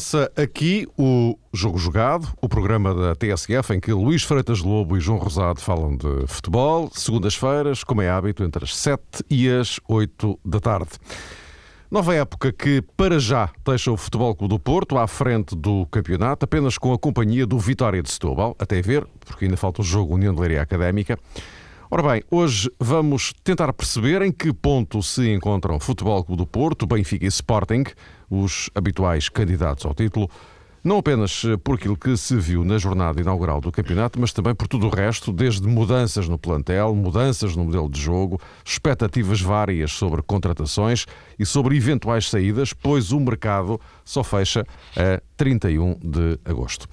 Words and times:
Recomeça 0.00 0.32
aqui 0.34 0.88
o 0.96 1.36
Jogo 1.52 1.76
Jogado, 1.76 2.26
o 2.40 2.48
programa 2.48 2.94
da 2.94 3.14
TSF 3.14 3.74
em 3.74 3.78
que 3.78 3.92
Luís 3.92 4.22
Freitas 4.22 4.60
Lobo 4.60 4.96
e 4.96 5.00
João 5.00 5.18
Rosado 5.18 5.60
falam 5.60 5.94
de 5.94 6.26
futebol, 6.26 6.90
segundas-feiras, 6.94 7.84
como 7.84 8.00
é 8.00 8.08
hábito, 8.08 8.42
entre 8.42 8.64
as 8.64 8.74
7 8.74 9.02
e 9.28 9.46
as 9.46 9.78
8 9.86 10.40
da 10.42 10.58
tarde. 10.58 10.88
Nova 11.90 12.14
época 12.14 12.50
que, 12.50 12.80
para 12.96 13.18
já, 13.18 13.50
deixa 13.62 13.92
o 13.92 13.96
Futebol 13.98 14.34
Clube 14.34 14.54
do 14.54 14.58
Porto 14.58 14.96
à 14.96 15.06
frente 15.06 15.54
do 15.54 15.84
campeonato, 15.90 16.46
apenas 16.46 16.78
com 16.78 16.94
a 16.94 16.98
companhia 16.98 17.46
do 17.46 17.58
Vitória 17.58 18.02
de 18.02 18.10
Setúbal, 18.10 18.56
até 18.58 18.80
ver, 18.80 19.06
porque 19.26 19.44
ainda 19.44 19.58
falta 19.58 19.82
o 19.82 19.84
jogo 19.84 20.14
União 20.14 20.34
de 20.34 20.40
Leiria 20.40 20.62
Académica. 20.62 21.18
Ora 21.90 22.04
bem, 22.04 22.22
hoje 22.30 22.70
vamos 22.78 23.34
tentar 23.42 23.70
perceber 23.72 24.22
em 24.22 24.30
que 24.30 24.52
ponto 24.52 25.02
se 25.02 25.28
encontram 25.28 25.80
Futebol 25.80 26.24
Clube 26.24 26.40
do 26.40 26.46
Porto, 26.46 26.86
Benfica 26.86 27.24
e 27.24 27.28
Sporting, 27.28 27.82
os 28.30 28.70
habituais 28.74 29.28
candidatos 29.28 29.84
ao 29.84 29.94
título, 29.94 30.30
não 30.82 30.96
apenas 30.96 31.42
por 31.62 31.74
aquilo 31.74 31.94
que 31.94 32.16
se 32.16 32.34
viu 32.36 32.64
na 32.64 32.78
jornada 32.78 33.20
inaugural 33.20 33.60
do 33.60 33.70
campeonato, 33.70 34.18
mas 34.18 34.32
também 34.32 34.54
por 34.54 34.66
tudo 34.66 34.86
o 34.86 34.90
resto, 34.90 35.30
desde 35.30 35.66
mudanças 35.68 36.26
no 36.26 36.38
plantel, 36.38 36.94
mudanças 36.94 37.54
no 37.54 37.64
modelo 37.64 37.90
de 37.90 38.00
jogo, 38.00 38.40
expectativas 38.64 39.42
várias 39.42 39.92
sobre 39.92 40.22
contratações 40.22 41.04
e 41.38 41.44
sobre 41.44 41.76
eventuais 41.76 42.30
saídas, 42.30 42.72
pois 42.72 43.12
o 43.12 43.20
mercado 43.20 43.78
só 44.04 44.24
fecha 44.24 44.66
a 44.96 45.20
31 45.36 45.98
de 46.02 46.38
agosto. 46.46 46.88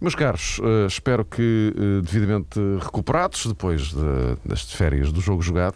Meus 0.00 0.14
caros, 0.14 0.60
uh, 0.60 0.86
espero 0.86 1.24
que 1.24 1.74
uh, 1.76 2.02
devidamente 2.02 2.60
recuperados 2.80 3.46
depois 3.46 3.88
de, 3.88 4.36
das 4.44 4.62
férias 4.70 5.10
do 5.10 5.20
jogo 5.20 5.42
jogado. 5.42 5.74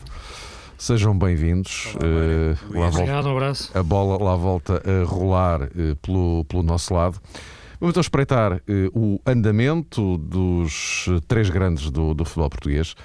Sejam 0.82 1.16
bem-vindos. 1.16 1.94
Uh, 1.94 2.86
Obrigado, 2.88 3.28
um 3.28 3.36
abraço. 3.36 3.70
A 3.72 3.84
bola 3.84 4.20
lá 4.20 4.34
volta 4.34 4.82
a 4.84 5.04
rolar 5.04 5.70
pelo, 6.02 6.44
pelo 6.46 6.64
nosso 6.64 6.92
lado. 6.92 7.20
Vamos 7.78 7.92
então 7.92 8.00
espreitar 8.00 8.60
o 8.92 9.20
andamento 9.24 10.18
dos 10.18 11.06
três 11.28 11.50
grandes 11.50 11.88
do, 11.88 12.14
do 12.14 12.24
futebol 12.24 12.50
português. 12.50 12.96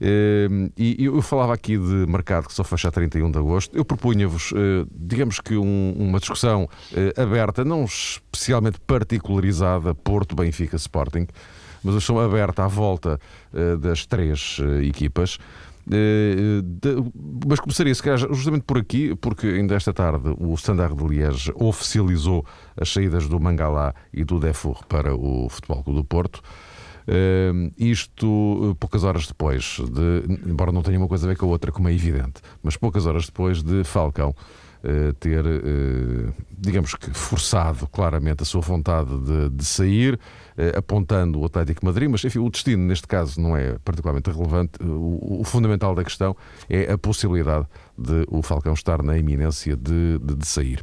Ehm, 0.00 0.70
e 0.74 1.04
eu 1.04 1.20
falava 1.20 1.52
aqui 1.52 1.76
de 1.76 2.06
mercado 2.10 2.46
que 2.46 2.54
só 2.54 2.64
fecha 2.64 2.88
a 2.88 2.90
31 2.90 3.30
de 3.30 3.38
agosto. 3.38 3.76
Eu 3.76 3.84
propunha-vos, 3.84 4.54
eh, 4.54 4.86
digamos 4.90 5.38
que 5.38 5.54
um, 5.54 5.94
uma 5.98 6.20
discussão 6.20 6.66
eh, 6.94 7.12
aberta, 7.20 7.62
não 7.62 7.84
especialmente 7.84 8.80
particularizada, 8.86 9.94
Porto, 9.94 10.34
Benfica, 10.34 10.76
Sporting, 10.76 11.26
mas 11.84 11.92
uma 11.92 11.98
discussão 11.98 12.20
aberta 12.20 12.64
à 12.64 12.68
volta 12.68 13.20
das 13.80 14.04
três 14.04 14.58
equipas. 14.82 15.38
Mas 17.46 17.60
começaria, 17.60 17.94
se 17.94 18.02
calhar, 18.02 18.18
justamente 18.18 18.62
por 18.62 18.78
aqui, 18.78 19.14
porque 19.16 19.46
ainda 19.46 19.74
esta 19.74 19.92
tarde 19.92 20.34
o 20.38 20.54
Standard 20.54 20.94
de 20.94 21.04
Liège 21.04 21.52
oficializou 21.54 22.44
as 22.76 22.92
saídas 22.92 23.26
do 23.28 23.40
Mangalá 23.40 23.94
e 24.12 24.24
do 24.24 24.38
Defur 24.38 24.84
para 24.86 25.14
o 25.14 25.48
Futebol 25.48 25.82
Clube 25.82 26.00
do 26.00 26.04
Porto. 26.04 26.42
Uh, 27.08 27.72
isto 27.78 28.76
poucas 28.78 29.02
horas 29.02 29.26
depois, 29.26 29.80
de, 29.80 30.24
embora 30.46 30.70
não 30.70 30.82
tenha 30.82 30.98
uma 30.98 31.08
coisa 31.08 31.26
a 31.26 31.28
ver 31.30 31.36
com 31.36 31.46
a 31.46 31.48
outra, 31.48 31.72
como 31.72 31.88
é 31.88 31.94
evidente, 31.94 32.42
mas 32.62 32.76
poucas 32.76 33.06
horas 33.06 33.24
depois 33.24 33.62
de 33.62 33.82
Falcão 33.82 34.34
uh, 34.84 35.12
ter, 35.14 35.42
uh, 35.42 36.34
digamos 36.50 36.94
que, 36.94 37.10
forçado 37.10 37.86
claramente 37.86 38.42
a 38.42 38.44
sua 38.44 38.60
vontade 38.60 39.16
de, 39.20 39.48
de 39.48 39.64
sair, 39.64 40.20
apontando 40.76 41.40
o 41.40 41.44
Atlético 41.44 41.84
Madrid, 41.84 42.08
mas 42.10 42.24
enfim, 42.24 42.40
o 42.40 42.50
destino 42.50 42.84
neste 42.84 43.06
caso 43.06 43.40
não 43.40 43.56
é 43.56 43.78
particularmente 43.84 44.30
relevante. 44.30 44.72
O, 44.82 45.40
o 45.40 45.44
fundamental 45.44 45.94
da 45.94 46.02
questão 46.02 46.36
é 46.68 46.92
a 46.92 46.98
possibilidade 46.98 47.66
de 47.96 48.24
o 48.28 48.42
Falcão 48.42 48.72
estar 48.72 49.02
na 49.02 49.16
iminência 49.16 49.76
de, 49.76 50.18
de, 50.18 50.34
de 50.34 50.46
sair. 50.46 50.82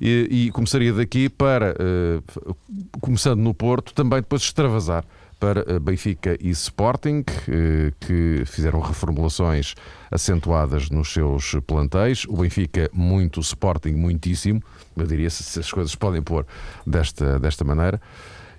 E, 0.00 0.28
e, 0.30 0.50
começaria 0.50 0.92
daqui 0.92 1.28
para, 1.28 1.74
começando 3.00 3.40
no 3.40 3.54
Porto, 3.54 3.92
também 3.94 4.20
depois 4.20 4.42
extravasar 4.42 5.04
para 5.44 5.64
eh, 5.68 5.78
Benfica 5.78 6.38
e 6.40 6.48
Sporting, 6.50 7.22
eh, 7.48 7.92
que 8.00 8.44
fizeram 8.46 8.80
reformulações 8.80 9.74
acentuadas 10.10 10.88
nos 10.88 11.12
seus 11.12 11.56
plantéis. 11.66 12.24
O 12.26 12.38
Benfica, 12.38 12.88
muito, 12.92 13.38
o 13.38 13.40
Sporting, 13.40 13.92
muitíssimo. 13.92 14.62
Eu 14.96 15.06
diria 15.06 15.28
se 15.28 15.60
as 15.60 15.70
coisas 15.70 15.94
podem 15.94 16.22
pôr 16.22 16.46
desta, 16.86 17.38
desta 17.38 17.62
maneira. 17.62 18.00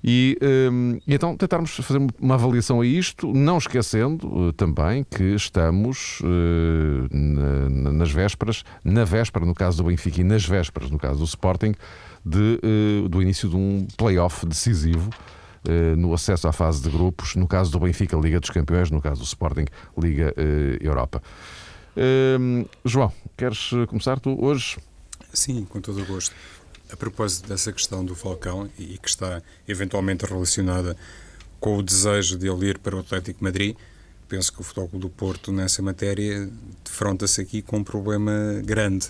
E, 0.07 0.37
um, 0.71 0.99
e, 1.07 1.15
então 1.15 1.35
tentarmos 1.35 1.71
fazer 1.77 1.99
uma 2.21 2.35
avaliação 2.35 2.79
a 2.79 2.85
isto, 2.85 3.33
não 3.33 3.57
esquecendo 3.57 4.27
uh, 4.27 4.53
também 4.53 5.03
que 5.03 5.23
estamos 5.33 6.19
uh, 6.19 7.09
na, 7.11 7.91
nas 7.91 8.11
vésperas, 8.11 8.63
na 8.83 9.03
véspera, 9.03 9.43
no 9.47 9.55
caso 9.55 9.77
do 9.77 9.85
Benfica, 9.85 10.21
e 10.21 10.23
nas 10.23 10.45
vésperas, 10.45 10.91
no 10.91 10.99
caso 10.99 11.17
do 11.17 11.25
Sporting, 11.25 11.73
de, 12.23 12.59
uh, 13.03 13.09
do 13.09 13.19
início 13.19 13.49
de 13.49 13.55
um 13.55 13.87
play-off 13.97 14.45
decisivo 14.45 15.09
no 15.97 16.13
acesso 16.13 16.47
à 16.47 16.53
fase 16.53 16.79
de 16.83 16.91
grupos, 16.91 17.35
no 17.35 17.47
caso 17.47 17.71
do 17.71 17.79
Benfica, 17.79 18.15
Liga 18.15 18.39
dos 18.39 18.51
Campeões, 18.51 18.91
no 18.91 19.01
caso 19.01 19.21
do 19.21 19.25
Sporting, 19.25 19.65
Liga 19.97 20.31
Europa. 20.79 21.23
Ehm, 21.97 22.65
João, 22.85 23.11
queres 23.35 23.71
começar 23.87 24.19
tu 24.19 24.37
hoje? 24.45 24.77
Sim, 25.33 25.65
com 25.65 25.81
todo 25.81 26.03
o 26.03 26.05
gosto. 26.05 26.35
A 26.91 26.95
propósito 26.95 27.47
dessa 27.47 27.71
questão 27.71 28.05
do 28.05 28.15
Falcão 28.15 28.69
e 28.77 28.97
que 28.97 29.09
está 29.09 29.41
eventualmente 29.67 30.25
relacionada 30.25 30.95
com 31.59 31.77
o 31.77 31.83
desejo 31.83 32.37
de 32.37 32.47
ele 32.47 32.69
ir 32.69 32.77
para 32.77 32.95
o 32.95 32.99
Atlético 32.99 33.43
Madrid, 33.43 33.75
penso 34.27 34.53
que 34.53 34.61
o 34.61 34.63
Futebol 34.63 34.99
do 34.99 35.09
Porto 35.09 35.51
nessa 35.51 35.81
matéria 35.81 36.49
defronta-se 36.83 37.41
aqui 37.41 37.61
com 37.61 37.77
um 37.77 37.83
problema 37.83 38.61
grande. 38.63 39.07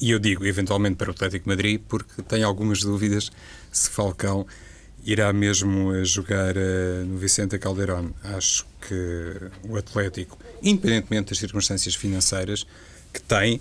E 0.00 0.10
eu 0.10 0.18
digo 0.18 0.44
eventualmente 0.44 0.96
para 0.96 1.08
o 1.08 1.10
Atlético 1.12 1.48
Madrid 1.48 1.80
porque 1.88 2.22
tenho 2.22 2.46
algumas 2.46 2.80
dúvidas 2.80 3.30
se 3.70 3.90
Falcão 3.90 4.46
irá 5.04 5.32
mesmo 5.32 6.04
jogar 6.04 6.56
uh, 6.56 7.04
no 7.06 7.18
Vicente 7.18 7.58
Calderón. 7.58 8.10
Acho 8.22 8.66
que 8.88 9.36
o 9.68 9.76
Atlético, 9.76 10.38
independentemente 10.62 11.30
das 11.30 11.38
circunstâncias 11.38 11.94
financeiras 11.94 12.66
que 13.12 13.20
tem, 13.20 13.60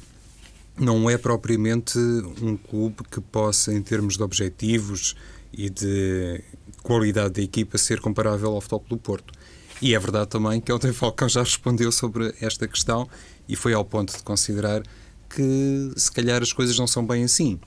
não 0.79 1.09
é 1.09 1.17
propriamente 1.17 1.97
um 2.41 2.57
clube 2.57 3.03
que 3.09 3.21
possa, 3.21 3.73
em 3.73 3.81
termos 3.81 4.17
de 4.17 4.23
objetivos 4.23 5.15
e 5.53 5.69
de 5.69 6.43
qualidade 6.81 7.35
da 7.35 7.41
equipa, 7.41 7.77
ser 7.77 7.99
comparável 7.99 8.51
ao 8.51 8.61
Futebol 8.61 8.85
do 8.89 8.97
Porto. 8.97 9.33
E 9.81 9.95
é 9.95 9.99
verdade 9.99 10.29
também 10.29 10.61
que 10.61 10.71
ontem 10.71 10.93
Falcão 10.93 11.27
já 11.27 11.41
respondeu 11.41 11.91
sobre 11.91 12.33
esta 12.39 12.67
questão 12.67 13.09
e 13.47 13.55
foi 13.55 13.73
ao 13.73 13.83
ponto 13.83 14.15
de 14.15 14.23
considerar 14.23 14.83
que 15.29 15.91
se 15.95 16.11
calhar 16.11 16.41
as 16.41 16.53
coisas 16.53 16.77
não 16.77 16.87
são 16.87 17.05
bem 17.05 17.23
assim. 17.23 17.59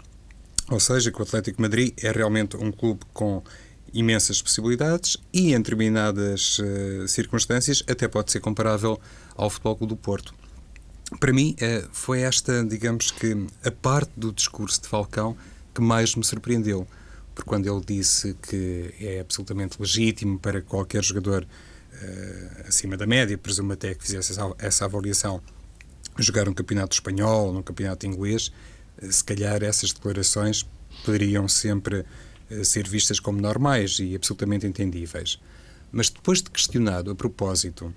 Ou 0.71 0.81
seja, 0.81 1.11
que 1.11 1.19
o 1.19 1.23
Atlético 1.23 1.61
Madrid 1.61 1.93
é 2.03 2.11
realmente 2.11 2.57
um 2.57 2.71
clube 2.71 3.01
com 3.13 3.43
imensas 3.93 4.41
possibilidades 4.41 5.17
e, 5.33 5.53
em 5.53 5.59
determinadas 5.59 6.59
uh, 6.59 7.07
circunstâncias, 7.07 7.83
até 7.89 8.09
pode 8.09 8.33
ser 8.33 8.41
comparável 8.41 8.99
ao 9.37 9.51
Futebol 9.51 9.87
do 9.87 9.97
Porto. 9.97 10.35
Para 11.21 11.33
mim, 11.33 11.55
uh, 11.61 11.89
foi 11.93 12.23
esta, 12.23 12.65
digamos 12.65 13.11
que, 13.11 13.47
a 13.65 13.71
parte 13.71 14.13
do 14.17 14.33
discurso 14.33 14.81
de 14.81 14.89
Falcão 14.89 15.37
que 15.75 15.81
mais 15.81 16.15
me 16.15 16.25
surpreendeu. 16.25 16.87
Porque 17.35 17.49
quando 17.49 17.67
ele 17.67 17.85
disse 17.85 18.35
que 18.35 18.95
é 19.01 19.21
absolutamente 19.21 19.77
legítimo 19.81 20.39
para 20.39 20.63
qualquer 20.63 21.03
jogador 21.03 21.45
uh, 21.45 22.69
acima 22.69 22.97
da 22.97 23.07
média, 23.07 23.37
presumo 23.37 23.73
até 23.73 23.95
que 23.95 24.03
fizesse 24.05 24.33
essa, 24.33 24.55
essa 24.59 24.85
avaliação, 24.85 25.43
jogar 26.19 26.49
um 26.49 26.55
campeonato 26.55 26.95
espanhol, 26.95 27.55
um 27.55 27.63
campeonato 27.63 28.07
inglês, 28.07 28.53
se 29.11 29.25
calhar 29.25 29.63
essas 29.63 29.93
declarações 29.93 30.65
poderiam 31.05 31.49
sempre 31.49 32.05
ser 32.63 32.89
vistas 32.89 33.19
como 33.19 33.41
normais 33.41 33.99
e 33.99 34.15
absolutamente 34.15 34.65
entendíveis. 34.65 35.41
Mas 35.91 36.11
depois 36.11 36.41
de 36.41 36.51
questionado 36.51 37.11
a 37.11 37.15
propósito 37.15 37.93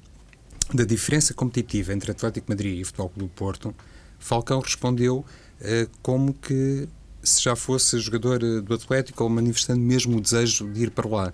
da 0.73 0.83
diferença 0.83 1.33
competitiva 1.33 1.93
entre 1.93 2.11
Atlético 2.11 2.49
Madrid 2.49 2.79
e 2.79 2.83
Futebol 2.83 3.09
Clube 3.09 3.29
do 3.29 3.35
Porto, 3.35 3.75
Falcão 4.19 4.59
respondeu 4.59 5.25
eh, 5.61 5.87
como 6.01 6.33
que 6.33 6.87
se 7.23 7.41
já 7.41 7.55
fosse 7.55 7.99
jogador 7.99 8.43
eh, 8.43 8.61
do 8.61 8.73
Atlético 8.73 9.23
ou 9.23 9.29
manifestando 9.29 9.79
mesmo 9.79 10.17
o 10.17 10.21
desejo 10.21 10.69
de 10.71 10.83
ir 10.83 10.91
para 10.91 11.07
lá. 11.07 11.33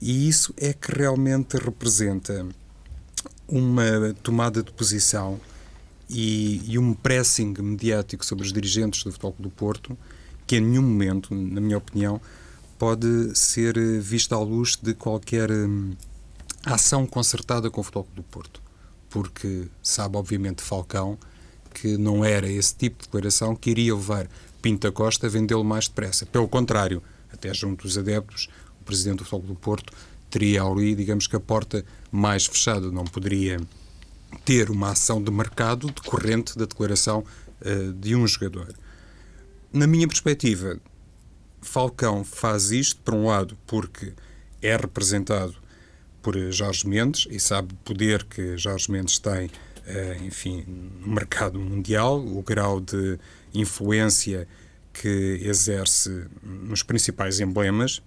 E 0.00 0.28
isso 0.28 0.54
é 0.56 0.72
que 0.72 0.96
realmente 0.96 1.56
representa 1.56 2.46
uma 3.46 4.14
tomada 4.22 4.62
de 4.62 4.72
posição 4.72 5.40
e, 6.08 6.62
e 6.66 6.78
um 6.78 6.94
pressing 6.94 7.54
mediático 7.58 8.24
sobre 8.24 8.44
os 8.44 8.52
dirigentes 8.52 9.02
do 9.02 9.12
Futebol 9.12 9.32
Clube 9.32 9.50
do 9.50 9.54
Porto 9.54 9.98
que 10.46 10.56
em 10.56 10.60
nenhum 10.60 10.82
momento, 10.82 11.34
na 11.34 11.60
minha 11.60 11.78
opinião, 11.78 12.20
pode 12.78 13.34
ser 13.34 13.74
vista 14.00 14.34
à 14.34 14.40
luz 14.40 14.76
de 14.76 14.94
qualquer 14.94 15.50
hum, 15.50 15.92
ação 16.64 17.06
concertada 17.06 17.70
com 17.70 17.80
o 17.80 17.84
Futebol 17.84 18.08
do 18.14 18.22
Porto. 18.22 18.62
Porque 19.10 19.68
sabe, 19.82 20.16
obviamente, 20.16 20.62
Falcão 20.62 21.18
que 21.74 21.98
não 21.98 22.24
era 22.24 22.48
esse 22.48 22.74
tipo 22.74 22.98
de 22.98 23.08
declaração 23.08 23.56
que 23.56 23.70
iria 23.70 23.94
levar 23.94 24.28
Pinta 24.62 24.92
Costa 24.92 25.26
a 25.26 25.30
vendê-lo 25.30 25.64
mais 25.64 25.88
depressa. 25.88 26.24
Pelo 26.24 26.48
contrário, 26.48 27.02
até 27.32 27.52
junto 27.52 27.82
dos 27.82 27.98
adeptos, 27.98 28.48
o 28.80 28.84
presidente 28.84 29.18
do 29.18 29.24
Futebol 29.24 29.54
do 29.54 29.60
Porto 29.60 29.92
teria 30.30 30.62
ali, 30.62 30.94
digamos 30.94 31.26
que 31.26 31.36
a 31.36 31.40
porta 31.40 31.84
mais 32.10 32.46
fechada, 32.46 32.90
não 32.90 33.04
poderia 33.04 33.60
ter 34.44 34.70
uma 34.70 34.90
ação 34.90 35.22
de 35.22 35.30
mercado 35.30 35.88
decorrente 35.90 36.56
da 36.56 36.64
declaração 36.64 37.24
uh, 37.60 37.92
de 37.92 38.14
um 38.14 38.26
jogador. 38.26 38.74
Na 39.72 39.86
minha 39.86 40.08
perspectiva, 40.08 40.78
Falcão 41.60 42.24
faz 42.24 42.70
isto, 42.70 43.00
por 43.02 43.14
um 43.14 43.26
lado, 43.26 43.56
porque 43.66 44.12
é 44.62 44.76
representado 44.76 45.54
por 46.24 46.34
Jorge 46.50 46.88
Mendes 46.88 47.28
e 47.30 47.38
sabe 47.38 47.74
o 47.74 47.76
poder 47.84 48.24
que 48.24 48.56
Jorge 48.56 48.90
Mendes 48.90 49.18
tem, 49.18 49.50
eh, 49.86 50.18
enfim, 50.24 50.64
no 50.66 51.12
mercado 51.12 51.60
mundial, 51.60 52.18
o 52.18 52.42
grau 52.42 52.80
de 52.80 53.18
influência 53.52 54.48
que 54.94 55.38
exerce 55.42 56.24
nos 56.42 56.82
principais 56.82 57.40
emblemas. 57.40 58.02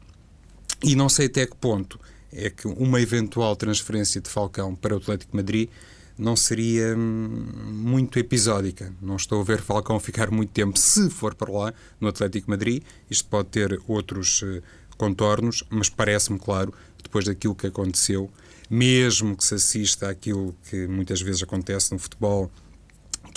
E 0.84 0.96
não 0.96 1.08
sei 1.08 1.28
até 1.28 1.46
que 1.46 1.56
ponto 1.56 2.00
é 2.34 2.50
que 2.50 2.68
uma 2.68 3.00
eventual 3.00 3.56
transferência 3.56 4.20
de 4.20 4.30
Falcão 4.30 4.76
para 4.76 4.96
o 4.96 4.98
Atlético 4.98 5.36
Madrid 5.36 5.70
não 6.18 6.36
seria 6.36 6.98
hum, 6.98 7.46
muito 7.72 8.18
episódica. 8.18 8.92
Não 9.00 9.16
estou 9.16 9.42
a 9.42 9.44
ver 9.44 9.62
Falcão 9.62 10.00
ficar 10.02 10.32
muito 10.32 10.52
tempo, 10.52 10.80
se 10.80 11.08
for 11.12 11.36
para 11.36 11.52
lá, 11.52 11.74
no 12.02 12.08
Atlético 12.08 12.50
Madrid. 12.50 12.82
Isto 13.10 13.30
pode 13.30 13.50
ter 13.50 13.80
outros 13.88 14.42
uh, 14.42 14.64
contornos, 14.98 15.64
mas 15.70 15.90
parece-me 15.90 16.40
claro, 16.40 16.74
depois 17.04 17.26
daquilo 17.26 17.56
que 17.56 17.68
aconteceu, 17.68 18.30
mesmo 18.70 19.36
que 19.36 19.44
se 19.44 19.56
assista 19.56 20.10
àquilo 20.10 20.56
que 20.70 20.88
muitas 20.88 21.22
vezes 21.22 21.42
acontece 21.44 21.92
no 21.92 22.00
futebol, 22.00 22.52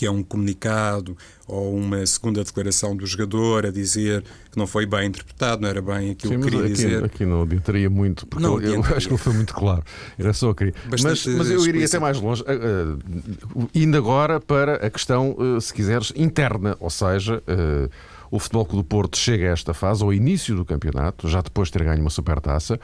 que 0.00 0.06
é 0.06 0.10
um 0.10 0.22
comunicado 0.22 1.14
ou 1.46 1.76
uma 1.76 2.06
segunda 2.06 2.42
declaração 2.42 2.96
do 2.96 3.04
jogador 3.04 3.66
a 3.66 3.70
dizer 3.70 4.24
que 4.50 4.56
não 4.56 4.66
foi 4.66 4.86
bem 4.86 5.08
interpretado, 5.08 5.60
não 5.60 5.68
era 5.68 5.82
bem 5.82 6.12
aquilo 6.12 6.32
Sim, 6.32 6.40
que 6.40 6.44
queria 6.44 6.60
aqui, 6.60 6.72
dizer. 6.72 7.04
Aqui 7.04 7.26
não 7.26 7.42
adiantaria 7.42 7.90
muito, 7.90 8.26
porque 8.26 8.42
não 8.42 8.58
eu, 8.58 8.76
eu 8.76 8.96
acho 8.96 9.08
que 9.08 9.10
não 9.10 9.18
foi 9.18 9.34
muito 9.34 9.52
claro. 9.52 9.82
Era 10.18 10.32
só 10.32 10.54
querer. 10.54 10.74
Mas, 10.90 11.02
mas, 11.02 11.50
eu 11.50 11.66
iria 11.66 11.84
até 11.84 11.98
mais 11.98 12.18
longe, 12.18 12.42
uh, 12.42 13.68
indo 13.74 13.94
agora 13.98 14.40
para 14.40 14.76
a 14.76 14.88
questão, 14.88 15.36
uh, 15.38 15.60
se 15.60 15.74
quiseres, 15.74 16.14
interna, 16.16 16.78
ou 16.80 16.88
seja. 16.88 17.42
Uh, 17.46 17.90
o 18.30 18.38
Futebol 18.38 18.64
Clube 18.64 18.82
do 18.82 18.88
Porto 18.88 19.16
chega 19.16 19.48
a 19.48 19.52
esta 19.52 19.74
fase, 19.74 20.02
ao 20.02 20.12
início 20.12 20.54
do 20.54 20.64
campeonato, 20.64 21.28
já 21.28 21.40
depois 21.40 21.68
de 21.68 21.72
ter 21.72 21.84
ganho 21.84 22.00
uma 22.00 22.10
supertaça, 22.10 22.78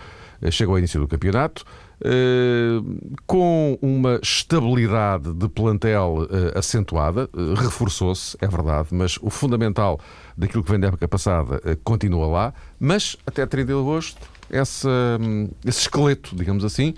chega 0.51 0.71
ao 0.71 0.79
início 0.79 1.01
do 1.01 1.07
campeonato, 1.07 1.65
eh, 2.05 2.79
com 3.27 3.79
uma 3.81 4.21
estabilidade 4.23 5.33
de 5.33 5.49
plantel 5.49 6.29
uh, 6.31 6.59
acentuada, 6.59 7.29
reforçou-se, 7.57 8.37
é 8.41 8.47
verdade, 8.47 8.89
mas 8.91 9.19
o 9.23 9.31
fundamental 9.31 9.99
daquilo 10.37 10.63
que 10.63 10.71
vem 10.71 10.79
da 10.79 10.89
época 10.89 11.09
passada 11.09 11.59
continua 11.83 12.27
lá, 12.27 12.55
mas 12.79 13.17
até 13.27 13.47
30 13.47 13.67
de 13.67 13.73
agosto 13.79 14.21
essa, 14.51 14.89
um, 15.21 15.49
esse 15.65 15.81
esqueleto, 15.81 16.37
digamos 16.37 16.65
assim, 16.65 16.95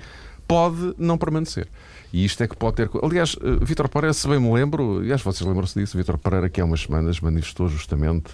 pode 0.46 0.94
não 0.98 1.16
permanecer. 1.16 1.68
E 2.12 2.24
isto 2.24 2.42
é 2.42 2.48
que 2.48 2.56
pode 2.56 2.76
ter. 2.76 2.90
Aliás, 3.02 3.36
Vítor 3.62 3.88
Pereira, 3.88 4.12
se 4.14 4.26
bem 4.26 4.40
me 4.40 4.52
lembro, 4.52 4.98
aliás, 4.98 5.20
vocês 5.22 5.46
lembram-se 5.46 5.78
disso, 5.78 5.96
Vítor 5.96 6.18
Pereira, 6.18 6.48
que 6.48 6.60
há 6.60 6.64
umas 6.64 6.80
semanas 6.80 7.20
manifestou 7.20 7.68
justamente 7.68 8.30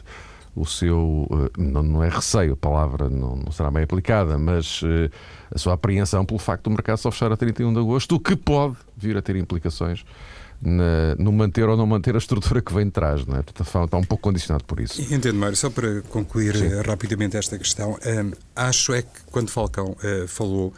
o 0.54 0.64
seu. 0.64 1.26
Não, 1.58 1.82
não 1.82 2.04
é 2.04 2.08
receio, 2.08 2.52
a 2.52 2.56
palavra 2.56 3.10
não, 3.10 3.36
não 3.36 3.50
será 3.50 3.70
bem 3.70 3.82
aplicada, 3.82 4.38
mas 4.38 4.80
a 5.52 5.58
sua 5.58 5.74
apreensão 5.74 6.24
pelo 6.24 6.38
facto 6.38 6.64
do 6.64 6.70
mercado 6.70 6.98
só 6.98 7.10
fechar 7.10 7.32
a 7.32 7.36
31 7.36 7.72
de 7.72 7.80
agosto, 7.80 8.14
o 8.14 8.20
que 8.20 8.36
pode 8.36 8.76
vir 8.96 9.16
a 9.16 9.22
ter 9.22 9.34
implicações 9.34 10.04
na, 10.64 11.14
no 11.18 11.30
manter 11.30 11.68
ou 11.68 11.76
não 11.76 11.86
manter 11.86 12.14
a 12.14 12.18
estrutura 12.18 12.62
que 12.62 12.72
vem 12.72 12.86
de 12.86 12.92
trás. 12.92 13.26
Não 13.26 13.36
é? 13.36 13.40
Está, 13.40 13.84
está 13.84 13.96
um 13.96 14.04
pouco 14.04 14.22
condicionado 14.22 14.64
por 14.64 14.80
isso. 14.80 15.00
Entendo, 15.12 15.38
Mário. 15.38 15.56
Só 15.56 15.70
para 15.70 16.00
concluir 16.02 16.56
Sim. 16.56 16.66
Eh, 16.66 16.82
rapidamente 16.82 17.36
esta 17.36 17.58
questão, 17.58 17.92
um, 17.92 18.32
acho 18.56 18.92
é 18.94 19.02
que 19.02 19.20
quando 19.30 19.50
Falcão 19.50 19.96
uh, 20.02 20.26
falou, 20.26 20.72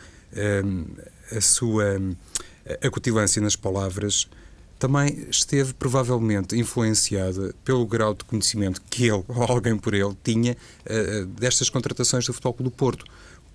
um, 0.65 0.85
a 1.37 1.41
sua 1.41 1.99
acutilância 2.83 3.41
nas 3.41 3.57
palavras 3.57 4.29
também 4.79 5.27
esteve 5.31 5.73
provavelmente 5.73 6.57
influenciada 6.57 7.55
pelo 7.65 7.87
grau 7.87 8.15
de 8.15 8.25
conhecimento 8.25 8.83
que 8.91 9.05
ele, 9.05 9.25
ou 9.29 9.43
alguém 9.43 9.77
por 9.77 9.95
ele, 9.95 10.15
tinha 10.23 10.57
uh, 10.85 11.27
destas 11.27 11.71
contratações 11.71 12.27
do 12.27 12.33
Futebol 12.33 12.57
do 12.61 12.71
Porto. 12.71 13.05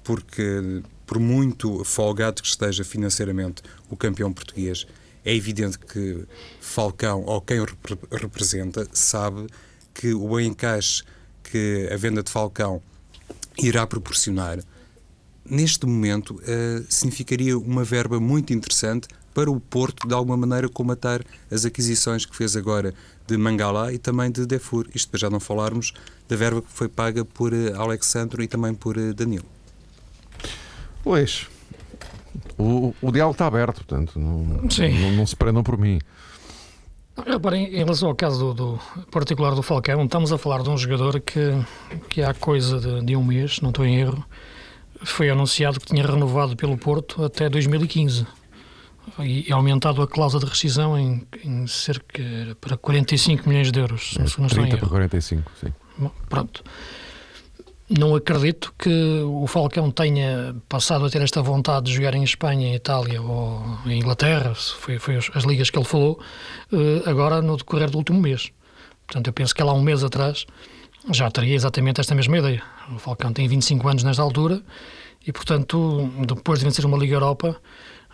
Porque 0.03 0.81
por 1.05 1.19
muito 1.19 1.83
folgado 1.83 2.41
que 2.41 2.47
esteja 2.47 2.83
financeiramente 2.83 3.61
o 3.89 3.95
campeão 3.95 4.33
português, 4.33 4.87
é 5.23 5.35
evidente 5.35 5.77
que 5.77 6.25
Falcão, 6.59 7.23
ou 7.25 7.39
quem 7.41 7.59
o 7.59 7.65
rep 7.65 7.99
representa, 8.11 8.87
sabe 8.91 9.45
que 9.93 10.13
o 10.13 10.39
encaixe 10.39 11.03
que 11.43 11.87
a 11.91 11.97
venda 11.97 12.23
de 12.23 12.31
Falcão 12.31 12.81
irá 13.57 13.85
proporcionar, 13.85 14.59
neste 15.45 15.85
momento, 15.85 16.35
uh, 16.35 16.85
significaria 16.89 17.57
uma 17.57 17.83
verba 17.83 18.19
muito 18.19 18.53
interessante 18.53 19.07
para 19.33 19.49
o 19.49 19.59
Porto, 19.59 20.07
de 20.07 20.13
alguma 20.13 20.35
maneira, 20.35 20.67
comatar 20.67 21.21
as 21.49 21.65
aquisições 21.65 22.25
que 22.25 22.35
fez 22.35 22.55
agora 22.55 22.93
de 23.25 23.37
Mangala 23.37 23.93
e 23.93 23.97
também 23.97 24.29
de 24.29 24.45
Defur. 24.45 24.87
Isto 24.93 25.09
para 25.09 25.19
já 25.19 25.29
não 25.29 25.39
falarmos 25.39 25.93
da 26.27 26.35
verba 26.35 26.61
que 26.61 26.71
foi 26.71 26.89
paga 26.89 27.23
por 27.23 27.53
uh, 27.53 27.79
Alexandre 27.79 28.43
e 28.43 28.47
também 28.47 28.73
por 28.73 28.97
uh, 28.97 29.13
Danilo. 29.13 29.45
Pois. 31.03 31.47
O, 32.57 32.93
o 33.01 33.11
diálogo 33.11 33.33
está 33.33 33.47
aberto, 33.47 33.83
portanto, 33.83 34.19
não, 34.19 34.43
não, 34.43 35.11
não, 35.11 35.25
se 35.25 35.35
prendam 35.35 35.63
por 35.63 35.77
mim. 35.77 35.99
Reparem, 37.25 37.67
em 37.67 37.77
relação 37.79 38.09
ao 38.09 38.15
caso 38.15 38.53
do, 38.53 38.53
do, 38.53 38.79
particular 39.11 39.53
do 39.53 39.61
Falcão, 39.61 40.03
estamos 40.03 40.31
a 40.31 40.37
falar 40.37 40.63
de 40.63 40.69
um 40.69 40.77
jogador 40.77 41.19
que, 41.19 41.39
que 42.09 42.21
há 42.21 42.33
coisa 42.33 42.79
de, 42.79 43.05
de 43.05 43.15
um 43.15 43.23
mês, 43.23 43.59
não 43.61 43.69
estou 43.69 43.85
em 43.85 43.99
erro, 43.99 44.23
foi 45.03 45.29
anunciado 45.29 45.79
que 45.79 45.85
tinha 45.85 46.05
renovado 46.05 46.55
pelo 46.55 46.77
Porto 46.77 47.23
até 47.23 47.49
2015 47.49 48.25
e 49.19 49.51
aumentado 49.51 50.01
a 50.01 50.07
cláusula 50.07 50.43
de 50.43 50.49
rescisão 50.49 50.97
em, 50.97 51.27
em 51.43 51.65
cerca 51.67 52.23
para 52.59 52.77
45 52.77 53.49
milhões 53.49 53.71
de 53.71 53.79
euros, 53.79 54.15
é, 54.19 54.27
se 54.27 54.39
não 54.39 54.47
estou 54.47 54.63
em 54.63 54.69
erro. 54.69 54.79
para 54.79 54.89
45, 54.89 55.51
sim. 55.59 55.73
Bom, 55.97 56.11
pronto 56.29 56.63
não 57.97 58.15
acredito 58.15 58.73
que 58.77 59.21
o 59.25 59.45
Falcão 59.47 59.91
tenha 59.91 60.55
passado 60.69 61.05
a 61.05 61.09
ter 61.09 61.21
esta 61.21 61.41
vontade 61.41 61.87
de 61.87 61.93
jogar 61.93 62.15
em 62.15 62.23
Espanha, 62.23 62.69
em 62.69 62.75
Itália 62.75 63.21
ou 63.21 63.63
em 63.85 63.99
Inglaterra, 63.99 64.53
foi, 64.55 64.97
foi 64.97 65.17
as 65.17 65.43
ligas 65.43 65.69
que 65.69 65.77
ele 65.77 65.85
falou, 65.85 66.19
eh, 66.71 67.09
agora 67.09 67.41
no 67.41 67.57
decorrer 67.57 67.89
do 67.89 67.97
último 67.97 68.19
mês. 68.21 68.51
Portanto, 69.05 69.27
eu 69.27 69.33
penso 69.33 69.53
que 69.53 69.61
há 69.61 69.65
um 69.65 69.81
mês 69.81 70.03
atrás 70.03 70.45
já 71.09 71.31
teria 71.31 71.55
exatamente 71.55 71.99
esta 71.99 72.13
mesma 72.13 72.37
ideia. 72.37 72.61
O 72.93 72.99
Falcão 72.99 73.33
tem 73.33 73.47
25 73.47 73.87
anos 73.87 74.03
nesta 74.03 74.21
altura 74.21 74.61
e, 75.25 75.31
portanto, 75.31 76.09
depois 76.27 76.59
de 76.59 76.65
vencer 76.65 76.85
uma 76.85 76.97
Liga 76.97 77.15
Europa, 77.15 77.59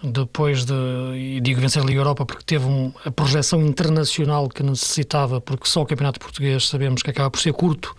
depois 0.03 0.63
de, 0.65 0.73
e 1.15 1.41
digo 1.41 1.59
vencer 1.59 1.81
a 1.81 1.85
Liga 1.85 1.99
Europa 1.99 2.25
porque 2.25 2.43
teve 2.43 2.65
um, 2.65 2.93
a 3.03 3.11
projeção 3.11 3.61
internacional 3.65 4.47
que 4.47 4.63
necessitava, 4.63 5.41
porque 5.41 5.67
só 5.67 5.81
o 5.81 5.85
Campeonato 5.85 6.19
Português 6.19 6.67
sabemos 6.67 7.01
que 7.01 7.09
acaba 7.09 7.29
por 7.31 7.39
ser 7.39 7.53
curto 7.53 7.95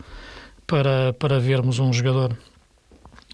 para, 0.67 1.13
para 1.15 1.41
vermos 1.41 1.79
um 1.79 1.93
jogador 1.93 2.37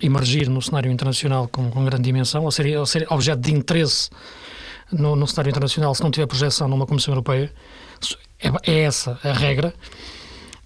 emergir 0.01 0.49
no 0.49 0.61
cenário 0.61 0.91
internacional 0.91 1.47
com, 1.49 1.71
com 1.71 1.85
grande 1.85 2.05
dimensão, 2.05 2.45
ou 2.45 2.51
ser, 2.51 2.77
ou 2.77 2.87
ser 2.87 3.07
objeto 3.11 3.41
de 3.41 3.53
interesse 3.53 4.11
no, 4.91 5.15
no 5.15 5.27
cenário 5.27 5.51
internacional 5.51 5.95
se 5.95 6.03
não 6.03 6.11
tiver 6.11 6.27
projeção 6.27 6.69
numa 6.69 6.87
Comissão 6.87 7.13
Europeia. 7.13 7.53
É, 8.41 8.73
é 8.73 8.79
essa 8.81 9.19
a 9.23 9.33
regra. 9.33 9.75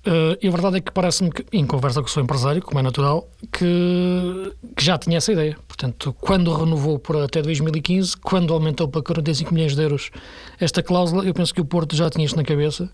Uh, 0.06 0.38
e 0.40 0.48
a 0.48 0.50
verdade 0.50 0.76
é 0.78 0.80
que 0.80 0.92
parece-me 0.92 1.30
que, 1.30 1.44
em 1.52 1.66
conversa 1.66 2.00
com 2.00 2.06
o 2.06 2.10
seu 2.10 2.22
empresário, 2.22 2.62
como 2.62 2.78
é 2.78 2.82
natural, 2.82 3.28
que, 3.52 4.52
que, 4.76 4.84
já 4.84 4.96
tinha 4.96 5.18
essa 5.18 5.32
ideia. 5.32 5.56
Portanto, 5.66 6.14
quando 6.20 6.52
renovou 6.54 6.98
por 6.98 7.16
até 7.16 7.42
2015, 7.42 8.16
quando 8.16 8.54
aumentou 8.54 8.88
para 8.88 9.02
45 9.02 9.52
milhões 9.52 9.74
de 9.74 9.82
euros 9.82 10.10
esta 10.60 10.82
cláusula, 10.82 11.24
eu 11.24 11.34
penso 11.34 11.52
que 11.52 11.60
o 11.60 11.64
Porto 11.64 11.96
já 11.96 12.08
tinha 12.08 12.24
isto 12.24 12.36
na 12.36 12.44
cabeça, 12.44 12.88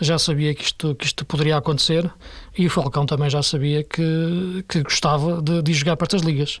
já 0.00 0.18
sabia 0.18 0.54
que 0.54 0.64
isto, 0.64 0.94
que 0.94 1.04
isto 1.04 1.24
poderia 1.26 1.56
acontecer 1.56 2.10
e 2.56 2.66
o 2.66 2.70
Falcão 2.70 3.04
também 3.04 3.28
já 3.28 3.42
sabia 3.42 3.84
que, 3.84 4.64
que 4.68 4.82
gostava 4.82 5.42
de, 5.42 5.62
de 5.62 5.74
jogar 5.74 5.96
para 5.96 6.06
estas 6.06 6.22
ligas. 6.22 6.60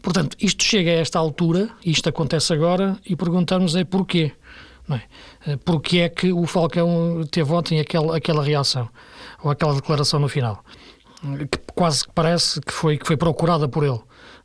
Portanto, 0.00 0.36
isto 0.40 0.64
chega 0.64 0.90
a 0.90 0.94
esta 0.94 1.18
altura, 1.18 1.68
isto 1.84 2.08
acontece 2.08 2.52
agora, 2.52 2.96
e 3.04 3.14
perguntamos 3.14 3.74
é 3.74 3.84
porquê. 3.84 4.32
Não 4.86 4.96
é? 4.96 5.02
Eh, 5.46 5.56
porquê 5.56 5.98
é 5.98 6.08
que 6.08 6.32
o 6.32 6.46
Falcão 6.46 7.22
teve 7.30 7.52
ontem 7.52 7.78
aquela, 7.78 8.16
aquela 8.16 8.42
reação? 8.42 8.88
Ou 9.42 9.50
aquela 9.50 9.74
declaração 9.74 10.20
no 10.20 10.28
final, 10.28 10.64
que 11.50 11.58
quase 11.74 12.04
parece 12.14 12.60
que 12.60 12.72
foi, 12.72 12.98
que 12.98 13.06
foi 13.06 13.16
procurada 13.16 13.68
por 13.68 13.84
ele. 13.84 14.00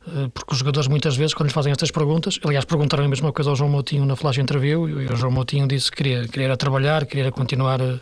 Eh, 0.06 0.28
porque 0.32 0.52
os 0.52 0.58
jogadores 0.58 0.86
muitas 0.88 1.16
vezes, 1.16 1.34
quando 1.34 1.46
lhes 1.46 1.54
fazem 1.54 1.72
estas 1.72 1.90
perguntas, 1.90 2.38
aliás, 2.44 2.64
perguntaram 2.64 3.04
a 3.04 3.08
mesma 3.08 3.32
coisa 3.32 3.50
ao 3.50 3.56
João 3.56 3.70
Moutinho 3.70 4.04
na 4.04 4.16
flash 4.16 4.38
interview, 4.38 4.88
e 4.88 5.06
o 5.06 5.16
João 5.16 5.32
Moutinho 5.32 5.66
disse 5.66 5.90
que 5.90 5.98
queria, 5.98 6.28
queria 6.28 6.56
trabalhar, 6.56 7.06
queria 7.06 7.32
continuar 7.32 7.80
a, 7.80 8.00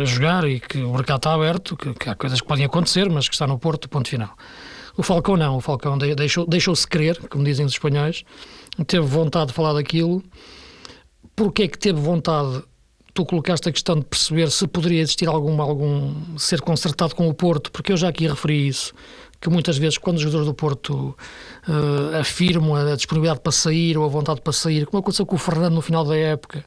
a, 0.00 0.04
jogar 0.04 0.44
e 0.48 0.60
que 0.60 0.78
o 0.78 0.92
mercado 0.92 1.18
está 1.18 1.34
aberto, 1.34 1.76
que, 1.76 1.92
que, 1.94 2.08
há 2.08 2.14
coisas 2.14 2.40
que 2.40 2.46
podem 2.46 2.64
acontecer, 2.64 3.10
mas 3.10 3.28
que 3.28 3.34
está 3.34 3.46
no 3.46 3.58
Porto, 3.58 3.88
ponto 3.88 4.08
final. 4.08 4.34
O 4.96 5.02
Falcão 5.02 5.36
não, 5.36 5.56
o 5.56 5.60
Falcão 5.60 5.98
deixou, 5.98 6.46
deixou-se 6.46 6.86
querer, 6.86 7.18
como 7.28 7.44
dizem 7.44 7.64
os 7.64 7.72
espanhóis, 7.72 8.24
teve 8.86 9.06
vontade 9.06 9.48
de 9.48 9.54
falar 9.54 9.72
daquilo. 9.72 10.22
Porquê 11.34 11.62
é 11.62 11.68
que 11.68 11.78
teve 11.78 11.98
vontade 11.98 12.62
tu 13.20 13.26
colocaste 13.26 13.68
a 13.68 13.72
questão 13.72 13.96
de 13.96 14.04
perceber 14.04 14.50
se 14.50 14.66
poderia 14.66 15.00
existir 15.00 15.28
algum, 15.28 15.60
algum 15.60 16.38
ser 16.38 16.60
consertado 16.62 17.14
com 17.14 17.28
o 17.28 17.34
Porto, 17.34 17.70
porque 17.70 17.92
eu 17.92 17.96
já 17.96 18.08
aqui 18.08 18.26
referi 18.26 18.66
isso, 18.66 18.94
que 19.40 19.50
muitas 19.50 19.76
vezes 19.76 19.98
quando 19.98 20.16
os 20.16 20.22
jogadores 20.22 20.46
do 20.46 20.54
Porto 20.54 21.16
uh, 21.68 22.18
afirmam 22.18 22.74
a 22.74 22.96
disponibilidade 22.96 23.40
para 23.40 23.52
sair 23.52 23.98
ou 23.98 24.04
a 24.04 24.08
vontade 24.08 24.40
para 24.40 24.52
sair, 24.52 24.86
como 24.86 25.00
aconteceu 25.00 25.26
com 25.26 25.36
o 25.36 25.38
Fernando 25.38 25.74
no 25.74 25.82
final 25.82 26.04
da 26.04 26.16
época, 26.16 26.64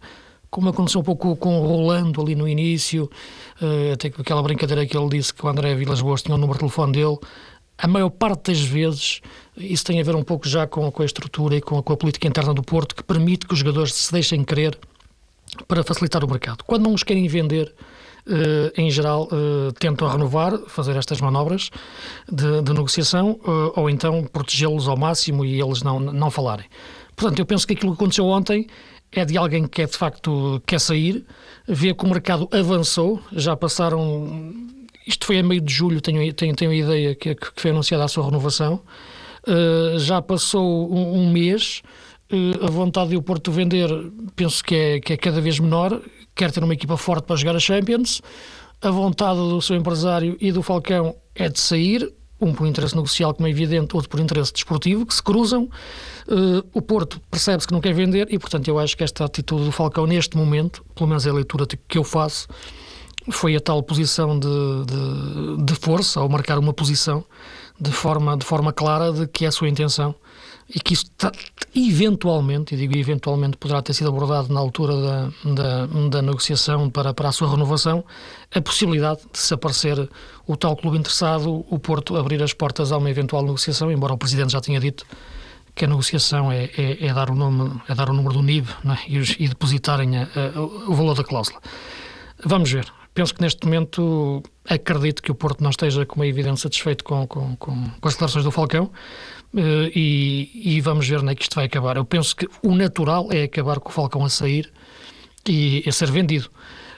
como 0.50 0.70
aconteceu 0.70 1.02
um 1.02 1.04
pouco 1.04 1.36
com 1.36 1.60
o 1.60 1.66
Rolando 1.66 2.22
ali 2.22 2.36
no 2.36 2.48
início, 2.48 3.10
uh, 3.60 3.94
até 3.94 4.08
aquela 4.08 4.44
brincadeira 4.44 4.86
que 4.86 4.96
ele 4.96 5.10
disse 5.10 5.34
que 5.34 5.44
o 5.44 5.50
André 5.50 5.74
Vilas 5.76 6.02
Boas 6.02 6.22
tinha 6.22 6.36
o 6.36 6.38
número 6.38 6.54
de 6.54 6.60
telefone 6.60 6.94
dele, 6.94 7.18
a 7.80 7.88
maior 7.88 8.12
parte 8.12 8.52
das 8.52 8.62
vezes 8.62 9.22
isso 9.58 9.84
tem 9.84 10.00
a 10.00 10.04
ver 10.04 10.16
um 10.16 10.24
pouco 10.24 10.48
já 10.48 10.68
com, 10.68 10.92
com 10.92 11.02
a 11.02 11.06
estrutura 11.06 11.56
e 11.56 11.62
com 11.62 11.82
com 11.82 11.94
a, 11.94 11.98
política 11.98 12.28
interna 12.28 12.54
do 12.54 12.62
Porto 12.62 12.96
que 12.96 13.04
permite 13.04 13.48
que 13.48 13.54
os 13.54 13.60
jogadores 13.60 13.94
se 13.94 14.12
deixem 14.12 14.44
querer 14.44 14.78
para 15.68 15.84
facilitar 15.84 16.24
o 16.24 16.28
mercado. 16.28 16.64
Quando 16.64 16.84
não 16.84 16.94
os 16.94 17.04
querem 17.04 17.28
vender, 17.28 17.74
Uh, 18.26 18.72
em 18.78 18.90
geral, 18.90 19.28
uh, 19.34 19.74
tentam 19.74 20.08
renovar, 20.08 20.58
fazer 20.68 20.96
estas 20.96 21.20
manobras 21.20 21.70
de, 22.32 22.62
de 22.62 22.74
negociação 22.74 23.32
uh, 23.44 23.74
ou 23.76 23.90
então 23.90 24.24
protegê-los 24.24 24.88
ao 24.88 24.96
máximo 24.96 25.44
e 25.44 25.62
eles 25.62 25.84
não, 25.84 26.00
não 26.00 26.32
falarem. 26.32 26.66
Portanto, 27.18 27.40
eu 27.40 27.46
penso 27.46 27.68
que 27.68 27.74
aquilo 27.74 27.92
que 27.92 27.98
aconteceu 27.98 28.26
ontem 28.28 28.68
é 29.12 29.26
de 29.26 29.38
alguém 29.38 29.68
que 29.68 29.82
é, 29.82 29.86
de 29.86 29.98
facto 29.98 30.64
quer 30.66 30.80
sair, 30.80 31.26
vê 31.68 31.94
que 31.94 32.06
o 32.06 32.08
mercado 32.08 32.48
avançou, 32.54 33.22
já 33.34 33.58
passaram. 33.58 34.54
Isto 35.06 35.26
foi 35.26 35.40
a 35.40 35.44
meio 35.44 35.60
de 35.60 35.74
julho, 35.74 36.00
tenho, 36.00 36.34
tenho, 36.34 36.56
tenho 36.56 36.72
a 36.72 36.76
ideia 36.76 37.16
que, 37.16 37.36
que 37.36 37.52
foi 37.58 37.72
anunciada 37.72 38.06
a 38.06 38.08
sua 38.08 38.24
renovação. 38.24 38.82
já 39.98 40.22
passou 40.22 40.90
um, 40.90 41.24
um 41.24 41.30
mês, 41.30 41.84
a 42.62 42.70
vontade 42.70 43.12
de 43.12 43.18
o 43.18 43.22
Porto 43.22 43.52
vender 43.52 43.90
penso 44.36 44.64
que 44.64 44.76
é, 44.76 45.00
que 45.00 45.14
é 45.14 45.18
cada 45.18 45.40
vez 45.40 45.60
menor 45.60 46.02
quer 46.36 46.52
ter 46.52 46.64
uma 46.64 46.74
equipa 46.74 46.98
forte 46.98 47.26
para 47.26 47.36
jogar 47.36 47.56
a 47.56 47.60
Champions. 47.60 48.22
A 48.82 48.90
vontade 48.90 49.38
do 49.38 49.62
seu 49.62 49.76
empresário 49.76 50.36
e 50.42 50.52
do 50.52 50.62
Falcão 50.62 51.16
é 51.36 51.48
de 51.48 51.60
sair, 51.60 52.12
um 52.42 52.54
por 52.54 52.68
interesse 52.68 52.96
negocial, 52.96 53.34
como 53.34 53.48
é 53.48 53.52
evidente, 53.52 53.96
outro 53.96 54.10
por 54.10 54.20
interesse 54.20 54.52
desportivo, 54.52 55.06
que 55.06 55.14
se 55.14 55.24
cruzam. 55.24 55.70
Uh, 56.28 56.68
o 56.74 56.82
Porto 56.82 57.22
percebe-se 57.32 57.68
que 57.68 57.74
não 57.74 57.80
quer 57.80 57.94
vender 57.94 58.28
e, 58.30 58.38
portanto, 58.38 58.68
eu 58.68 58.78
acho 58.78 58.98
que 58.98 59.04
esta 59.04 59.24
atitude 59.24 59.64
do 59.64 59.72
Falcão, 59.72 60.06
neste 60.06 60.36
momento, 60.36 60.84
pelo 60.96 61.08
menos 61.08 61.26
é 61.26 61.30
a 61.30 61.34
leitura 61.34 61.66
que 61.66 61.98
eu 61.98 62.04
faço, 62.04 62.48
foi 63.32 63.56
a 63.56 63.60
tal 63.62 63.82
posição 63.82 64.38
de, 64.38 64.48
de, 64.48 65.64
de 65.64 65.76
força, 65.76 66.20
ao 66.20 66.28
marcar 66.28 66.60
uma 66.60 66.74
posição 66.74 67.24
de 67.80 67.92
forma, 67.92 68.36
de 68.36 68.46
forma 68.46 68.74
clara 68.74 69.14
de 69.14 69.28
que 69.28 69.46
é 69.46 69.48
a 69.48 69.52
sua 69.52 69.70
intenção 69.70 70.14
e 70.70 70.80
que 70.80 70.94
isso 70.94 71.06
eventualmente, 71.76 72.76
e 72.76 72.78
digo 72.78 72.96
eventualmente, 72.98 73.58
poderá 73.58 73.82
ter 73.82 73.94
sido 73.94 74.10
abordado 74.10 74.54
na 74.54 74.60
altura 74.60 74.96
da, 74.96 75.30
da, 75.54 75.86
da, 76.10 76.22
negociação 76.22 76.90
para, 76.90 77.14
para 77.14 77.30
a 77.30 77.32
sua 77.32 77.50
renovação, 77.50 78.04
a 78.54 78.62
possibilidade 78.62 79.22
de 79.32 79.40
se 79.40 79.54
aparecer 79.54 80.10
o 80.48 80.56
tal 80.56 80.76
clube 80.76 80.98
interessado, 80.98 81.66
o 81.70 81.80
Porto 81.80 82.16
abrir 82.16 82.42
as 82.44 82.54
portas 82.54 82.92
a 82.92 82.98
uma 82.98 83.10
eventual 83.10 83.44
negociação, 83.44 83.92
embora 83.92 84.14
o 84.14 84.18
Presidente 84.18 84.52
já 84.52 84.62
tenha 84.62 84.80
dito 84.80 85.06
que 85.76 85.86
a 85.86 85.88
negociação 85.88 86.52
é, 86.52 86.66
é, 86.78 87.08
é 87.08 87.14
dar, 87.14 87.30
o 87.30 87.36
nome, 87.36 87.82
é 87.88 87.96
dar 87.96 88.10
o 88.10 88.14
número 88.14 88.36
do 88.36 88.44
NIB 88.44 88.68
é? 88.70 88.98
e, 89.08 89.18
os, 89.18 89.36
e, 89.40 89.48
depositarem 89.48 90.18
a, 90.18 90.24
a, 90.24 90.62
o 90.62 90.94
valor 90.94 91.16
da 91.16 91.24
cláusula. 91.24 91.60
Vamos 92.46 92.72
ver. 92.72 92.86
Penso 93.14 93.34
que 93.34 93.42
neste 93.42 93.66
momento 93.66 94.42
acredito 94.68 95.22
que 95.22 95.32
o 95.32 95.36
Porto 95.36 95.62
não 95.62 95.70
esteja, 95.70 96.06
como 96.06 96.24
é 96.24 96.28
evidente, 96.28 96.60
satisfeito 96.60 97.04
com, 97.04 97.28
com, 97.28 97.56
com, 97.56 97.90
com 97.90 98.08
as 98.08 98.14
declarações 98.14 98.44
do 98.44 98.52
Falcão, 98.52 98.92
e, 99.54 100.50
e, 100.76 100.82
vamos 100.82 101.08
ver 101.08 101.20
onde 101.20 101.32
é 101.32 101.36
que 101.36 101.44
isto 101.44 101.56
vai 101.56 101.66
acabar. 101.66 101.98
Eu 101.98 102.06
penso 102.06 102.36
que 102.36 102.48
o 102.64 102.76
natural 102.76 103.28
é 103.32 103.44
acabar 103.44 103.80
com 103.80 103.90
o 103.90 103.92
Falcão 103.92 104.26
a 104.26 104.30
sair 104.30 104.72
e 105.48 105.84
a 105.88 105.92
ser 105.92 106.10
vendido. 106.10 106.50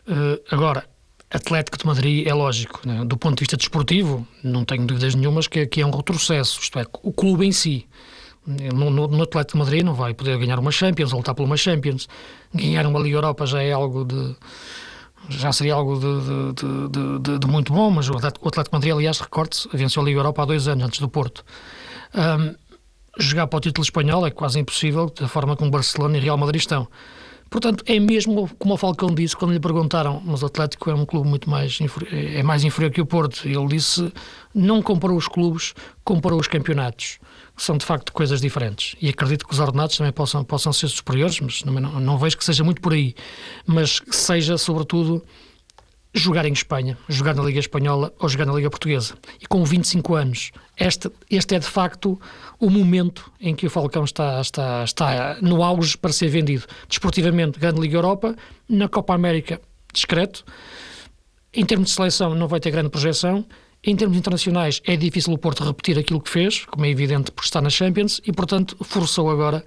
Uh, 0.08 0.40
agora, 0.50 0.88
Atlético 1.30 1.78
de 1.78 1.86
Madrid 1.86 2.28
é 2.28 2.34
lógico, 2.34 2.82
né? 2.86 3.04
do 3.04 3.18
ponto 3.18 3.36
de 3.36 3.42
vista 3.42 3.58
desportivo, 3.58 4.26
não 4.44 4.64
tenho 4.64 4.86
dúvidas 4.86 5.16
nenhumas 5.16 5.48
que, 5.48 5.66
que 5.66 5.82
é 5.82 5.86
um 5.86 5.92
retrocesso, 5.92 6.60
isto 6.62 6.80
é, 6.80 6.86
o 7.04 7.12
clube 7.12 7.46
em 7.46 7.52
si. 7.52 7.88
No, 8.46 8.92
no, 8.92 9.08
no, 9.08 9.24
Atlético 9.24 9.58
de 9.58 9.64
Madrid 9.64 9.84
não 9.84 9.96
vai 9.96 10.14
poder 10.14 10.38
ganhar 10.38 10.60
uma 10.60 10.72
Champions, 10.72 11.12
lutar 11.12 11.34
por 11.34 11.44
uma 11.44 11.58
Champions. 11.58 12.08
Ganhar 12.54 12.86
uma 12.86 13.00
Liga 13.00 13.18
Europa 13.18 13.46
já 13.48 13.64
é 13.64 13.72
algo 13.72 14.06
de. 14.06 14.36
Já 15.30 15.52
seria 15.52 15.74
algo 15.74 16.00
de, 16.00 16.54
de, 16.54 17.20
de, 17.20 17.40
de 17.40 17.48
muito 17.48 17.74
bom, 17.74 17.90
mas 17.90 18.08
o 18.08 18.16
Atlético, 18.16 18.52
de 18.52 18.70
Madrid, 18.72 18.94
aliás, 18.94 19.20
recorde-se, 19.20 19.68
venceu 19.74 20.04
a 20.04 20.06
Liga 20.06 20.20
Europa 20.20 20.44
há 20.44 20.46
dois 20.46 20.68
anos, 20.68 20.86
antes 20.86 21.00
do 21.00 21.10
Porto. 21.10 21.44
Um, 22.14 22.56
jogar 23.18 23.48
para 23.48 23.58
o 23.58 23.62
título 23.62 23.84
espanhol 23.84 24.26
é 24.26 24.32
quase 24.32 24.60
impossível, 24.60 25.10
da 25.10 25.28
forma 25.28 25.56
como 25.56 25.72
Barcelona 25.72 26.18
e 26.18 26.22
Real 26.22 26.38
Madrid 26.38 26.62
estão. 26.62 26.88
Portanto, 27.50 27.84
é 27.88 28.00
mesmo 28.00 28.50
como 28.58 28.74
o 28.74 28.78
Falcão 28.78 29.14
disse 29.14 29.36
quando 29.36 29.54
lhe 29.54 29.60
perguntaram, 29.60 30.22
mas 30.26 30.44
o 30.44 30.48
Atlético 30.48 30.90
é 30.90 30.96
um 30.96 31.06
clube 31.06 31.30
muito 31.30 31.50
mais 31.50 31.78
é 32.12 32.44
mais 32.44 32.64
inferior 32.64 32.92
que 32.92 33.00
o 33.00 33.06
Porto. 33.06 33.48
Ele 33.48 33.68
disse: 33.68 34.12
não 34.54 34.82
comparou 34.82 35.16
os 35.16 35.28
clubes, 35.28 35.74
comparou 36.04 36.40
os 36.40 36.48
campeonatos. 36.48 37.20
São 37.56 37.78
de 37.78 37.86
facto 37.86 38.12
coisas 38.12 38.42
diferentes. 38.42 38.96
E 39.02 39.08
acredito 39.08 39.48
que 39.48 39.54
os 39.54 39.60
ordenados 39.60 39.96
também 39.96 40.12
possam, 40.12 40.44
possam 40.44 40.74
ser 40.74 40.90
superiores, 40.90 41.40
mas 41.40 41.64
não, 41.64 41.74
não 42.00 42.18
vejo 42.18 42.38
que 42.38 42.44
seja 42.44 42.64
muito 42.64 42.82
por 42.82 42.92
aí. 42.92 43.16
Mas 43.66 44.02
seja, 44.12 44.58
sobretudo, 44.58 45.24
jogar 46.16 46.46
em 46.46 46.54
Espanha, 46.54 46.98
jogar 47.10 47.36
na 47.36 47.44
Liga 47.44 47.60
Espanhola 47.60 48.14
ou 48.18 48.30
jogar 48.30 48.46
na 48.46 48.54
Liga 48.54 48.70
Portuguesa. 48.70 49.16
E 49.40 49.46
com 49.46 49.64
25 49.64 50.16
anos, 50.16 50.52
este, 50.78 51.12
este 51.30 51.56
é 51.56 51.60
de 51.60 51.68
facto 51.68 52.20
o 52.58 52.70
momento 52.70 53.30
em 53.40 53.54
que 53.54 53.68
o 53.68 53.70
Falcão 53.70 54.06
está, 54.06 54.40
está, 54.40 54.84
está 54.86 55.38
no 55.42 55.62
auge 55.62 55.98
para 55.98 56.14
ser 56.14 56.30
vendido. 56.30 56.66
Desportivamente, 56.88 57.60
grande 57.60 57.82
Liga 57.82 57.98
Europa, 57.98 58.34
na 58.68 58.88
Copa 58.88 59.14
América, 59.14 59.60
discreto. 59.94 60.46
Em 61.54 61.66
termos 61.66 61.90
de 61.90 61.96
seleção, 61.96 62.34
não 62.34 62.48
vai 62.48 62.62
ter 62.62 62.72
grande 62.72 62.90
projeção. 62.90 63.46
Em 63.84 63.96
termos 63.96 64.18
internacionais, 64.18 64.82
é 64.86 64.96
difícil 64.96 65.34
o 65.34 65.38
Porto 65.38 65.64
repetir 65.64 66.00
aquilo 66.00 66.20
que 66.20 66.30
fez, 66.30 66.66
como 66.66 66.86
é 66.86 66.90
evidente, 66.90 67.30
por 67.32 67.44
estar 67.44 67.62
na 67.62 67.70
Champions, 67.70 68.20
e, 68.26 68.32
portanto, 68.32 68.76
forçou 68.82 69.30
agora 69.30 69.64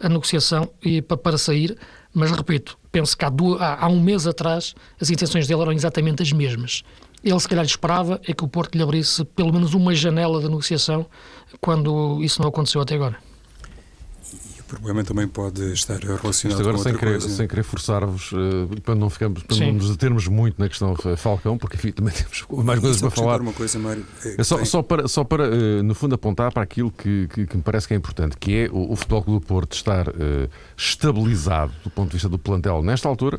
a 0.00 0.08
negociação 0.08 0.70
e, 0.82 1.00
para 1.02 1.38
sair. 1.38 1.78
Mas, 2.12 2.32
repito, 2.32 2.79
penso 2.90 3.16
que 3.16 3.24
há, 3.24 3.28
duas, 3.28 3.60
há, 3.60 3.84
há, 3.84 3.88
um 3.88 4.00
mês 4.00 4.26
atrás 4.26 4.74
as 5.00 5.10
intenções 5.10 5.46
dele 5.46 5.62
eram 5.62 5.72
exatamente 5.72 6.22
as 6.22 6.32
mesmas. 6.32 6.82
Ele, 7.22 7.38
se 7.38 7.48
calhar, 7.48 7.64
esperava 7.64 8.20
é 8.26 8.32
que 8.32 8.44
o 8.44 8.48
Porto 8.48 8.74
lhe 8.74 8.82
abrisse 8.82 9.24
pelo 9.24 9.52
menos 9.52 9.74
uma 9.74 9.94
janela 9.94 10.40
de 10.40 10.48
negociação, 10.48 11.06
quando 11.60 12.22
isso 12.22 12.40
não 12.40 12.48
aconteceu 12.48 12.80
até 12.80 12.94
agora. 12.94 13.16
O 14.70 14.74
problema 14.76 15.02
também 15.02 15.26
pode 15.26 15.72
estar 15.72 15.98
relacionado 15.98 16.60
agora 16.60 16.76
com 16.76 16.82
sem 16.82 16.94
querer, 16.94 17.18
coisa. 17.18 17.28
Sem 17.28 17.48
querer 17.48 17.62
forçar-vos, 17.64 18.30
uh, 18.30 18.80
para 18.84 18.94
não, 18.94 19.10
ficarmos, 19.10 19.42
para 19.42 19.56
não 19.56 19.72
nos 19.72 19.90
determos 19.90 20.28
muito 20.28 20.60
na 20.60 20.68
questão 20.68 20.94
Falcão, 21.16 21.58
porque 21.58 21.76
enfim, 21.76 21.90
também 21.90 22.14
temos 22.14 22.46
mais 22.64 22.78
coisas 22.78 23.00
para 23.00 23.10
falar. 23.10 23.40
Uma 23.40 23.52
coisa, 23.52 23.78
Mário, 23.80 24.06
é 24.38 24.44
só, 24.44 24.64
só, 24.64 24.80
para, 24.80 25.08
só 25.08 25.24
para 25.24 25.48
uh, 25.48 25.82
no 25.82 25.94
fundo, 25.94 26.14
apontar 26.14 26.52
para 26.52 26.62
aquilo 26.62 26.92
que, 26.92 27.26
que, 27.34 27.46
que, 27.46 27.56
me 27.56 27.62
parece 27.62 27.88
que 27.88 27.94
é 27.94 27.96
importante, 27.96 28.36
que 28.38 28.54
é 28.56 28.70
o, 28.70 28.92
o 28.92 28.96
Futebol 28.96 29.22
Clube 29.22 29.40
do 29.40 29.46
Porto 29.46 29.72
estar 29.72 30.08
uh, 30.08 30.12
estabilizado 30.76 31.72
do 31.82 31.90
ponto 31.90 32.08
de 32.10 32.14
vista 32.14 32.28
do 32.28 32.38
plantel 32.38 32.80
nesta 32.82 33.08
altura 33.08 33.38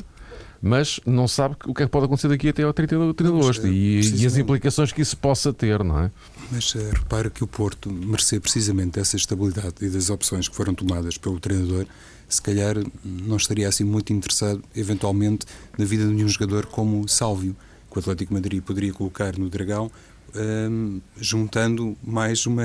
mas 0.62 1.00
não 1.04 1.26
sabe 1.26 1.56
o 1.66 1.74
que 1.74 1.82
é 1.82 1.86
que 1.86 1.90
pode 1.90 2.04
acontecer 2.06 2.28
daqui 2.28 2.48
até 2.48 2.62
ao 2.62 2.72
30 2.72 3.14
de 3.14 3.26
agosto 3.26 3.66
e, 3.66 4.00
e, 4.00 4.24
as 4.24 4.36
implicações 4.36 4.92
que 4.92 5.02
isso 5.02 5.16
possa 5.16 5.52
ter, 5.52 5.82
não 5.82 5.98
é? 5.98 6.10
Mas 6.52 6.74
uh, 6.74 6.90
repara 6.92 7.30
que 7.30 7.42
o 7.42 7.46
Porto 7.46 7.90
merecer 7.90 8.38
precisamente 8.38 8.98
dessa 8.98 9.16
estabilidade 9.16 9.76
e 9.80 9.88
das 9.88 10.10
opções 10.10 10.48
que 10.48 10.54
foram 10.54 10.74
tomadas 10.74 11.16
pelo 11.16 11.40
treinador, 11.40 11.86
se 12.28 12.42
calhar 12.42 12.76
não 13.02 13.38
estaria 13.38 13.66
assim 13.66 13.84
muito 13.84 14.12
interessado, 14.12 14.62
eventualmente, 14.76 15.46
na 15.78 15.86
vida 15.86 16.06
de 16.06 16.12
nenhum 16.12 16.28
jogador 16.28 16.66
como 16.66 17.08
Sálvio, 17.08 17.56
que 17.90 17.96
o 17.96 18.00
Atlético 18.00 18.34
Madrid 18.34 18.62
poderia 18.62 18.92
colocar 18.92 19.38
no 19.38 19.48
Dragão, 19.48 19.90
um, 20.34 20.40
ehm, 20.40 21.00
juntando 21.18 21.96
mais 22.02 22.44
uma 22.44 22.64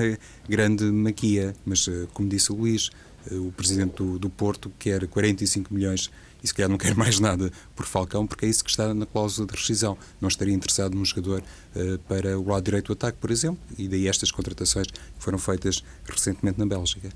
grande 0.50 0.84
maquia. 0.84 1.56
Mas, 1.66 1.88
uh, 1.88 2.10
como 2.14 2.28
disse 2.28 2.52
o 2.52 2.56
Luís, 2.56 2.90
uh, 3.32 3.48
o 3.48 3.54
presidente 3.54 3.96
do, 3.96 4.20
do 4.20 4.30
Porto 4.30 4.70
quer 4.78 5.08
45 5.08 5.74
milhões 5.74 6.12
e 6.44 6.48
se 6.48 6.54
calhar 6.54 6.70
não 6.70 6.78
quer 6.78 6.96
mais 6.96 7.20
nada 7.20 7.52
por 7.76 7.86
Falcão, 7.86 8.26
porque 8.26 8.46
é 8.46 8.50
isso 8.50 8.64
que 8.64 8.70
está 8.70 8.94
na 8.94 9.06
cláusula 9.06 9.48
de 9.48 9.54
rescisão. 9.54 9.98
Não 10.22 10.28
estaria 10.28 10.54
interessado 10.54 10.96
num 10.96 11.06
jogador 11.06 11.42
uh, 11.76 12.00
para 12.08 12.38
o 12.38 12.48
lado 12.48 12.64
direito 12.64 12.88
do 12.88 12.94
ataque, 12.94 13.18
por 13.20 13.32
exemplo, 13.32 13.60
e 13.78 13.88
daí 13.88 14.08
estas 14.08 14.32
contratações 14.32 14.88
que 14.88 15.00
foram 15.20 15.38
feitas 15.38 15.84
recentemente 16.06 16.60
na 16.60 16.66
Bélgica. 16.66 17.10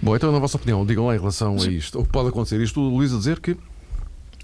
Bom, 0.00 0.16
então, 0.16 0.32
na 0.32 0.38
vossa 0.38 0.56
opinião, 0.56 0.84
digam 0.84 1.06
lá 1.06 1.14
em 1.14 1.18
relação 1.18 1.56
a 1.56 1.66
isto. 1.66 2.00
O 2.00 2.04
que 2.04 2.10
pode 2.10 2.28
acontecer? 2.28 2.60
Isto, 2.60 2.80
o 2.80 2.88
Luís, 2.88 3.12
a 3.12 3.18
dizer 3.18 3.40
que 3.40 3.56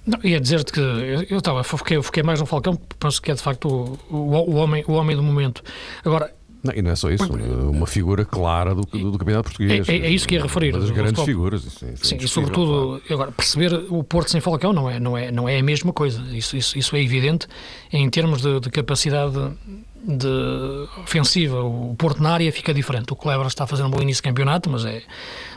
não, 0.08 0.18
ia 0.24 0.40
dizer-te 0.40 0.72
que 0.72 0.80
eu 0.80 1.36
estava, 1.36 1.62
foquei, 1.62 2.00
foquei 2.00 2.22
mais 2.22 2.40
no 2.40 2.46
Falcão, 2.46 2.80
penso 2.98 3.20
que 3.20 3.30
é 3.30 3.34
de 3.34 3.42
facto 3.42 3.68
o, 3.68 4.16
o, 4.16 4.52
o, 4.52 4.54
homem, 4.54 4.82
o 4.88 4.92
homem 4.92 5.14
do 5.14 5.22
momento. 5.22 5.62
Agora, 6.02 6.34
não, 6.62 6.74
e 6.74 6.82
não 6.82 6.90
é 6.90 6.96
só 6.96 7.10
isso, 7.10 7.24
uma 7.70 7.86
figura 7.86 8.24
clara 8.24 8.74
do, 8.74 8.82
do, 8.82 9.12
do 9.12 9.18
campeonato 9.18 9.50
português. 9.50 9.88
É, 9.88 9.96
é, 9.96 10.10
isso 10.10 10.26
que 10.26 10.34
ia 10.34 10.42
referir. 10.42 10.74
Uma 10.74 10.80
das 10.80 10.90
grandes 10.90 11.22
figuras. 11.24 11.64
Isso, 11.64 11.84
isso 11.86 12.14
é 12.14 12.18
Sim, 12.18 12.24
e 12.24 12.28
sobretudo, 12.28 13.00
agora, 13.08 13.30
perceber 13.30 13.74
o 13.88 14.02
Porto 14.02 14.30
sem 14.30 14.40
Falcão 14.40 14.72
não 14.72 14.90
é, 14.90 14.98
não 14.98 15.16
é, 15.16 15.30
não 15.30 15.48
é 15.48 15.58
a 15.58 15.62
mesma 15.62 15.92
coisa. 15.92 16.20
Isso, 16.32 16.56
isso, 16.56 16.76
isso 16.76 16.96
é 16.96 17.02
evidente 17.02 17.46
em 17.92 18.08
termos 18.10 18.42
de, 18.42 18.58
de 18.60 18.70
capacidade 18.70 19.38
de 20.02 20.88
ofensiva. 21.02 21.62
O 21.62 21.94
Porto 21.96 22.22
na 22.22 22.32
área 22.32 22.52
fica 22.52 22.72
diferente. 22.72 23.12
O 23.12 23.16
Cleber 23.16 23.46
está 23.46 23.66
fazendo 23.66 23.86
um 23.86 23.90
bom 23.90 24.00
início 24.00 24.22
de 24.22 24.28
campeonato, 24.28 24.70
mas 24.70 24.84
é, 24.84 25.02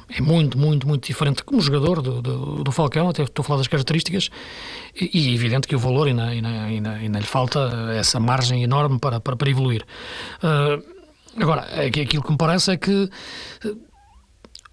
é 0.09 0.21
muito, 0.21 0.57
muito, 0.57 0.87
muito 0.87 1.05
diferente 1.07 1.43
como 1.43 1.61
jogador 1.61 2.01
do, 2.01 2.21
do, 2.21 2.63
do, 2.63 2.71
Falcão, 2.71 3.09
até 3.09 3.23
estou 3.23 3.43
a 3.43 3.45
falar 3.45 3.57
das 3.59 3.67
características, 3.67 4.29
e, 4.99 5.29
é 5.29 5.33
evidente 5.33 5.67
que 5.67 5.75
o 5.75 5.79
valor 5.79 6.07
ainda, 6.07 6.25
ainda, 6.25 6.49
ainda, 6.49 6.91
ainda 6.91 7.19
lhe 7.19 7.25
falta 7.25 7.59
essa 7.95 8.19
margem 8.19 8.63
enorme 8.63 8.99
para, 8.99 9.19
para, 9.19 9.35
para 9.35 9.49
evoluir. 9.49 9.85
Uh, 10.43 10.83
agora, 11.41 11.61
aquilo 11.85 12.23
que 12.23 12.31
me 12.31 12.37
parece 12.37 12.71
é 12.71 12.77
que 12.77 13.09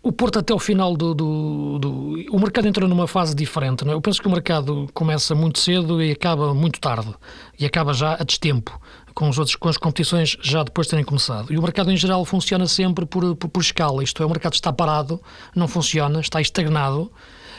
o 0.02 0.12
Porto 0.12 0.38
até 0.38 0.54
o 0.54 0.58
final 0.58 0.96
do, 0.96 1.12
do, 1.12 1.78
do, 1.78 2.26
O 2.30 2.38
mercado 2.38 2.68
entrou 2.68 2.88
numa 2.88 3.06
fase 3.06 3.34
diferente. 3.34 3.84
Não 3.84 3.92
é? 3.92 3.94
Eu 3.94 4.00
penso 4.00 4.22
que 4.22 4.28
o 4.28 4.30
mercado 4.30 4.88
começa 4.94 5.34
muito 5.34 5.58
cedo 5.58 6.02
e 6.02 6.12
acaba 6.12 6.54
muito 6.54 6.80
tarde. 6.80 7.14
E 7.58 7.66
acaba 7.66 7.92
já 7.92 8.14
a 8.14 8.24
destempo, 8.24 8.80
com, 9.18 9.28
os 9.28 9.36
outros, 9.36 9.56
com 9.56 9.68
as 9.68 9.76
competições 9.76 10.36
já 10.40 10.62
depois 10.62 10.86
de 10.86 10.92
terem 10.92 11.04
começado. 11.04 11.52
E 11.52 11.58
o 11.58 11.62
mercado 11.62 11.90
em 11.90 11.96
geral 11.96 12.24
funciona 12.24 12.68
sempre 12.68 13.04
por, 13.04 13.34
por, 13.34 13.48
por 13.48 13.60
escala. 13.60 14.04
Isto 14.04 14.22
é, 14.22 14.26
o 14.26 14.28
mercado 14.28 14.54
está 14.54 14.72
parado, 14.72 15.20
não 15.56 15.66
funciona, 15.66 16.20
está 16.20 16.40
estagnado. 16.40 17.10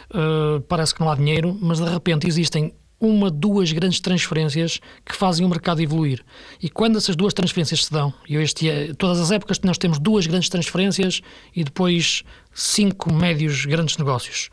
Uh, 0.09 0.61
parece 0.69 0.95
que 0.95 1.01
não 1.01 1.11
há 1.11 1.15
dinheiro, 1.15 1.57
mas 1.61 1.79
de 1.79 1.89
repente 1.89 2.25
existem 2.25 2.73
uma, 2.99 3.31
duas 3.31 3.71
grandes 3.71 3.99
transferências 3.99 4.79
que 5.05 5.15
fazem 5.15 5.45
o 5.45 5.49
mercado 5.49 5.81
evoluir. 5.81 6.23
E 6.61 6.69
quando 6.69 6.97
essas 6.97 7.15
duas 7.15 7.33
transferências 7.33 7.85
se 7.85 7.91
dão, 7.91 8.13
e 8.27 8.35
este, 8.35 8.93
todas 8.97 9.19
as 9.19 9.31
épocas 9.31 9.59
nós 9.61 9.77
temos 9.77 9.99
duas 9.99 10.27
grandes 10.27 10.49
transferências 10.49 11.21
e 11.55 11.63
depois 11.63 12.23
cinco 12.53 13.13
médios 13.13 13.65
grandes 13.65 13.97
negócios. 13.97 14.49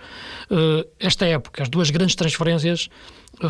Uh, 0.51 0.87
esta 1.01 1.27
época, 1.27 1.63
as 1.63 1.69
duas 1.69 1.91
grandes 1.91 2.15
transferências 2.15 2.89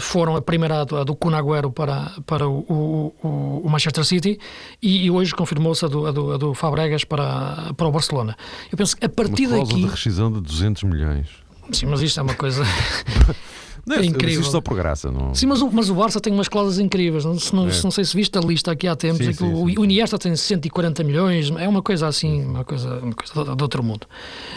foram 0.01 0.35
a 0.35 0.43
primeira 0.43 0.81
a 0.81 1.05
do 1.05 1.15
Kun 1.15 1.35
Agüero 1.35 1.71
para, 1.71 2.13
para 2.27 2.49
o, 2.49 3.13
o, 3.23 3.63
o 3.65 3.71
Manchester 3.71 4.05
City 4.05 4.39
e, 4.83 5.05
e 5.05 5.11
hoje 5.11 5.35
confirmou-se 5.35 5.85
a 5.85 5.89
do, 5.89 6.07
a, 6.07 6.11
do, 6.11 6.33
a 6.33 6.37
do 6.37 6.55
Fabregas 6.55 7.05
para, 7.05 7.73
para 7.77 7.87
o 7.87 7.93
Barcelona. 7.93 8.37
Eu 8.71 8.77
penso 8.77 8.97
que 8.97 9.05
a 9.05 9.09
partir 9.09 9.47
uma 9.47 9.59
daqui... 9.59 9.83
de 9.83 9.87
rescisão 9.87 10.33
de 10.33 10.41
200 10.41 10.83
milhões. 10.85 11.29
Sim, 11.71 11.87
mas 11.87 12.01
isto 12.03 12.19
é 12.19 12.23
uma 12.23 12.35
coisa... 12.35 12.65
Não, 13.87 13.97
é 13.97 14.05
incrível. 14.05 14.41
Isto 14.41 14.51
só 14.51 14.61
por 14.61 14.77
graça, 14.77 15.13
não? 15.13 15.33
Sim, 15.33 15.47
mas 15.47 15.63
o, 15.63 15.71
mas 15.71 15.89
o 15.89 15.95
Barça 15.95 16.21
tem 16.21 16.33
umas 16.33 16.49
cláusulas 16.49 16.81
incríveis. 16.81 17.25
Não, 17.25 17.39
se 17.39 17.55
não, 17.55 17.69
é. 17.69 17.83
não 17.85 17.91
sei 17.93 18.05
se 18.05 18.17
viste 18.17 18.37
a 18.37 18.41
lista 18.41 18.73
aqui 18.73 18.89
há 18.89 18.97
tempos. 18.97 19.25
Sim, 19.25 19.33
sim, 19.33 19.45
o, 19.45 19.69
sim. 19.69 19.79
o 19.79 19.85
Iniesta 19.85 20.19
tem 20.19 20.35
140 20.35 21.05
milhões. 21.05 21.51
É 21.53 21.69
uma 21.69 21.81
coisa 21.81 22.09
assim, 22.09 22.45
uma 22.45 22.65
coisa, 22.65 22.99
uma 22.99 23.15
coisa 23.15 23.55
de 23.55 23.63
outro 23.63 23.85
mundo. 23.85 24.07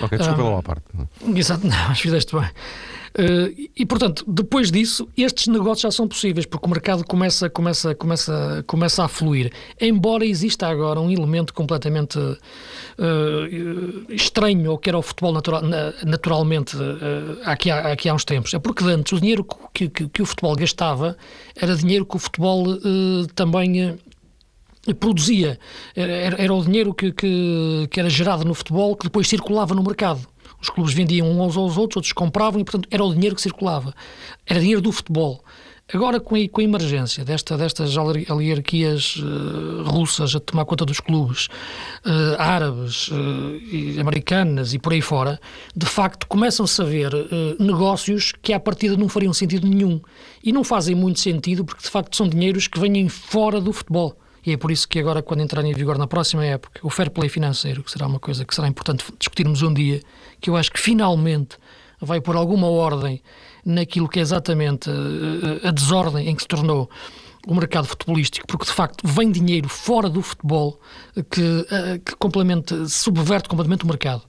Ok, 0.02 0.18
desculpa 0.18 0.42
um, 0.42 0.54
lá 0.54 0.60
à 0.60 0.64
parte. 0.64 0.84
Exato, 1.36 1.62
não, 1.68 1.88
mas 1.90 2.00
fizeste 2.00 2.36
bem. 2.36 2.50
Uh, 3.18 3.70
e, 3.76 3.86
portanto, 3.86 4.24
depois 4.28 4.72
disso, 4.72 5.08
estes 5.18 5.48
negócios 5.48 5.82
já 5.82 5.92
são 5.92 6.08
possíveis, 6.08 6.46
porque 6.46 6.66
o 6.66 6.70
mercado 6.70 7.04
começa, 7.04 7.50
começa, 7.50 7.96
começa, 7.96 8.64
começa 8.68 9.04
a 9.04 9.08
fluir. 9.08 9.52
Embora 9.80 10.26
exista 10.26 10.68
agora 10.68 11.00
um 11.00 11.10
elemento 11.10 11.54
completamente 11.54 12.20
uh, 12.20 12.38
estranho, 14.10 14.72
ou 14.72 14.78
que 14.78 14.90
era 14.90 14.98
o 14.98 15.02
futebol 15.02 15.34
natural, 15.34 15.62
naturalmente 16.06 16.76
uh, 16.76 17.40
aqui, 17.46 17.72
há, 17.72 17.92
aqui 17.92 18.10
há 18.10 18.14
uns 18.14 18.26
tempos. 18.26 18.54
É 18.54 18.60
porque 18.60 18.84
antes 18.84 19.14
o 19.14 19.20
dinheiro 19.20 19.46
que, 19.74 19.90
que, 19.90 20.08
que 20.08 20.22
o 20.22 20.26
futebol 20.26 20.56
gastava 20.56 21.18
era 21.56 21.76
dinheiro 21.76 22.06
que 22.06 22.16
o 22.16 22.20
futebol 22.20 22.66
também 23.36 23.98
produzia. 24.94 25.60
Era, 25.96 26.42
era, 26.42 26.54
o 26.54 26.64
dinheiro 26.64 26.94
que, 26.94 27.12
que, 27.12 27.88
que 27.90 28.00
era 28.00 28.10
gerado 28.10 28.46
no 28.46 28.54
futebol 28.54 28.96
que 28.96 29.06
depois 29.06 29.28
circulava 29.28 29.74
no 29.76 29.84
mercado. 29.84 30.28
Os 30.62 30.70
clubes 30.70 30.94
vendiam 30.94 31.30
uns 31.30 31.56
aos 31.56 31.78
outros, 31.78 31.98
outros 31.98 32.14
compravam 32.14 32.60
e, 32.60 32.64
portanto, 32.64 32.88
era 32.92 33.04
o 33.04 33.14
dinheiro 33.14 33.36
que 33.36 33.42
circulava. 33.42 33.94
Era 34.46 34.60
dinheiro 34.60 34.82
do 34.82 34.92
futebol. 34.92 35.44
Agora, 35.92 36.20
com 36.20 36.36
a, 36.36 36.48
com 36.48 36.62
a 36.62 36.64
emergência 36.64 37.26
desta, 37.26 37.58
destas 37.58 37.98
oligarquias 37.98 39.16
uh, 39.16 39.82
russas 39.84 40.36
a 40.36 40.40
tomar 40.40 40.64
conta 40.66 40.86
dos 40.86 41.00
clubes, 41.00 41.48
uh, 42.06 42.36
árabes, 42.38 43.08
uh, 43.08 43.16
e 43.72 44.00
americanas 44.00 44.76
e 44.76 44.78
por 44.78 44.94
aí 44.94 45.02
fora, 45.02 45.40
de 45.76 45.88
facto 45.88 46.28
começam-se 46.28 46.80
a 46.80 46.86
ver 46.86 47.12
negócios 47.60 48.34
que 48.40 48.54
à 48.54 48.60
partida 48.60 48.96
não 48.96 49.10
fariam 49.10 49.34
sentido 49.34 49.68
nenhum. 49.68 50.00
E 50.44 50.52
não 50.52 50.64
fazem 50.64 50.94
muito 50.94 51.20
sentido 51.20 51.66
porque 51.66 51.82
de 51.82 51.90
facto 51.90 52.16
são 52.16 52.28
dinheiros 52.28 52.68
que 52.68 52.80
vêm 52.80 53.10
fora 53.10 53.60
do 53.60 53.74
futebol. 53.74 54.16
E 54.50 54.54
é 54.54 54.58
por 54.58 54.72
isso 54.72 54.88
que 54.88 54.98
agora, 54.98 55.22
quando 55.22 55.42
entrar 55.42 55.64
em 55.64 55.72
vigor 55.74 55.96
na 56.00 56.08
próxima 56.08 56.44
época, 56.44 56.80
o 56.82 56.90
fair 56.90 57.12
play 57.12 57.30
financeiro, 57.30 57.84
que 57.84 57.92
será 57.92 58.08
uma 58.08 58.20
coisa 58.20 58.44
que 58.44 58.56
será 58.56 58.68
importante 58.68 59.06
discutirmos 59.20 59.62
um 59.62 59.72
dia, 59.72 60.02
que 60.42 60.50
eu 60.50 60.58
acho 60.58 60.72
que 60.72 60.80
finalmente 60.80 61.56
vai 62.02 62.20
pôr 62.20 62.36
alguma 62.36 62.68
ordem 62.68 63.22
naquilo 63.64 64.10
que 64.10 64.18
é 64.18 64.24
exatamente 64.24 64.90
eh, 64.90 65.68
a 65.68 65.70
desordem 65.70 66.30
em 66.30 66.36
que 66.36 66.42
se 66.42 66.48
tornou 66.48 66.90
o 67.48 67.54
mercado 67.54 67.88
futebolístico, 67.88 68.48
porque 68.48 68.66
de 68.66 68.72
facto 68.72 69.08
vem 69.08 69.32
dinheiro 69.32 69.70
fora 69.70 70.10
do 70.10 70.24
futebol 70.24 70.80
que, 71.30 71.68
eh, 71.70 72.00
que 72.04 72.16
complementa, 72.16 72.88
subverte 72.88 73.48
completamente 73.48 73.84
o 73.84 73.88
mercado. 73.88 74.24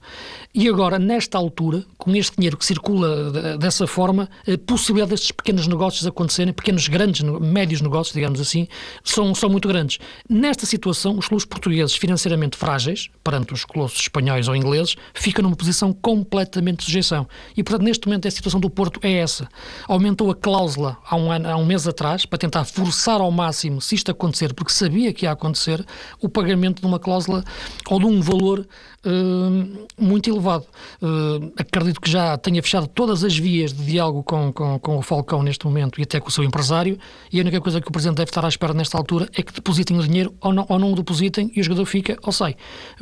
E 0.53 0.67
agora, 0.67 0.99
nesta 0.99 1.37
altura, 1.37 1.85
com 1.97 2.13
este 2.13 2.35
dinheiro 2.35 2.57
que 2.57 2.65
circula 2.65 3.57
dessa 3.57 3.87
forma, 3.87 4.29
a 4.45 4.57
possibilidade 4.57 5.11
destes 5.11 5.31
pequenos 5.31 5.65
negócios 5.65 6.05
acontecerem, 6.05 6.51
pequenos, 6.51 6.89
grandes, 6.89 7.21
médios 7.21 7.79
negócios, 7.79 8.13
digamos 8.13 8.41
assim, 8.41 8.67
são, 9.01 9.33
são 9.33 9.49
muito 9.49 9.65
grandes. 9.69 9.97
Nesta 10.29 10.65
situação, 10.65 11.17
os 11.17 11.29
clubes 11.29 11.45
portugueses 11.45 11.95
financeiramente 11.95 12.57
frágeis, 12.57 13.09
perante 13.23 13.53
os 13.53 13.63
colossos 13.63 14.01
espanhóis 14.01 14.49
ou 14.49 14.55
ingleses, 14.55 14.97
ficam 15.13 15.43
numa 15.43 15.55
posição 15.55 15.93
completamente 15.93 16.79
de 16.79 16.85
sujeição. 16.85 17.25
E, 17.55 17.63
portanto, 17.63 17.85
neste 17.85 18.05
momento, 18.05 18.27
a 18.27 18.31
situação 18.31 18.59
do 18.59 18.69
Porto 18.69 18.99
é 19.03 19.13
essa. 19.13 19.47
Aumentou 19.87 20.29
a 20.29 20.35
cláusula 20.35 20.97
há 21.09 21.15
um, 21.15 21.31
ano, 21.31 21.49
há 21.49 21.55
um 21.55 21.65
mês 21.65 21.87
atrás, 21.87 22.25
para 22.25 22.37
tentar 22.37 22.65
forçar 22.65 23.21
ao 23.21 23.31
máximo, 23.31 23.79
se 23.79 23.95
isto 23.95 24.11
acontecer, 24.11 24.53
porque 24.53 24.73
sabia 24.73 25.13
que 25.13 25.25
ia 25.25 25.31
acontecer, 25.31 25.85
o 26.21 26.27
pagamento 26.27 26.81
de 26.81 26.85
uma 26.85 26.99
cláusula 26.99 27.41
ou 27.89 27.99
de 27.99 28.05
um 28.05 28.21
valor 28.21 28.67
uh, 29.05 29.87
muito 29.97 30.29
elevado. 30.41 30.65
Uh, 31.01 31.53
acredito 31.57 32.01
que 32.01 32.09
já 32.09 32.37
tenha 32.37 32.61
fechado 32.61 32.87
todas 32.87 33.23
as 33.23 33.37
vias 33.37 33.71
de 33.71 33.83
diálogo 33.83 34.23
com, 34.23 34.51
com, 34.51 34.79
com, 34.79 34.97
o 34.97 35.01
Falcão 35.01 35.43
neste 35.43 35.65
momento 35.65 35.99
e 35.99 36.03
até 36.03 36.19
com 36.19 36.29
o 36.29 36.31
seu 36.31 36.43
empresário, 36.43 36.97
e 37.31 37.39
a 37.39 37.41
única 37.41 37.61
coisa 37.61 37.79
que 37.79 37.87
o 37.87 37.91
Presidente 37.91 38.17
deve 38.17 38.29
estar 38.29 38.43
à 38.43 38.47
espera 38.47 38.73
nesta 38.73 38.97
altura 38.97 39.29
é 39.35 39.41
que 39.41 39.53
depositem 39.53 39.97
o 39.97 40.03
dinheiro 40.03 40.33
ou 40.41 40.51
não, 40.51 40.65
ou 40.67 40.79
não 40.79 40.91
o 40.91 40.95
depositem 40.95 41.51
e 41.55 41.61
o 41.61 41.63
jogador 41.63 41.85
fica 41.85 42.17
ou 42.23 42.31
sai. 42.31 42.55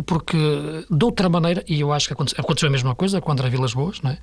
Porque, 0.06 0.38
de 0.90 1.06
outra 1.06 1.30
maneira, 1.30 1.64
e 1.68 1.80
eu 1.80 1.92
acho 1.92 2.08
que 2.08 2.14
aconteceu, 2.14 2.40
aconteceu 2.40 2.68
a 2.68 2.72
mesma 2.72 2.94
coisa 2.96 3.22
com 3.22 3.32
André 3.32 3.50
Vilas 3.50 3.74
Boas, 3.74 4.02
não 4.02 4.12
é? 4.12 4.18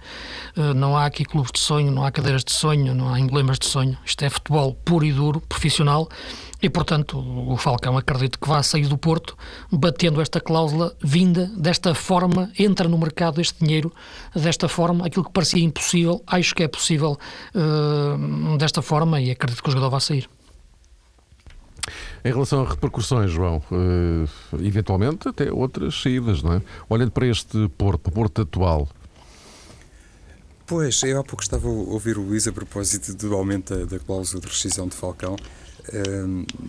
Uh, 0.56 0.74
não 0.74 0.96
há 0.96 1.06
aqui 1.06 1.24
clubes 1.24 1.52
de 1.52 1.60
sonho, 1.60 1.90
não 1.90 2.04
há 2.04 2.10
cadeiras 2.10 2.44
de 2.44 2.52
sonho, 2.52 2.94
não 2.94 3.12
há 3.12 3.18
emblemas 3.18 3.58
de 3.58 3.66
sonho. 3.66 3.96
Isto 4.04 4.24
é 4.24 4.30
futebol 4.30 4.74
puro 4.84 5.04
e 5.04 5.12
duro, 5.12 5.40
profissional, 5.40 6.08
e, 6.66 6.68
portanto, 6.68 7.16
o 7.16 7.56
Falcão 7.56 7.96
acredito 7.96 8.40
que 8.40 8.48
vá 8.48 8.60
sair 8.60 8.88
do 8.88 8.98
Porto 8.98 9.38
batendo 9.70 10.20
esta 10.20 10.40
cláusula 10.40 10.96
vinda 11.00 11.48
desta 11.56 11.94
forma, 11.94 12.50
entra 12.58 12.88
no 12.88 12.98
mercado 12.98 13.40
este 13.40 13.64
dinheiro 13.64 13.92
desta 14.34 14.68
forma, 14.68 15.06
aquilo 15.06 15.24
que 15.24 15.30
parecia 15.30 15.62
impossível, 15.62 16.20
acho 16.26 16.52
que 16.56 16.64
é 16.64 16.68
possível 16.68 17.16
uh, 17.54 18.58
desta 18.58 18.82
forma 18.82 19.20
e 19.20 19.30
acredito 19.30 19.62
que 19.62 19.68
o 19.68 19.70
jogador 19.70 19.90
vai 19.90 20.00
sair. 20.00 20.28
Em 22.24 22.32
relação 22.32 22.64
a 22.64 22.68
repercussões, 22.68 23.30
João, 23.30 23.62
uh, 23.70 24.28
eventualmente 24.60 25.28
até 25.28 25.52
outras 25.52 25.94
saídas, 26.02 26.42
não 26.42 26.54
é? 26.54 26.62
Olhando 26.88 27.12
para 27.12 27.28
este 27.28 27.68
Porto, 27.78 28.10
Porto 28.10 28.42
atual, 28.42 28.88
Pois, 30.66 31.00
eu 31.04 31.20
há 31.20 31.22
pouco 31.22 31.44
estava 31.44 31.68
a 31.68 31.70
ouvir 31.70 32.18
o 32.18 32.22
Luís 32.22 32.48
a 32.48 32.52
propósito 32.52 33.14
do 33.14 33.32
aumento 33.36 33.72
da, 33.72 33.84
da 33.84 33.98
cláusula 34.00 34.40
de 34.40 34.48
rescisão 34.48 34.88
de 34.88 34.96
Falcão 34.96 35.36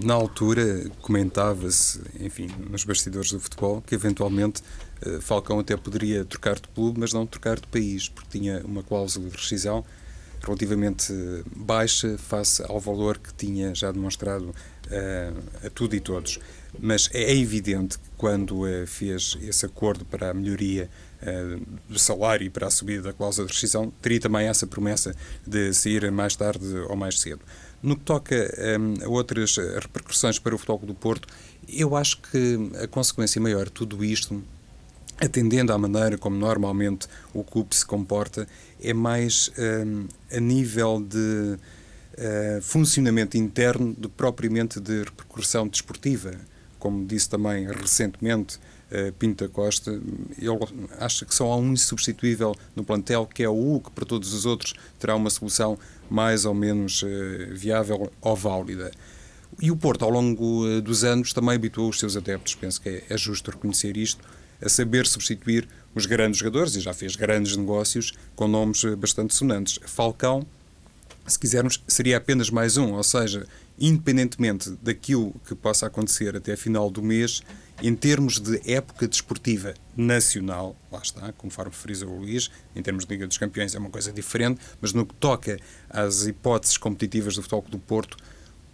na 0.04 0.14
altura 0.14 0.90
comentava-se, 1.02 2.00
enfim, 2.20 2.50
nos 2.70 2.84
bastidores 2.84 3.32
do 3.32 3.40
futebol, 3.40 3.82
que 3.82 3.96
eventualmente 3.96 4.62
eh, 5.02 5.20
Falcão 5.22 5.60
até 5.60 5.76
poderia 5.76 6.24
trocar 6.24 6.56
de 6.56 6.68
clube, 6.70 7.00
mas 7.00 7.14
não 7.14 7.26
trocar 7.26 7.60
de 7.60 7.68
país, 7.68 8.10
porque 8.10 8.40
tinha 8.40 8.62
uma 8.64 8.84
cláusula 8.84 9.30
de 9.30 9.36
rescisão 9.36 9.84
relativamente 10.44 11.12
baixa 11.56 12.16
face 12.18 12.64
ao 12.68 12.80
valor 12.80 13.18
que 13.18 13.34
tinha 13.34 13.74
já 13.74 13.92
demonstrado 13.92 14.46
uh, 14.46 15.66
a 15.66 15.70
tudo 15.72 15.96
e 15.96 16.00
todos. 16.00 16.40
Mas 16.80 17.10
é 17.12 17.36
evidente 17.36 17.98
que 17.98 18.10
quando 18.16 18.62
fez 18.86 19.36
esse 19.42 19.66
acordo 19.66 20.06
para 20.06 20.30
a 20.30 20.34
melhoria 20.36 20.90
do 21.90 21.98
salário 21.98 22.46
e 22.46 22.50
para 22.52 22.68
a 22.68 22.70
subida 22.72 23.02
da 23.02 23.14
cláusula 23.14 23.48
de 23.48 23.54
rescisão, 23.54 23.92
teria 24.00 24.20
também 24.20 24.48
essa 24.48 24.68
promessa 24.68 25.16
de 25.46 25.74
sair 25.74 26.12
mais 26.12 26.36
tarde 26.36 26.68
ou 26.88 26.96
mais 26.96 27.20
cedo. 27.20 27.42
No 27.82 27.96
que 27.96 28.04
toca 28.04 28.36
um, 28.80 29.06
a 29.06 29.08
outras 29.08 29.58
eh, 29.58 29.80
repercussões 29.80 30.40
para 30.40 30.56
o 30.56 30.58
Futebol 30.58 30.80
do 30.88 30.96
Porto, 30.96 31.28
eu 31.70 31.96
acho 31.96 32.20
que 32.22 32.72
a 32.82 32.88
consequência 32.88 33.40
maior 33.40 33.66
de 33.66 33.72
tudo 33.72 34.04
isto, 34.04 34.44
atendendo 35.20 35.72
à 35.72 35.78
maneira 35.78 36.18
como 36.18 36.36
normalmente 36.36 37.08
o 37.34 37.44
clube 37.44 37.76
se 37.76 37.86
comporta, 37.86 38.48
é 38.82 38.94
mais 38.94 39.52
um, 39.58 40.08
a 40.36 40.40
nível 40.40 41.00
de 41.00 41.18
uh, 42.18 42.62
funcionamento 42.62 43.38
interno 43.38 43.94
do 43.94 44.10
propriamente 44.10 44.80
de 44.80 45.04
repercussão 45.04 45.68
desportiva. 45.68 46.32
Como 46.80 47.06
disse 47.06 47.30
também 47.30 47.68
recentemente 47.68 48.60
Pinto 49.19 49.45
da 49.45 49.50
Costa, 49.54 49.91
ele 49.91 50.58
acha 51.00 51.26
que 51.26 51.36
só 51.36 51.52
há 51.52 51.58
um 51.58 51.73
insubstituível 51.73 52.56
no 52.76 52.84
plantel, 52.84 53.26
que 53.26 53.43
é 53.43 53.50
o 53.50 53.54
U, 53.54 53.82
que 53.82 53.91
para 53.91 54.06
todos 54.06 54.34
os 54.34 54.45
outros 54.45 54.73
terá 54.97 55.15
uma 55.15 55.30
solução 55.30 55.78
mais 56.10 56.45
ou 56.45 56.54
menos 56.54 57.04
eh, 57.06 57.50
viável 57.52 58.12
ou 58.21 58.36
válida. 58.36 58.91
E 59.62 59.71
o 59.71 59.76
Porto, 59.76 60.06
ao 60.06 60.12
longo 60.12 60.67
eh, 60.67 60.82
dos 60.82 61.04
anos, 61.04 61.34
também 61.34 61.56
habituou 61.56 61.89
os 61.89 62.00
seus 62.00 62.15
adeptos, 62.15 62.56
penso 62.56 62.82
que 62.82 62.89
é, 62.89 63.04
é 63.10 63.17
justo 63.17 63.52
reconhecer 63.52 63.97
isto, 63.97 64.23
a 64.62 64.69
saber 64.69 65.06
substituir 65.06 65.67
os 65.93 66.06
grandes 66.06 66.39
jogadores, 66.39 66.76
e 66.76 66.80
já 66.80 66.93
fez 66.93 67.15
grandes 67.15 67.56
negócios 67.56 68.13
com 68.36 68.47
nomes 68.47 68.84
eh, 68.84 68.95
bastante 68.95 69.34
sonantes. 69.34 69.80
Falcão, 69.86 70.45
se 71.28 71.38
quisermos, 71.38 71.84
seria 71.88 72.18
apenas 72.18 72.50
mais 72.50 72.78
um, 72.78 72.94
ou 72.94 73.04
seja, 73.04 73.46
independentemente 73.78 74.72
daquilo 74.82 75.36
que 75.46 75.54
possa 75.54 75.86
acontecer 75.86 76.36
até 76.36 76.54
a 76.54 76.58
final 76.58 76.90
do 76.90 77.04
mês, 77.04 77.42
em 77.82 77.94
termos 77.94 78.40
de 78.40 78.60
época 78.72 79.08
desportiva 79.08 79.74
nacional, 79.96 80.76
lá 80.92 81.00
está, 81.00 81.32
conforme 81.34 81.72
frisa 81.72 82.08
o 82.08 82.20
Luís, 82.20 82.50
em 82.76 82.82
termos 82.82 83.06
de 83.06 83.13
Liga 83.13 83.28
dos 83.28 83.38
Campeões 83.38 83.76
é 83.76 83.80
uma 83.80 83.90
coisa 83.90 84.12
diferente, 84.12 84.60
mas 84.82 84.94
no 84.94 85.06
que 85.06 85.13
toca 85.16 85.60
às 85.90 86.26
hipóteses 86.26 86.78
competitivas 86.78 87.36
do 87.36 87.44
Futebol 87.44 87.66
do 87.70 87.78
Porto, 87.78 88.18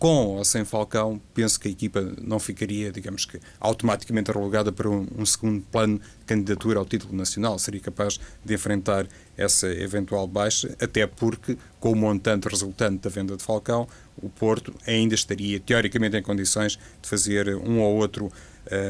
com 0.04 0.36
ou 0.36 0.44
sem 0.44 0.66
Falcão, 0.66 1.22
penso 1.34 1.58
que 1.58 1.70
a 1.70 1.72
equipa 1.72 2.02
não 2.22 2.38
ficaria, 2.38 2.92
digamos 2.92 3.24
que, 3.24 3.40
automaticamente 3.58 4.30
relegada 4.34 4.70
para 4.70 4.90
um, 4.90 5.08
um, 5.18 5.26
segundo 5.26 5.62
plano 5.72 5.98
de 5.98 6.26
candidatura 6.26 6.78
ao 6.78 6.86
título 6.86 7.16
nacional. 7.16 7.58
Seria 7.58 7.80
capaz 7.80 8.20
de 8.44 8.54
enfrentar 8.54 9.08
essa 9.38 9.66
eventual 9.66 10.28
baixa, 10.28 10.76
até 10.82 11.08
porque, 11.08 11.58
com 11.80 11.94
o 11.94 11.96
montante 11.96 12.50
resultante 12.50 12.98
da 12.98 13.10
venda 13.10 13.38
de 13.38 13.44
Falcão, 13.46 13.88
o 14.22 14.28
Porto 14.28 14.76
ainda 14.86 15.16
estaria, 15.16 15.58
teoricamente, 15.62 16.18
em 16.18 16.22
condições 16.22 16.74
de 17.02 17.08
fazer 17.08 17.56
um 17.56 17.80
ou 17.80 17.96
outro. 17.96 18.30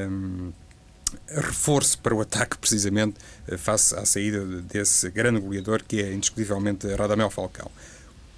Um, 0.09 0.51
reforço 1.27 1.99
para 1.99 2.15
o 2.15 2.21
ataque, 2.21 2.57
precisamente, 2.57 3.17
eh, 3.47 3.55
face 3.55 3.93
à 3.95 4.03
saída 4.03 4.43
desse 4.63 5.11
grande 5.11 5.39
goleador 5.39 5.83
que 5.83 6.01
é 6.01 6.11
indiscutivelmente 6.11 6.87
Radamel 6.87 7.29
Falcão. 7.29 7.69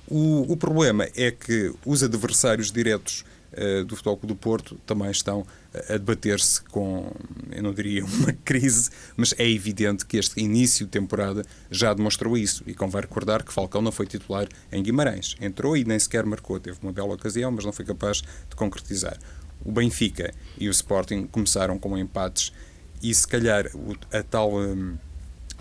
O, 0.07 0.51
o 0.51 0.57
problema 0.57 1.07
é 1.15 1.31
que 1.31 1.73
os 1.85 2.03
adversários 2.03 2.71
diretos 2.71 3.25
uh, 3.53 3.83
do 3.85 3.95
Futebol 3.95 4.17
Clube 4.17 4.33
do 4.33 4.39
Porto 4.39 4.79
também 4.85 5.09
estão 5.09 5.45
a 5.89 5.93
debater-se 5.93 6.61
com, 6.63 7.11
eu 7.51 7.63
não 7.63 7.73
diria 7.73 8.03
uma 8.05 8.31
crise, 8.45 8.89
mas 9.17 9.33
é 9.37 9.49
evidente 9.49 10.05
que 10.05 10.17
este 10.17 10.39
início 10.39 10.85
de 10.85 10.91
temporada 10.91 11.43
já 11.69 11.93
demonstrou 11.93 12.37
isso. 12.37 12.63
E 12.65 12.73
convém 12.73 13.01
recordar 13.01 13.43
que 13.43 13.53
Falcão 13.53 13.81
não 13.81 13.91
foi 13.91 14.05
titular 14.05 14.47
em 14.71 14.81
Guimarães. 14.81 15.35
Entrou 15.41 15.75
e 15.75 15.83
nem 15.83 15.99
sequer 15.99 16.25
marcou. 16.25 16.59
Teve 16.59 16.77
uma 16.81 16.93
bela 16.93 17.13
ocasião, 17.13 17.51
mas 17.51 17.65
não 17.65 17.71
foi 17.71 17.85
capaz 17.85 18.21
de 18.21 18.55
concretizar. 18.55 19.17
O 19.63 19.71
Benfica 19.71 20.33
e 20.57 20.67
o 20.67 20.71
Sporting 20.71 21.27
começaram 21.27 21.79
com 21.79 21.97
empates 21.97 22.53
e 23.01 23.13
se 23.13 23.27
calhar 23.27 23.65
a 24.11 24.23
tal. 24.23 24.59
Um, 24.59 24.97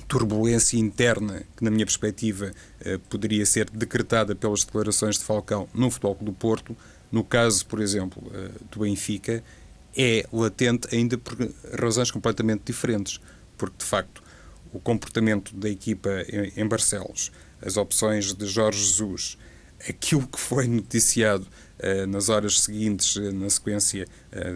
turbulência 0.09 0.79
interna 0.79 1.43
que, 1.57 1.64
na 1.64 1.71
minha 1.71 1.85
perspectiva, 1.85 2.53
eh, 2.81 2.99
poderia 3.09 3.45
ser 3.47 3.69
decretada 3.71 4.35
pelas 4.35 4.64
declarações 4.64 5.19
de 5.19 5.25
Falcão 5.25 5.69
no 5.75 5.90
Futebol 5.90 6.17
do 6.21 6.33
Porto, 6.33 6.77
no 7.11 7.25
caso, 7.25 7.67
por 7.67 7.81
exemplo, 7.81 8.23
eh, 8.35 8.51
do 8.71 8.81
Benfica, 8.81 9.43
é 9.97 10.27
latente 10.33 10.88
ainda 10.95 11.17
por 11.17 11.37
razões 11.79 12.11
completamente 12.11 12.62
diferentes. 12.64 13.21
Porque, 13.57 13.77
de 13.79 13.85
facto, 13.85 14.23
o 14.73 14.81
comportamento 14.81 15.55
da 15.55 15.69
equipa 15.69 16.11
em 16.57 16.67
Barcelos, 16.67 17.31
as 17.62 17.77
opções 17.77 18.33
de 18.33 18.47
Jorge 18.47 18.85
Jesus, 18.85 19.38
aquilo 19.88 20.27
que 20.27 20.40
foi 20.40 20.67
noticiado 20.67 21.47
uh, 21.79 22.07
nas 22.09 22.29
horas 22.29 22.61
seguintes, 22.61 23.14
na 23.33 23.49
sequência 23.49 24.09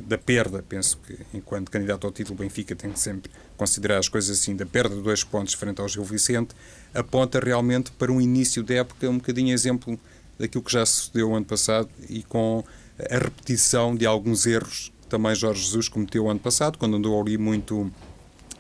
da 0.09 0.19
perda, 0.19 0.65
penso 0.69 0.99
que 1.07 1.17
enquanto 1.33 1.71
candidato 1.71 2.05
ao 2.05 2.13
título 2.13 2.37
Benfica 2.37 2.75
tem 2.75 2.91
que 2.91 2.99
sempre 2.99 3.31
considerar 3.59 3.99
as 3.99 4.09
coisas 4.09 4.39
assim, 4.39 4.57
da 4.57 4.65
perda 4.65 4.95
de 4.95 5.03
dois 5.03 5.23
pontos 5.23 5.53
frente 5.53 5.81
ao 5.81 5.89
Gil 5.89 6.05
Vicente, 6.05 6.55
aponta 6.95 7.41
realmente 7.41 7.91
para 7.91 8.11
um 8.11 8.21
início 8.21 8.63
de 8.63 8.77
época 8.77 9.11
um 9.11 9.19
bocadinho 9.19 9.53
exemplo 9.53 9.99
daquilo 10.39 10.63
que 10.65 10.73
já 10.73 10.87
sucedeu 10.87 11.35
ano 11.35 11.45
passado 11.45 11.91
e 12.09 12.23
com 12.23 12.65
a 12.99 13.19
repetição 13.19 13.95
de 13.95 14.07
alguns 14.07 14.47
erros 14.47 14.93
que 15.03 15.09
também 15.09 15.35
Jorge 15.35 15.63
Jesus 15.63 15.89
cometeu 15.89 16.31
ano 16.31 16.41
passado, 16.41 16.79
quando 16.79 16.97
andou 16.97 17.21
ali 17.21 17.37
muito 17.37 17.91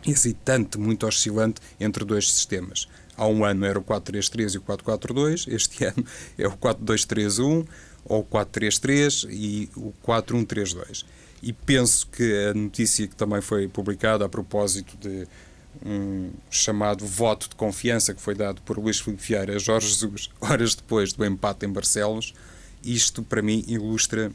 hesitante, 0.06 0.78
muito 0.78 1.06
oscilante 1.06 1.60
entre 1.78 2.04
dois 2.04 2.30
sistemas. 2.30 2.88
Há 3.16 3.26
um 3.26 3.44
ano 3.44 3.64
era 3.64 3.78
o 3.78 3.82
4-3-3 3.82 4.54
e 4.54 4.58
o 4.58 4.62
4-4-2, 4.62 5.52
este 5.52 5.84
ano 5.86 6.04
é 6.36 6.46
o 6.46 6.52
4-2-3-1 6.52 7.66
ou 8.04 8.20
o 8.20 8.24
4-3-3 8.24 9.28
e 9.30 9.68
o 9.76 9.92
4-1-3-2. 10.06 11.04
E 11.42 11.52
penso 11.52 12.06
que 12.08 12.48
a 12.50 12.54
notícia 12.54 13.06
que 13.06 13.14
também 13.14 13.40
foi 13.40 13.68
publicada 13.68 14.24
a 14.24 14.28
propósito 14.28 14.96
de 14.96 15.26
um 15.84 16.30
chamado 16.50 17.06
voto 17.06 17.48
de 17.48 17.54
confiança 17.54 18.12
que 18.12 18.20
foi 18.20 18.34
dado 18.34 18.60
por 18.62 18.78
Luís 18.78 18.98
Filipe 18.98 19.22
Vieira 19.22 19.54
a 19.54 19.58
Jorge 19.58 19.88
Jesus 19.88 20.30
horas 20.40 20.74
depois 20.74 21.12
do 21.12 21.24
empate 21.24 21.66
em 21.66 21.68
Barcelos, 21.68 22.34
isto 22.82 23.22
para 23.22 23.42
mim 23.42 23.64
ilustra 23.68 24.32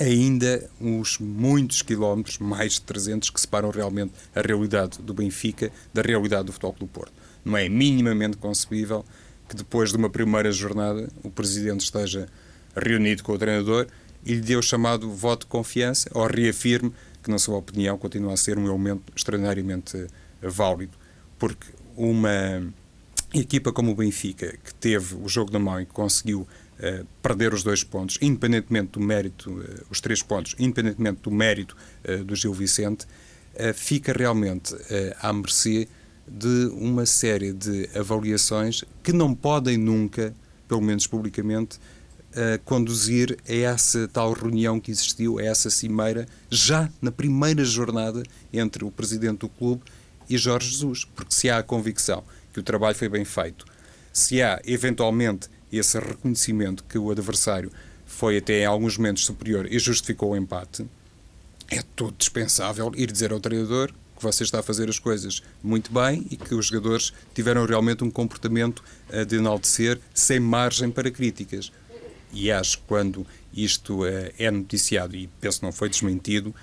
ainda 0.00 0.68
uns 0.80 1.18
muitos 1.18 1.82
quilómetros, 1.82 2.38
mais 2.38 2.74
de 2.74 2.82
300, 2.82 3.30
que 3.30 3.40
separam 3.40 3.70
realmente 3.70 4.12
a 4.34 4.40
realidade 4.40 4.98
do 5.00 5.14
Benfica 5.14 5.72
da 5.92 6.02
realidade 6.02 6.44
do 6.44 6.52
Futebol 6.52 6.76
do 6.78 6.86
Porto. 6.86 7.12
Não 7.44 7.56
é 7.56 7.68
minimamente 7.68 8.36
concebível 8.36 9.04
que 9.48 9.56
depois 9.56 9.90
de 9.90 9.96
uma 9.96 10.10
primeira 10.10 10.50
jornada 10.52 11.08
o 11.22 11.30
Presidente 11.30 11.80
esteja 11.80 12.28
reunido 12.76 13.22
com 13.22 13.32
o 13.32 13.38
treinador 13.38 13.86
e 14.26 14.34
lhe 14.34 14.40
dê 14.40 14.56
o 14.56 14.62
chamado 14.62 15.10
voto 15.10 15.42
de 15.42 15.46
confiança 15.46 16.10
ou 16.12 16.26
reafirme 16.26 16.92
que, 17.22 17.30
na 17.30 17.38
sua 17.38 17.56
opinião, 17.56 17.96
continua 17.96 18.34
a 18.34 18.36
ser 18.36 18.58
um 18.58 18.66
elemento 18.66 19.12
extraordinariamente 19.14 20.06
válido. 20.42 20.98
Porque 21.38 21.68
uma 21.96 22.62
equipa 23.32 23.72
como 23.72 23.92
o 23.92 23.94
Benfica, 23.94 24.56
que 24.62 24.74
teve 24.74 25.14
o 25.14 25.28
jogo 25.28 25.50
da 25.50 25.58
mão 25.58 25.80
e 25.80 25.86
que 25.86 25.92
conseguiu 25.92 26.40
uh, 26.40 27.06
perder 27.22 27.54
os 27.54 27.62
dois 27.62 27.84
pontos, 27.84 28.18
independentemente 28.20 28.92
do 28.92 29.00
mérito, 29.00 29.50
uh, 29.50 29.86
os 29.90 30.00
três 30.00 30.22
pontos, 30.22 30.54
independentemente 30.58 31.20
do 31.22 31.30
mérito 31.30 31.76
uh, 32.04 32.24
do 32.24 32.34
Gil 32.34 32.52
Vicente, 32.52 33.06
fica 33.74 34.12
realmente 34.12 34.76
à 35.18 35.32
mercê 35.32 35.88
de 36.28 36.66
uma 36.74 37.06
série 37.06 37.54
de 37.54 37.88
avaliações 37.98 38.84
que 39.02 39.14
não 39.14 39.34
podem 39.34 39.78
nunca, 39.78 40.34
pelo 40.68 40.82
menos 40.82 41.06
publicamente, 41.06 41.78
uh, 42.36 42.58
conduzir 42.64 43.38
a 43.48 43.52
essa 43.52 44.06
tal 44.08 44.32
reunião 44.32 44.78
que 44.78 44.90
existiu, 44.90 45.38
a 45.38 45.42
essa 45.42 45.70
cimeira, 45.70 46.26
já 46.50 46.90
na 47.00 47.10
primeira 47.10 47.64
jornada 47.64 48.22
entre 48.52 48.84
o 48.84 48.90
presidente 48.90 49.38
do 49.38 49.48
clube 49.48 49.82
e 50.28 50.36
Jorge 50.36 50.70
Jesus. 50.70 51.04
Porque 51.04 51.34
se 51.34 51.48
há 51.48 51.58
a 51.58 51.62
convicção 51.62 52.22
que 52.52 52.60
o 52.60 52.62
trabalho 52.62 52.94
foi 52.94 53.08
bem 53.08 53.24
feito, 53.24 53.64
se 54.12 54.42
há 54.42 54.60
eventualmente 54.64 55.48
esse 55.72 55.98
reconhecimento 55.98 56.84
que 56.84 56.98
o 56.98 57.10
adversário 57.10 57.72
foi 58.06 58.38
até 58.38 58.62
em 58.62 58.66
alguns 58.66 58.96
momentos 58.96 59.24
superior 59.24 59.66
e 59.70 59.78
justificou 59.78 60.30
o 60.30 60.36
empate, 60.36 60.86
é 61.70 61.82
todo 61.94 62.14
dispensável 62.16 62.92
ir 62.94 63.10
dizer 63.10 63.32
ao 63.32 63.40
treinador 63.40 63.92
que 64.16 64.22
você 64.22 64.44
está 64.44 64.60
a 64.60 64.62
fazer 64.62 64.88
as 64.88 64.98
coisas 64.98 65.42
muito 65.62 65.92
bem 65.92 66.26
e 66.30 66.36
que 66.36 66.54
os 66.54 66.66
jogadores 66.66 67.12
tiveram 67.34 67.66
realmente 67.66 68.02
um 68.02 68.10
comportamento 68.10 68.82
de 69.28 69.36
enaltecer 69.36 70.00
sem 70.14 70.40
margem 70.40 70.90
para 70.90 71.10
críticas. 71.10 71.70
E 72.32 72.50
acho 72.50 72.78
que 72.78 72.84
quando 72.86 73.26
isto 73.52 74.04
eh, 74.04 74.32
é 74.38 74.50
noticiado, 74.50 75.16
e 75.16 75.28
penso 75.40 75.64
não 75.64 75.72
foi 75.72 75.88
desmentido, 75.88 76.54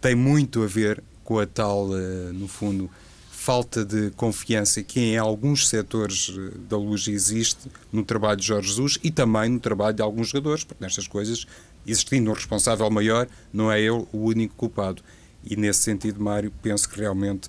tem 0.00 0.14
muito 0.14 0.62
a 0.62 0.66
ver 0.66 1.02
com 1.24 1.38
a 1.38 1.46
tal, 1.46 1.88
eh, 1.96 2.32
no 2.32 2.46
fundo, 2.46 2.90
falta 3.30 3.84
de 3.84 4.10
confiança 4.10 4.82
que 4.82 5.00
em 5.00 5.16
alguns 5.16 5.68
setores 5.68 6.32
da 6.68 6.76
luz 6.76 7.06
existe 7.06 7.70
no 7.92 8.04
trabalho 8.04 8.40
de 8.40 8.46
Jorge 8.46 8.68
Jesus 8.68 8.98
e 9.02 9.10
também 9.10 9.50
no 9.50 9.60
trabalho 9.60 9.94
de 9.94 10.02
alguns 10.02 10.28
jogadores, 10.28 10.64
porque 10.64 10.82
nestas 10.82 11.06
coisas, 11.06 11.46
existindo 11.86 12.30
um 12.30 12.34
responsável 12.34 12.90
maior, 12.90 13.28
não 13.52 13.70
é 13.70 13.80
ele 13.80 14.04
o 14.12 14.18
único 14.18 14.54
culpado. 14.56 15.02
E 15.44 15.54
nesse 15.54 15.82
sentido, 15.82 16.20
Mário, 16.20 16.52
penso 16.60 16.88
que 16.88 16.98
realmente, 16.98 17.48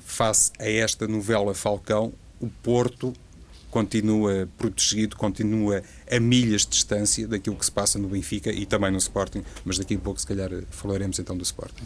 face 0.00 0.50
a 0.58 0.68
esta 0.68 1.06
novela 1.06 1.54
Falcão, 1.54 2.12
o 2.40 2.48
Porto 2.48 3.12
continua 3.70 4.48
protegido, 4.58 5.16
continua 5.16 5.82
a 6.10 6.20
milhas 6.20 6.62
de 6.62 6.70
distância 6.70 7.26
daquilo 7.26 7.56
que 7.56 7.64
se 7.64 7.72
passa 7.72 7.98
no 7.98 8.08
Benfica 8.08 8.50
e 8.50 8.66
também 8.66 8.90
no 8.90 8.98
Sporting, 8.98 9.42
mas 9.64 9.78
daqui 9.78 9.94
a 9.94 9.98
pouco, 9.98 10.20
se 10.20 10.26
calhar, 10.26 10.50
falaremos 10.70 11.18
então 11.18 11.36
do 11.36 11.42
Sporting. 11.42 11.84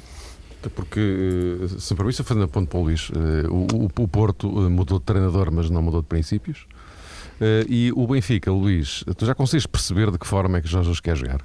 Porque, 0.74 1.00
eh, 1.00 1.78
se 1.78 1.94
permite, 1.94 2.22
fazendo 2.22 2.44
a 2.44 2.48
ponto 2.48 2.68
para 2.68 2.78
o 2.78 2.84
Luís, 2.84 3.10
eh, 3.14 3.46
o, 3.48 4.02
o, 4.02 4.08
Porto 4.08 4.48
mudou 4.70 4.98
de 4.98 5.04
treinador, 5.04 5.52
mas 5.52 5.68
não 5.68 5.82
mudou 5.82 6.00
de 6.00 6.08
princípios. 6.08 6.66
E 7.68 7.92
o 7.94 8.06
Benfica, 8.06 8.50
Luís, 8.50 9.04
tu 9.18 9.26
já 9.26 9.34
consegues 9.34 9.66
perceber 9.66 10.10
de 10.10 10.18
que 10.18 10.26
forma 10.26 10.56
é 10.58 10.62
que 10.62 10.68
Jorge 10.68 11.02
quer 11.02 11.16
jogar? 11.16 11.44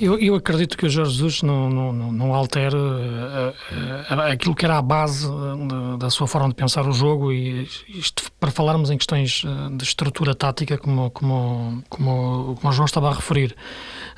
Eu, 0.00 0.18
eu 0.18 0.34
acredito 0.34 0.76
que 0.76 0.86
o 0.86 0.90
Jorge 0.90 1.12
Jesus 1.12 1.42
não, 1.42 1.68
não, 1.68 2.12
não 2.12 2.34
altere 2.34 2.76
uh, 2.76 2.78
uh, 2.78 4.20
aquilo 4.32 4.54
que 4.54 4.64
era 4.64 4.78
a 4.78 4.82
base 4.82 5.26
uh, 5.26 5.96
da 5.96 6.10
sua 6.10 6.26
forma 6.26 6.48
de 6.48 6.54
pensar 6.54 6.86
o 6.86 6.92
jogo 6.92 7.32
e 7.32 7.68
isto 7.88 8.30
para 8.38 8.50
falarmos 8.50 8.90
em 8.90 8.96
questões 8.96 9.42
de 9.76 9.84
estrutura 9.84 10.34
tática 10.34 10.78
como, 10.78 11.10
como, 11.10 11.82
como, 11.88 12.56
como 12.56 12.68
o 12.68 12.72
João 12.72 12.86
estava 12.86 13.10
a 13.10 13.14
referir. 13.14 13.54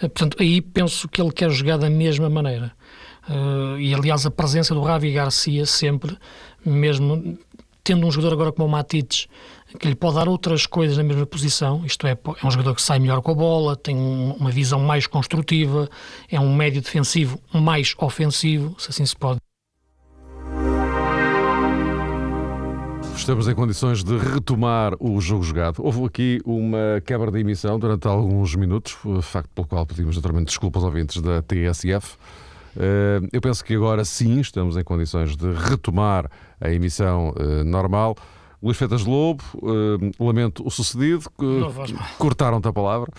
portanto, 0.00 0.37
aí 0.40 0.60
penso 0.60 1.08
que 1.08 1.20
ele 1.20 1.32
quer 1.32 1.50
jogar 1.50 1.76
da 1.76 1.90
mesma 1.90 2.28
maneira. 2.28 2.72
e 3.78 3.94
aliás 3.94 4.24
a 4.24 4.30
presença 4.30 4.74
do 4.74 4.82
Ravi 4.82 5.12
Garcia 5.12 5.66
sempre, 5.66 6.16
mesmo 6.64 7.38
tendo 7.85 8.07
um 8.07 8.11
jogador 8.11 8.33
agora 8.33 8.53
como 8.53 8.66
o 8.66 8.70
Matites, 8.70 9.29
que 9.79 9.87
lhe 9.87 9.94
pode 9.94 10.14
dar 10.16 10.29
outras 10.29 10.66
coisas 10.66 10.97
na 10.97 11.05
mesma 11.05 11.27
posição, 11.27 11.85
isto 11.85 12.07
é, 12.07 12.12
é 12.12 12.47
um 12.47 12.51
jogador 12.51 12.75
que 12.75 12.83
sai 12.83 12.99
melhor 12.99 13.20
com 13.20 13.31
a 13.31 13.35
bola, 13.35 13.77
tem 13.77 13.94
uma 13.94 14.51
visão 14.51 14.81
mais 14.81 15.07
construtiva, 15.07 15.88
é 16.31 16.40
um 16.40 16.55
médio 16.55 16.81
defensivo 16.81 17.38
mais 17.53 17.94
ofensivo, 17.99 18.75
se 18.79 18.90
assim 18.90 19.05
se 19.05 19.14
pode 19.14 19.38
Estamos 23.16 23.49
em 23.49 23.55
condições 23.55 24.05
de 24.05 24.18
retomar 24.18 24.92
o 25.01 25.18
jogo 25.20 25.42
jogado. 25.42 25.77
Houve 25.79 26.05
aqui 26.05 26.40
uma 26.44 27.01
quebra 27.07 27.31
de 27.31 27.38
emissão 27.38 27.79
durante 27.79 28.07
alguns 28.07 28.55
minutos, 28.55 28.99
facto 29.23 29.49
pelo 29.55 29.66
qual 29.66 29.87
pedimos 29.87 30.16
naturalmente 30.16 30.49
desculpas 30.49 30.83
aos 30.83 30.92
ouvintes 30.92 31.23
da 31.23 31.40
TSF. 31.40 32.18
Eh, 32.76 33.20
eu 33.32 33.40
penso 33.40 33.64
que 33.64 33.74
agora 33.74 34.04
sim 34.04 34.40
estamos 34.40 34.76
em 34.76 34.84
condições 34.84 35.37
de 35.37 35.52
retomar 35.52 36.30
a 36.60 36.70
emissão 36.70 37.34
eh, 37.38 37.64
normal. 37.64 38.16
Luís 38.62 38.76
Fetas 38.76 39.04
Lobo, 39.04 39.42
eh, 39.62 40.12
lamento 40.18 40.66
o 40.66 40.70
sucedido, 40.70 41.30
cortaram-te 42.18 42.68
a 42.68 42.72
palavra. 42.72 43.10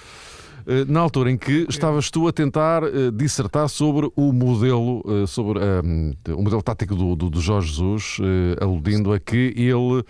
Na 0.87 0.99
altura 0.99 1.29
em 1.29 1.37
que 1.37 1.67
estavas 1.69 2.09
tu 2.09 2.27
a 2.27 2.33
tentar 2.33 2.83
uh, 2.83 3.11
dissertar 3.11 3.69
sobre 3.69 4.09
o 4.15 4.33
modelo, 4.33 5.03
uh, 5.05 5.27
sobre 5.27 5.59
o 5.59 6.41
modelo 6.41 6.63
tático 6.63 6.95
do, 6.95 7.15
do, 7.15 7.29
do 7.29 7.39
Jorge 7.39 7.67
Jesus, 7.67 8.17
aludindo 8.59 9.13
a 9.13 9.19
que 9.19 9.53
ele 9.55 10.03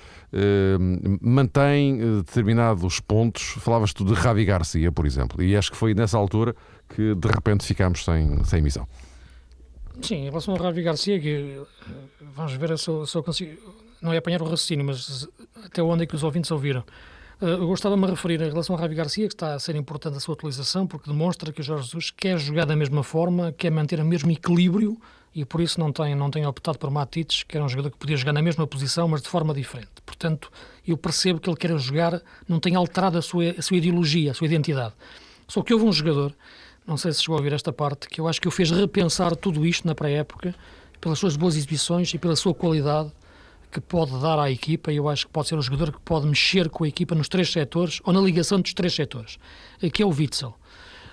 mantém 1.19 1.97
determinados 2.23 3.01
pontos. 3.01 3.43
Falavas 3.59 3.91
tu 3.91 4.05
de 4.05 4.13
Ravi 4.13 4.45
Garcia, 4.45 4.93
por 4.93 5.05
exemplo, 5.05 5.43
e 5.43 5.57
acho 5.57 5.71
que 5.71 5.77
foi 5.77 5.93
nessa 5.93 6.17
altura 6.17 6.55
que 6.87 7.13
de 7.13 7.27
repente 7.27 7.65
ficámos 7.65 8.05
sem, 8.05 8.41
sem 8.45 8.59
emissão. 8.59 8.87
Sim, 10.01 10.15
em 10.15 10.29
relação 10.29 10.53
ao 10.53 10.59
Ravi 10.59 10.81
Garcia, 10.81 11.19
que 11.19 11.61
vamos 12.19 12.53
ver 12.53 12.77
se 12.77 12.87
eu, 12.89 13.05
se 13.05 13.15
eu 13.17 13.23
consigo. 13.23 13.75
Não 14.01 14.13
é 14.13 14.17
apanhar 14.17 14.41
o 14.41 14.45
raciocínio, 14.45 14.85
mas 14.85 15.27
até 15.63 15.81
onde 15.81 16.03
é 16.03 16.05
que 16.05 16.15
os 16.15 16.23
ouvintes 16.23 16.51
ouviram. 16.51 16.83
Eh, 17.41 17.45
eu 17.45 17.67
gostava 17.67 17.95
de 17.95 18.01
me 18.01 18.07
referir 18.07 18.41
em 18.41 18.49
relação 18.49 18.75
a 18.75 18.79
Ravi 18.79 18.95
Garcia, 18.95 19.27
que 19.27 19.33
está 19.33 19.55
a 19.55 19.59
ser 19.59 19.75
importante 19.75 20.17
a 20.17 20.19
sua 20.19 20.33
utilização, 20.33 20.85
porque 20.85 21.09
demonstra 21.09 21.51
que 21.51 21.61
o 21.61 21.63
Jorge 21.63 21.85
Jesus 21.85 22.11
quer 22.11 22.37
jogar 22.37 22.65
da 22.65 22.75
mesma 22.75 23.03
forma, 23.03 23.51
quer 23.51 23.71
manter 23.71 23.99
o 23.99 24.05
mesmo 24.05 24.31
equilíbrio 24.31 24.97
e 25.33 25.43
por 25.43 25.59
isso 25.59 25.79
não 25.79 25.91
tem, 25.91 26.15
não 26.15 26.31
tem 26.31 26.45
optado 26.45 26.79
por 26.79 26.89
Matites, 26.89 27.43
que 27.43 27.57
era 27.57 27.65
um 27.65 27.67
jogador 27.67 27.91
que 27.91 27.97
podia 27.97 28.15
jogar 28.15 28.31
na 28.31 28.41
mesma 28.41 28.65
posição, 28.65 29.05
mas 29.07 29.21
de 29.21 29.27
forma 29.27 29.53
diferente. 29.53 29.89
Portanto, 30.05 30.49
eu 30.87 30.95
percebo 30.95 31.41
que 31.41 31.49
ele 31.49 31.57
quer 31.57 31.77
jogar, 31.77 32.21
não 32.47 32.57
tem 32.57 32.75
alterado 32.75 33.17
a 33.17 33.21
sua, 33.21 33.49
a 33.57 33.61
sua 33.61 33.75
ideologia, 33.75 34.31
a 34.31 34.33
sua 34.33 34.47
identidade. 34.47 34.93
Só 35.45 35.61
que 35.61 35.73
houve 35.73 35.85
um 35.85 35.91
jogador, 35.91 36.33
não 36.87 36.97
sei 36.97 37.11
se 37.11 37.21
chegou 37.21 37.35
a 37.35 37.39
ouvir 37.39 37.53
esta 37.53 37.73
parte, 37.73 38.07
que 38.07 38.21
eu 38.21 38.27
acho 38.27 38.39
que 38.39 38.47
o 38.47 38.51
fez 38.51 38.71
repensar 38.71 39.35
tudo 39.35 39.65
isto 39.65 39.87
na 39.87 39.95
pré-época, 39.95 40.53
pelas 41.01 41.19
suas 41.19 41.35
boas 41.35 41.55
exibições 41.55 42.13
e 42.13 42.17
pela 42.17 42.35
sua 42.35 42.53
qualidade 42.53 43.11
que 43.71 43.81
pode 43.81 44.17
dar 44.21 44.39
à 44.39 44.49
equipa, 44.49 44.91
e 44.91 44.95
eu 44.95 45.09
acho 45.09 45.27
que 45.27 45.33
pode 45.33 45.49
ser 45.49 45.55
um 45.55 45.61
jogador 45.61 45.91
que 45.91 45.99
pode 45.99 46.25
mexer 46.25 46.69
com 46.69 46.85
a 46.85 46.87
equipa 46.87 47.13
nos 47.13 47.27
três 47.27 47.51
setores, 47.51 47.99
ou 48.05 48.13
na 48.13 48.21
ligação 48.21 48.61
dos 48.61 48.73
três 48.73 48.93
setores, 48.93 49.37
que 49.93 50.01
é 50.01 50.05
o 50.05 50.09
Witzel. 50.09 50.55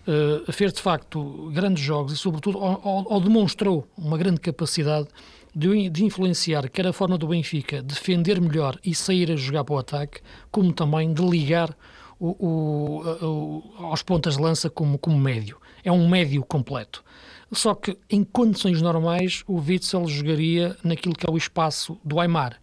Uh, 0.07 0.51
fez 0.53 0.73
de 0.73 0.81
facto 0.81 1.51
grandes 1.53 1.83
jogos 1.83 2.13
e, 2.13 2.17
sobretudo, 2.17 2.59
ou, 2.59 3.07
ou 3.09 3.21
demonstrou 3.21 3.87
uma 3.97 4.19
grande 4.19 4.41
capacidade 4.41 5.09
de, 5.55 5.89
de, 5.89 6.05
influenciar 6.05 6.69
quer 6.69 6.87
a 6.89 6.93
forma 6.93 7.17
do 7.17 7.29
Benfica 7.29 7.83
defender 7.83 8.41
melhor 8.41 8.79
e 8.85 8.95
sair 8.95 9.31
a 9.31 9.37
jogar 9.37 9.65
para 9.65 9.75
o 9.75 9.79
ataque, 9.79 10.21
como 10.51 10.73
também 10.73 11.13
de 11.13 11.23
ligar 11.23 11.77
o, 12.19 12.31
o, 12.47 13.03
o, 13.27 13.85
aos 13.85 14.03
pontas 14.03 14.37
de 14.37 14.43
lança 14.43 14.71
como, 14.71 14.99
como 14.99 15.19
médio. 15.19 15.59
É 15.85 15.91
um 15.91 16.09
médio 16.09 16.43
completo. 16.45 17.05
Só 17.53 17.75
que 17.75 17.99
em 18.09 18.25
condições 18.25 18.81
normais 18.81 19.45
o 19.47 19.59
Witzel 19.59 20.07
jogaria 20.07 20.77
naquilo 20.83 21.15
que 21.15 21.29
é 21.29 21.31
o 21.31 21.37
espaço 21.37 21.99
do 22.05 22.19
Aymar. 22.19 22.59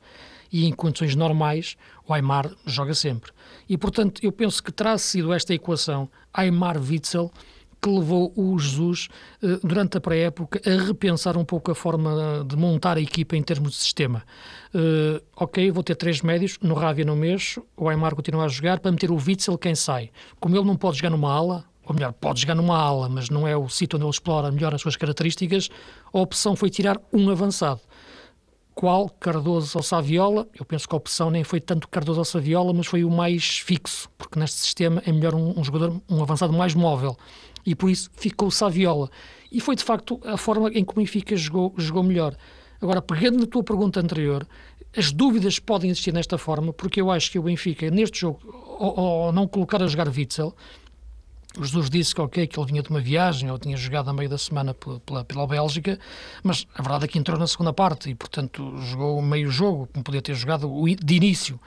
E 0.51 0.65
em 0.65 0.73
condições 0.73 1.15
normais 1.15 1.77
o 2.07 2.13
Aymar 2.13 2.51
joga 2.65 2.95
sempre. 2.95 3.31
E 3.67 3.77
portanto 3.77 4.19
eu 4.23 4.31
penso 4.31 4.63
que 4.63 4.71
terá 4.71 4.97
sido 4.97 5.31
esta 5.31 5.53
equação 5.53 6.09
Aymar-Witzel 6.33 7.31
que 7.81 7.89
levou 7.89 8.33
o 8.35 8.57
Jesus, 8.59 9.07
eh, 9.41 9.59
durante 9.63 9.97
a 9.97 10.01
pré-época, 10.01 10.61
a 10.65 10.85
repensar 10.85 11.37
um 11.37 11.45
pouco 11.45 11.71
a 11.71 11.75
forma 11.75 12.45
de 12.45 12.55
montar 12.55 12.97
a 12.97 13.01
equipa 13.01 13.37
em 13.37 13.43
termos 13.43 13.71
de 13.71 13.77
sistema. 13.77 14.23
Uh, 14.73 15.23
ok, 15.35 15.71
vou 15.71 15.81
ter 15.81 15.95
três 15.95 16.21
médios, 16.21 16.57
no 16.61 16.75
Rávia 16.75 17.05
não 17.05 17.15
mexo, 17.15 17.65
o 17.75 17.87
Aymar 17.89 18.15
continua 18.15 18.45
a 18.45 18.47
jogar, 18.47 18.79
para 18.79 18.91
meter 18.91 19.09
o 19.09 19.15
Witzel 19.15 19.57
quem 19.57 19.75
sai. 19.75 20.11
Como 20.39 20.55
ele 20.55 20.65
não 20.65 20.75
pode 20.75 20.97
jogar 20.97 21.09
numa 21.09 21.33
ala, 21.33 21.65
ou 21.89 21.95
melhor, 21.95 22.13
pode 22.13 22.41
jogar 22.41 22.53
numa 22.53 22.77
ala, 22.77 23.09
mas 23.09 23.31
não 23.31 23.47
é 23.47 23.57
o 23.57 23.67
sítio 23.67 23.97
onde 23.97 24.05
ele 24.05 24.11
explora 24.11 24.51
melhor 24.51 24.75
as 24.75 24.81
suas 24.81 24.95
características, 24.95 25.69
a 26.13 26.19
opção 26.19 26.55
foi 26.55 26.69
tirar 26.69 27.01
um 27.11 27.29
avançado. 27.31 27.81
Qual? 28.75 29.09
Cardoso 29.09 29.75
ou 29.75 29.83
Saviola? 29.83 30.47
Eu 30.57 30.63
penso 30.63 30.87
que 30.87 30.93
a 30.93 30.97
opção 30.97 31.31
nem 31.31 31.43
foi 31.43 31.59
tanto 31.59 31.87
Cardoso 31.87 32.19
ou 32.19 32.25
Saviola, 32.25 32.71
mas 32.73 32.85
foi 32.85 33.03
o 33.03 33.09
mais 33.09 33.57
fixo, 33.57 34.07
porque 34.19 34.39
neste 34.39 34.57
sistema 34.59 35.01
é 35.03 35.11
melhor 35.11 35.33
um, 35.33 35.59
um 35.59 35.63
jogador, 35.63 35.99
um 36.07 36.21
avançado 36.21 36.53
mais 36.53 36.75
móvel. 36.75 37.17
E 37.65 37.73
por 37.73 37.89
isso 37.89 38.09
ficou 38.13 38.51
Saviola. 38.51 39.09
E 39.51 39.59
foi 39.59 39.75
de 39.75 39.83
facto 39.83 40.21
a 40.23 40.37
forma 40.37 40.69
em 40.69 40.85
que 40.85 40.91
o 40.91 40.95
Benfica 40.95 41.35
jogou, 41.35 41.73
jogou 41.75 42.03
melhor. 42.03 42.37
Agora, 42.79 43.01
pegando 43.01 43.39
na 43.39 43.47
tua 43.47 43.63
pergunta 43.63 43.99
anterior, 43.99 44.47
as 44.95 45.11
dúvidas 45.11 45.57
podem 45.57 45.89
existir 45.89 46.13
nesta 46.13 46.37
forma, 46.37 46.71
porque 46.71 47.01
eu 47.01 47.09
acho 47.09 47.31
que 47.31 47.39
o 47.39 47.43
Benfica, 47.43 47.89
neste 47.89 48.19
jogo, 48.21 48.39
ou, 48.79 49.31
não 49.31 49.47
colocar 49.47 49.81
a 49.81 49.87
jogar 49.87 50.07
Witzel, 50.07 50.55
o 51.57 51.63
Jesus 51.63 51.89
disse 51.89 52.13
que, 52.13 52.21
ok, 52.21 52.45
que 52.45 52.59
ele 52.59 52.67
vinha 52.67 52.83
de 52.83 52.89
uma 52.89 52.99
viagem, 52.99 53.49
ou 53.49 53.57
tinha 53.57 53.75
jogado 53.75 54.09
a 54.09 54.13
meio 54.13 54.29
da 54.29 54.37
semana 54.37 54.75
pela, 55.05 55.25
pela 55.25 55.47
Bélgica, 55.47 55.99
mas 56.43 56.67
a 56.75 56.81
verdade 56.81 57.05
é 57.05 57.07
que 57.07 57.17
entrou 57.17 57.39
na 57.39 57.47
segunda 57.47 57.73
parte 57.73 58.09
e, 58.09 58.15
portanto, 58.15 58.77
jogou 58.81 59.19
meio 59.19 59.49
jogo, 59.49 59.89
como 59.91 60.03
podia 60.03 60.21
ter 60.21 60.35
jogado 60.35 60.71
de 61.03 61.15
início. 61.15 61.59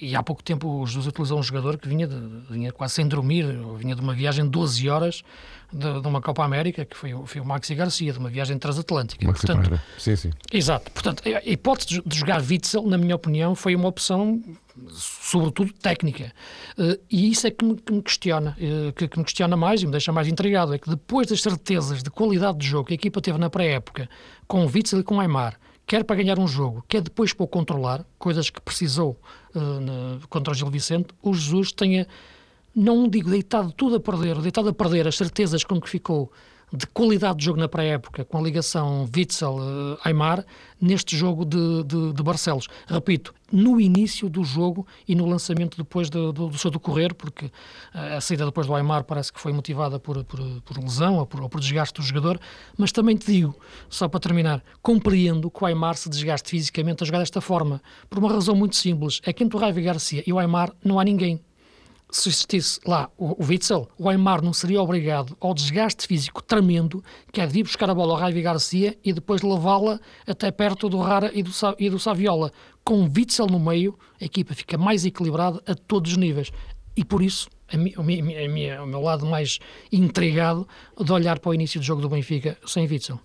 E 0.00 0.16
há 0.16 0.22
pouco 0.22 0.42
tempo 0.42 0.66
o 0.66 0.86
Jesus 0.86 1.06
utilizou 1.06 1.38
um 1.38 1.42
jogador 1.44 1.78
que 1.78 1.88
vinha, 1.88 2.08
de, 2.08 2.16
vinha 2.50 2.72
quase 2.72 2.94
sem 2.94 3.06
dormir, 3.06 3.46
vinha 3.78 3.94
de 3.94 4.00
uma 4.00 4.14
viagem 4.14 4.44
de 4.44 4.50
12 4.50 4.88
horas, 4.88 5.22
de, 5.72 6.00
de, 6.00 6.08
uma 6.08 6.20
Copa 6.20 6.44
América, 6.44 6.84
que 6.84 6.96
foi, 6.96 7.14
foi 7.26 7.40
o 7.40 7.44
Maxi 7.44 7.74
Garcia, 7.74 8.12
de 8.12 8.18
uma 8.18 8.28
viagem 8.28 8.58
transatlântica. 8.58 9.26
Maxi 9.26 9.46
Portanto, 9.46 9.80
sim, 9.98 10.16
sim. 10.16 10.30
Exato. 10.52 10.90
Portanto, 10.90 11.22
a 11.26 11.48
hipótese 11.48 12.02
de 12.04 12.18
jogar 12.18 12.42
Witzel, 12.42 12.86
na 12.86 12.98
minha 12.98 13.14
opinião, 13.14 13.54
foi 13.54 13.74
uma 13.74 13.88
opção 13.88 14.42
sobretudo 14.92 15.72
técnica. 15.74 16.32
Uh, 16.78 16.98
e 17.10 17.30
isso 17.30 17.46
é 17.46 17.50
que 17.50 17.64
me, 17.64 17.76
que 17.76 17.92
me 17.92 18.02
questiona, 18.02 18.56
uh, 18.58 18.92
que, 18.92 19.08
que, 19.08 19.18
me 19.18 19.24
questiona 19.24 19.56
mais 19.56 19.82
e 19.82 19.86
me 19.86 19.92
deixa 19.92 20.12
mais 20.12 20.28
intrigado, 20.28 20.74
é 20.74 20.78
que 20.78 20.88
depois 20.88 21.26
das 21.26 21.42
certezas 21.42 22.02
de 22.02 22.10
qualidade 22.10 22.58
de 22.58 22.66
jogo 22.66 22.86
que 22.86 22.94
a 22.94 22.96
equipa 22.96 23.20
teve 23.20 23.38
na 23.38 23.50
pré-época, 23.50 24.08
com 24.46 24.64
o 24.64 24.66
Witzel 24.66 25.00
e 25.00 25.02
com 25.02 25.16
o 25.16 25.20
Aymar, 25.20 25.58
quer 25.86 26.04
para 26.04 26.16
ganhar 26.16 26.38
um 26.38 26.46
jogo, 26.46 26.84
quer 26.88 27.02
depois 27.02 27.32
para 27.32 27.44
o 27.44 27.48
controlar, 27.48 28.04
coisas 28.18 28.48
que 28.48 28.60
precisou 28.60 29.20
uh, 29.54 29.80
na, 29.80 30.26
contra 30.28 30.52
o 30.52 30.54
Gil 30.54 30.70
Vicente, 30.70 31.08
o 31.22 31.34
Jesus 31.34 31.72
tenha 31.72 32.06
não 32.74 33.08
digo 33.08 33.30
deitado 33.30 33.72
tudo 33.72 33.96
a 33.96 34.00
perder, 34.00 34.40
deitado 34.40 34.68
a 34.68 34.72
perder 34.72 35.06
as 35.06 35.16
certezas 35.16 35.64
com 35.64 35.80
que 35.80 35.88
ficou 35.88 36.30
de 36.72 36.86
qualidade 36.86 37.38
de 37.38 37.44
jogo 37.46 37.58
na 37.58 37.68
pré-época, 37.68 38.24
com 38.24 38.38
a 38.38 38.40
ligação 38.40 39.08
Witzel-Aymar, 39.14 40.44
neste 40.80 41.16
jogo 41.16 41.44
de, 41.44 41.82
de, 41.84 42.12
de, 42.12 42.22
Barcelos. 42.22 42.68
Repito, 42.86 43.34
no 43.50 43.80
início 43.80 44.28
do 44.28 44.44
jogo 44.44 44.86
e 45.06 45.14
no 45.14 45.26
lançamento 45.26 45.76
depois 45.76 46.08
do, 46.08 46.32
do, 46.32 46.48
do 46.48 46.58
seu 46.58 46.70
decorrer, 46.70 47.12
porque 47.12 47.50
a 47.92 48.20
saída 48.20 48.46
depois 48.46 48.66
do 48.66 48.74
Aymar 48.74 49.02
parece 49.04 49.32
que 49.32 49.40
foi 49.40 49.52
motivada 49.52 49.98
por, 49.98 50.24
por, 50.24 50.40
por 50.62 50.78
lesão 50.78 51.16
ou 51.16 51.26
por, 51.26 51.42
ou 51.42 51.48
por, 51.48 51.60
desgaste 51.60 52.00
do 52.00 52.06
jogador, 52.06 52.38
mas 52.78 52.92
também 52.92 53.16
te 53.16 53.26
digo, 53.26 53.58
só 53.88 54.08
para 54.08 54.20
terminar, 54.20 54.62
compreendo 54.80 55.50
que 55.50 55.62
o 55.62 55.66
Aymar 55.66 55.96
se 55.96 56.08
desgaste 56.08 56.48
fisicamente 56.50 57.02
a 57.02 57.06
jogar 57.06 57.18
desta 57.18 57.40
forma, 57.40 57.82
por 58.08 58.18
uma 58.20 58.32
razão 58.32 58.54
muito 58.54 58.76
simples, 58.76 59.20
é 59.24 59.32
que 59.32 59.42
entre 59.42 59.56
o 59.56 59.60
Ravi 59.60 59.82
Garcia 59.82 60.22
e 60.24 60.32
o 60.32 60.38
Aymar 60.38 60.72
não 60.84 61.00
há 61.00 61.04
ninguém 61.04 61.40
se 62.16 62.28
existisse 62.28 62.80
lá 62.86 63.10
o, 63.16 63.42
o 63.42 63.46
Witzel, 63.46 63.88
o 63.98 64.08
Aymar 64.08 64.42
não 64.42 64.52
seria 64.52 64.82
obrigado 64.82 65.36
ao 65.40 65.54
desgaste 65.54 66.06
físico 66.06 66.42
tremendo 66.42 67.02
que 67.32 67.40
é 67.40 67.46
de 67.46 67.60
ir 67.60 67.62
buscar 67.62 67.88
a 67.88 67.94
bola 67.94 68.14
ao 68.14 68.18
Raivi 68.18 68.42
Garcia 68.42 68.98
e 69.04 69.12
depois 69.12 69.42
levá-la 69.42 70.00
até 70.26 70.50
perto 70.50 70.88
do 70.88 70.98
Rara 70.98 71.30
e 71.34 71.42
do, 71.42 71.50
e 71.78 71.90
do 71.90 71.98
Saviola. 71.98 72.52
Com 72.84 73.02
o 73.02 73.12
Witzel 73.14 73.46
no 73.46 73.60
meio, 73.60 73.98
a 74.20 74.24
equipa 74.24 74.54
fica 74.54 74.76
mais 74.76 75.04
equilibrada 75.04 75.62
a 75.66 75.74
todos 75.74 76.12
os 76.12 76.16
níveis. 76.16 76.50
E 76.96 77.04
por 77.04 77.22
isso, 77.22 77.48
a 77.72 77.76
mi, 77.76 77.94
a 77.96 78.02
mi, 78.02 78.70
a 78.70 78.82
o 78.82 78.86
meu 78.86 79.00
lado 79.00 79.24
mais 79.26 79.58
intrigado 79.92 80.66
de 80.98 81.12
olhar 81.12 81.38
para 81.38 81.50
o 81.50 81.54
início 81.54 81.78
do 81.80 81.86
jogo 81.86 82.02
do 82.02 82.08
Benfica 82.08 82.58
sem 82.66 82.86
Witzel. 82.86 83.20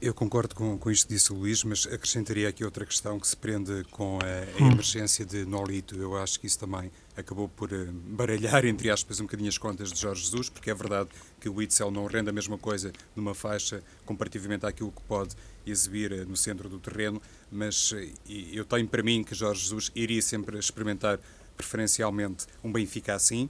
Eu 0.00 0.14
concordo 0.14 0.54
com, 0.54 0.78
com 0.78 0.90
isto 0.90 1.08
que 1.08 1.14
disse 1.14 1.32
o 1.32 1.36
Luís, 1.36 1.64
mas 1.64 1.86
acrescentaria 1.86 2.48
aqui 2.48 2.64
outra 2.64 2.86
questão 2.86 3.18
que 3.18 3.26
se 3.26 3.36
prende 3.36 3.84
com 3.90 4.18
a, 4.22 4.60
a 4.60 4.64
hum. 4.64 4.72
emergência 4.72 5.26
de 5.26 5.44
Nolito. 5.44 5.96
Eu 5.96 6.16
acho 6.16 6.38
que 6.38 6.46
isso 6.46 6.58
também 6.58 6.90
acabou 7.16 7.48
por 7.48 7.72
uh, 7.72 7.92
baralhar, 7.92 8.64
entre 8.64 8.90
aspas, 8.90 9.20
um 9.20 9.24
bocadinho 9.24 9.48
as 9.48 9.58
contas 9.58 9.92
de 9.92 10.00
Jorge 10.00 10.24
Jesus, 10.24 10.48
porque 10.48 10.70
é 10.70 10.74
verdade 10.74 11.10
que 11.40 11.48
o 11.48 11.62
Itzel 11.62 11.90
não 11.90 12.06
rende 12.06 12.30
a 12.30 12.32
mesma 12.32 12.56
coisa 12.56 12.92
numa 13.14 13.34
faixa 13.34 13.82
comparativamente 14.04 14.66
àquilo 14.66 14.90
que 14.90 15.02
pode 15.02 15.34
exibir 15.66 16.12
uh, 16.12 16.26
no 16.26 16.36
centro 16.36 16.68
do 16.68 16.78
terreno, 16.78 17.20
mas 17.50 17.92
uh, 17.92 17.96
eu 18.26 18.64
tenho 18.64 18.88
para 18.88 19.02
mim 19.02 19.22
que 19.22 19.34
Jorge 19.34 19.62
Jesus 19.62 19.92
iria 19.94 20.22
sempre 20.22 20.58
experimentar 20.58 21.18
preferencialmente 21.56 22.46
um 22.64 22.72
Benfica 22.72 23.14
assim, 23.14 23.48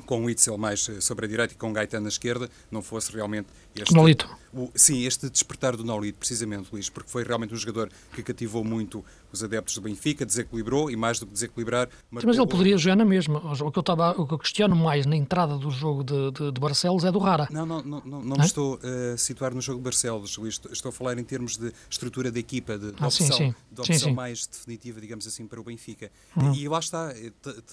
com 0.00 0.24
o 0.24 0.30
Itzel 0.30 0.56
mais 0.58 0.88
eh, 0.88 1.00
sobre 1.00 1.26
a 1.26 1.28
direita 1.28 1.54
e 1.54 1.56
com 1.56 1.70
o 1.70 1.72
Gaetano 1.72 2.04
na 2.04 2.08
esquerda, 2.08 2.48
não 2.70 2.82
fosse 2.82 3.12
realmente 3.12 3.48
este... 3.74 3.94
Nolito. 3.94 4.28
O, 4.52 4.68
sim, 4.74 5.04
este 5.04 5.30
despertar 5.30 5.76
do 5.76 5.84
Nolito, 5.84 6.18
precisamente, 6.18 6.68
Luís, 6.72 6.88
porque 6.88 7.08
foi 7.08 7.22
realmente 7.22 7.54
um 7.54 7.56
jogador 7.56 7.88
que 8.12 8.22
cativou 8.22 8.64
muito 8.64 9.04
os 9.32 9.44
adeptos 9.44 9.76
do 9.76 9.80
Benfica, 9.80 10.26
desequilibrou 10.26 10.90
e 10.90 10.96
mais 10.96 11.20
do 11.20 11.26
que 11.26 11.32
desequilibrar... 11.32 11.88
Mas 12.10 12.24
ele 12.24 12.46
poderia 12.46 12.76
jogar 12.76 12.96
na 12.96 13.04
mesma. 13.04 13.38
O 13.38 13.70
que 13.70 13.78
eu, 13.78 13.80
estava, 13.80 14.10
o 14.20 14.26
que 14.26 14.34
eu 14.34 14.38
questiono 14.38 14.74
mais 14.74 15.06
na 15.06 15.14
entrada 15.14 15.56
do 15.56 15.70
jogo 15.70 16.02
de, 16.02 16.32
de, 16.32 16.50
de 16.50 16.60
Barcelos 16.60 17.04
é 17.04 17.12
do 17.12 17.20
Rara. 17.20 17.46
Não, 17.50 17.64
não, 17.64 17.80
não, 17.82 18.02
não, 18.04 18.22
não 18.22 18.36
me 18.36 18.44
estou 18.44 18.80
a 18.82 19.16
situar 19.16 19.54
no 19.54 19.60
jogo 19.60 19.78
de 19.78 19.84
Barcelos, 19.84 20.36
Luís. 20.36 20.60
Estou, 20.72 20.88
a 20.88 20.92
falar 20.92 21.16
em 21.16 21.22
termos 21.22 21.56
de 21.56 21.72
estrutura 21.88 22.32
da 22.32 22.40
equipa, 22.40 22.76
de, 22.76 22.92
ah, 22.98 23.06
opção, 23.06 23.26
sim, 23.28 23.32
sim. 23.32 23.54
De 23.70 23.80
opção 23.80 24.08
sim, 24.08 24.12
mais 24.12 24.48
definitiva, 24.48 25.00
digamos 25.00 25.26
assim, 25.28 25.46
para 25.46 25.60
o 25.60 25.62
Benfica. 25.64 26.10
Uhum. 26.36 26.52
E, 26.54 26.62
e 26.62 26.68
lá 26.68 26.80
está, 26.80 27.14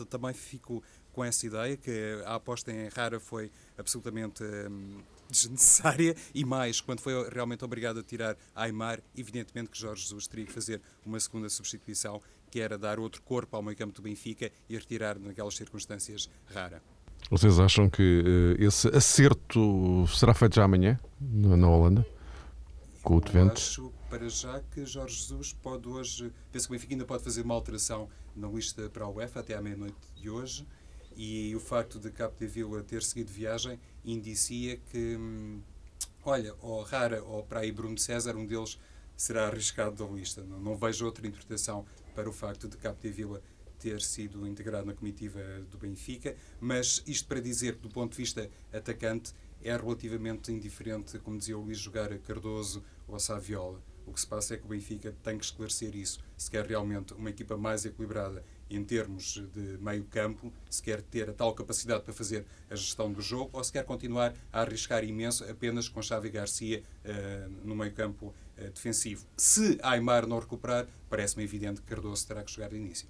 também 0.10 0.34
fico 0.34 0.84
com 1.18 1.26
essa 1.26 1.48
ideia 1.48 1.76
que 1.76 2.22
a 2.28 2.36
aposta 2.36 2.72
em 2.72 2.90
Rara 2.90 3.20
foi 3.20 3.52
absolutamente 3.76 4.44
hum, 4.44 5.00
desnecessária 5.28 6.16
e 6.32 6.46
mais, 6.46 6.80
quando 6.80 7.00
foi 7.00 7.28
realmente 7.32 7.66
obrigado 7.66 8.02
a 8.02 8.04
tirar 8.04 8.38
Aymar, 8.56 9.02
evidentemente 9.18 9.72
que 9.72 9.80
Jorge 9.80 10.04
Jesus 10.04 10.28
teria 10.28 10.46
que 10.46 10.52
fazer 10.52 10.80
uma 11.04 11.20
segunda 11.20 11.50
substituição, 11.50 12.22
que 12.52 12.60
era 12.60 12.78
dar 12.78 13.00
outro 13.00 13.24
corpo 13.24 13.56
ao 13.56 13.64
meio 13.64 13.76
campo 13.76 13.96
do 13.96 14.04
Benfica 14.04 14.52
e 14.70 14.76
retirar 14.76 15.18
naquelas 15.18 15.56
circunstâncias 15.56 16.30
Rara. 16.54 16.84
Vocês 17.32 17.60
acham 17.60 17.90
que 17.90 18.24
uh, 18.60 18.64
esse 18.64 18.88
acerto 18.90 20.06
será 20.08 20.36
feito 20.36 20.58
já 20.58 20.66
amanhã, 20.66 21.00
na 21.20 21.68
Holanda? 21.68 22.06
Com 23.02 23.18
o 23.18 23.22
acho 23.52 23.92
para 24.08 24.30
já 24.30 24.62
que 24.72 24.86
Jorge 24.86 25.16
Jesus 25.16 25.52
pode 25.52 25.88
hoje, 25.88 26.32
penso 26.52 26.68
que 26.68 26.74
o 26.74 26.76
Benfica 26.76 26.94
ainda 26.94 27.06
pode 27.06 27.24
fazer 27.24 27.42
uma 27.42 27.56
alteração 27.56 28.08
na 28.36 28.48
lista 28.48 28.88
para 28.88 29.04
a 29.04 29.10
UEFA 29.10 29.40
até 29.40 29.56
à 29.56 29.62
meia-noite 29.64 29.98
de 30.16 30.30
hoje 30.30 30.68
e 31.18 31.56
o 31.56 31.60
facto 31.60 32.00
de 32.00 32.12
Capo 32.12 32.38
de 32.38 32.46
Vila 32.46 32.84
ter 32.84 33.02
seguido 33.02 33.32
viagem 33.32 33.80
indicia 34.06 34.78
que, 34.78 35.18
hum, 35.18 35.60
olha, 36.24 36.54
ou 36.62 36.84
Rara 36.84 37.24
ou 37.24 37.42
para 37.42 37.62
aí 37.62 37.72
Bruno 37.72 37.98
César, 37.98 38.36
um 38.36 38.46
deles 38.46 38.80
será 39.16 39.48
arriscado 39.48 39.96
da 39.96 40.14
lista. 40.14 40.44
Não, 40.44 40.60
não 40.60 40.78
vejo 40.78 41.04
outra 41.04 41.26
interpretação 41.26 41.88
para 42.14 42.30
o 42.30 42.32
facto 42.32 42.68
de 42.68 42.78
Capo 42.78 43.02
de 43.02 43.10
Vila 43.10 43.42
ter 43.80 44.00
sido 44.00 44.46
integrado 44.48 44.86
na 44.86 44.94
comitiva 44.94 45.40
do 45.72 45.78
Benfica, 45.80 46.36
mas 46.60 47.04
isto 47.08 47.28
para 47.28 47.40
dizer 47.40 47.78
que, 47.78 47.82
do 47.82 47.90
ponto 47.90 48.12
de 48.12 48.18
vista 48.18 48.48
atacante, 48.72 49.34
é 49.64 49.76
relativamente 49.76 50.52
indiferente, 50.52 51.18
como 51.20 51.40
dizia 51.40 51.58
o 51.58 51.62
Luís, 51.62 51.80
jogar 51.80 52.14
a 52.14 52.20
Cardoso 52.20 52.84
ou 53.08 53.16
a 53.16 53.20
Saviola. 53.20 53.82
O 54.06 54.14
que 54.14 54.20
se 54.20 54.28
passa 54.28 54.54
é 54.54 54.58
que 54.58 54.66
o 54.66 54.70
Benfica 54.70 55.16
tem 55.24 55.38
que 55.38 55.46
esclarecer 55.46 55.96
isso. 55.96 56.20
Se 56.38 56.50
quer 56.50 56.66
realmente 56.66 57.14
uma 57.14 57.32
equipa 57.32 57.58
mais 57.58 57.86
equilibrada 57.86 58.44
em 58.70 58.84
termos 58.84 59.42
de 59.54 59.78
meio 59.80 60.04
campo, 60.06 60.52
se 60.70 60.82
quer 60.82 61.02
ter 61.02 61.30
a 61.30 61.34
tal 61.34 61.54
capacidade 61.54 62.04
para 62.04 62.14
fazer 62.14 62.46
a 62.70 62.76
gestão 62.76 63.12
do 63.12 63.22
jogo 63.22 63.50
ou 63.54 63.64
se 63.64 63.72
quer 63.72 63.84
continuar 63.84 64.34
a 64.52 64.62
arriscar 64.62 65.04
imenso 65.04 65.44
apenas 65.50 65.88
com 65.88 66.02
Xavi 66.02 66.30
Garcia 66.30 66.84
uh, 67.06 67.52
no 67.64 67.76
meio 67.76 67.94
campo 67.94 68.28
uh, 68.58 68.72
defensivo. 68.72 69.26
Se 69.38 69.78
Aymar 69.82 70.28
não 70.28 70.40
recuperar, 70.40 70.86
parece-me 71.10 71.44
evidente 71.44 71.82
que 71.82 71.88
Cardoso 71.88 72.28
terá 72.28 72.44
que 72.44 72.52
jogar 72.52 72.70
de 72.70 72.76
início. 72.76 73.08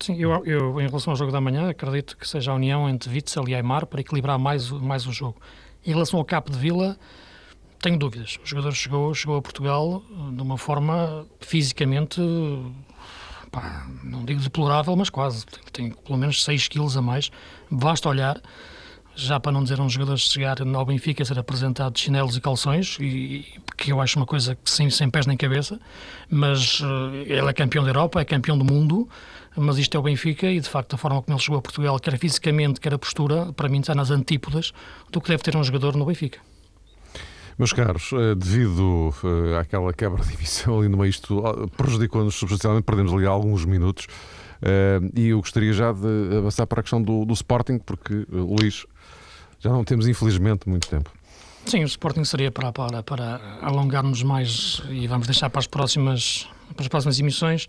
Sim, 0.00 0.16
eu, 0.16 0.44
eu, 0.46 0.80
em 0.80 0.86
relação 0.86 1.12
ao 1.12 1.16
jogo 1.16 1.30
da 1.30 1.40
manhã, 1.40 1.68
acredito 1.68 2.16
que 2.16 2.26
seja 2.26 2.52
a 2.52 2.54
união 2.54 2.88
entre 2.88 3.10
Witzel 3.10 3.46
e 3.48 3.54
Aymar 3.54 3.86
para 3.86 4.00
equilibrar 4.00 4.38
mais, 4.38 4.70
mais 4.70 5.06
o 5.06 5.12
jogo. 5.12 5.40
Em 5.84 5.90
relação 5.90 6.18
ao 6.18 6.24
Capo 6.24 6.50
de 6.50 6.58
Vila, 6.58 6.98
tenho 7.80 7.98
dúvidas. 7.98 8.38
O 8.42 8.46
jogador 8.46 8.72
chegou, 8.72 9.14
chegou 9.14 9.36
a 9.36 9.42
Portugal 9.42 10.02
eh, 10.10 10.34
de 10.34 10.42
uma 10.42 10.58
forma 10.58 11.26
fisicamente, 11.40 12.20
pá, 13.50 13.86
não 14.02 14.24
digo 14.24 14.40
deplorável, 14.40 14.94
mas 14.96 15.10
quase. 15.10 15.44
Tem, 15.46 15.62
tem 15.72 15.90
pelo 15.90 16.18
menos 16.18 16.44
6 16.44 16.68
quilos 16.68 16.96
a 16.96 17.02
mais. 17.02 17.30
Basta 17.70 18.08
olhar, 18.08 18.40
já 19.14 19.38
para 19.38 19.52
não 19.52 19.62
dizer 19.62 19.80
um 19.80 19.88
jogador 19.88 20.16
chegar 20.18 20.56
ao 20.62 20.84
Benfica 20.84 21.24
ser 21.24 21.38
apresentado 21.38 21.92
de 21.92 22.00
chinelos 22.00 22.36
e 22.36 22.40
calções, 22.40 22.96
e, 23.00 23.44
que 23.76 23.92
eu 23.92 24.00
acho 24.00 24.18
uma 24.18 24.26
coisa 24.26 24.54
que 24.54 24.70
sem, 24.70 24.88
sem 24.90 25.10
pés 25.10 25.26
nem 25.26 25.36
cabeça, 25.36 25.80
mas 26.28 26.80
uh, 26.80 27.14
ele 27.26 27.48
é 27.48 27.52
campeão 27.52 27.84
da 27.84 27.90
Europa, 27.90 28.20
é 28.20 28.24
campeão 28.24 28.56
do 28.56 28.64
mundo, 28.64 29.08
mas 29.56 29.78
isto 29.78 29.96
é 29.96 30.00
o 30.00 30.02
Benfica 30.02 30.46
e 30.46 30.60
de 30.60 30.68
facto 30.68 30.94
a 30.94 30.96
forma 30.96 31.20
como 31.22 31.36
ele 31.36 31.42
chegou 31.42 31.58
a 31.58 31.62
Portugal, 31.62 31.98
quer 31.98 32.16
fisicamente, 32.18 32.80
quer 32.80 32.94
a 32.94 32.98
postura, 32.98 33.52
para 33.52 33.68
mim 33.68 33.80
está 33.80 33.94
nas 33.94 34.10
antípodas 34.10 34.72
do 35.10 35.20
que 35.20 35.28
deve 35.28 35.42
ter 35.42 35.56
um 35.56 35.64
jogador 35.64 35.96
no 35.96 36.04
Benfica. 36.04 36.38
Meus 37.60 37.74
caros, 37.74 38.10
eh, 38.14 38.34
devido 38.34 39.14
eh, 39.22 39.58
àquela 39.58 39.92
quebra 39.92 40.24
de 40.24 40.32
emissão 40.32 40.78
ali 40.78 40.88
no 40.88 40.96
meio, 40.96 41.10
isto 41.10 41.44
prejudicou-nos 41.76 42.34
substancialmente, 42.34 42.84
perdemos 42.84 43.12
ali 43.12 43.26
alguns 43.26 43.66
minutos. 43.66 44.06
Eh, 44.62 44.98
e 45.14 45.28
eu 45.28 45.40
gostaria 45.40 45.70
já 45.70 45.92
de 45.92 46.38
avançar 46.38 46.66
para 46.66 46.80
a 46.80 46.82
questão 46.82 47.02
do, 47.02 47.26
do 47.26 47.34
Sporting, 47.34 47.78
porque, 47.78 48.24
Luís, 48.30 48.86
já 49.58 49.68
não 49.68 49.84
temos 49.84 50.08
infelizmente 50.08 50.66
muito 50.70 50.88
tempo. 50.88 51.10
Sim, 51.66 51.82
o 51.82 51.86
Sporting 51.86 52.24
seria 52.24 52.50
para, 52.50 52.72
para, 52.72 53.02
para 53.02 53.58
alongarmos 53.60 54.22
mais 54.22 54.82
e 54.88 55.06
vamos 55.06 55.26
deixar 55.26 55.50
para 55.50 55.58
as 55.58 55.66
próximas, 55.66 56.48
para 56.74 56.84
as 56.84 56.88
próximas 56.88 57.20
emissões 57.20 57.68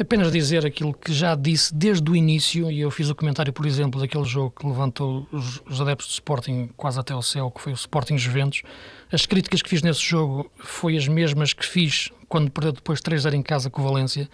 apenas 0.00 0.30
dizer 0.30 0.64
aquilo 0.64 0.94
que 0.94 1.12
já 1.12 1.34
disse 1.34 1.74
desde 1.74 2.08
o 2.10 2.14
início, 2.14 2.70
e 2.70 2.80
eu 2.80 2.90
fiz 2.90 3.10
o 3.10 3.14
comentário, 3.14 3.52
por 3.52 3.66
exemplo, 3.66 4.00
daquele 4.00 4.24
jogo 4.24 4.54
que 4.58 4.66
levantou 4.66 5.26
os, 5.32 5.60
os 5.68 5.80
adeptos 5.80 6.06
do 6.08 6.12
Sporting 6.12 6.70
quase 6.76 7.00
até 7.00 7.12
ao 7.12 7.22
céu, 7.22 7.50
que 7.50 7.60
foi 7.60 7.72
o 7.72 7.74
Sporting 7.74 8.16
Juventus. 8.16 8.62
As 9.10 9.26
críticas 9.26 9.60
que 9.60 9.68
fiz 9.68 9.82
nesse 9.82 10.00
jogo 10.00 10.50
foi 10.58 10.96
as 10.96 11.08
mesmas 11.08 11.52
que 11.52 11.66
fiz 11.66 12.10
quando 12.28 12.50
perdeu 12.50 12.72
depois 12.72 13.00
3-0 13.00 13.34
em 13.34 13.42
casa 13.42 13.70
com 13.70 13.80
o 13.80 13.84
Valência. 13.84 14.28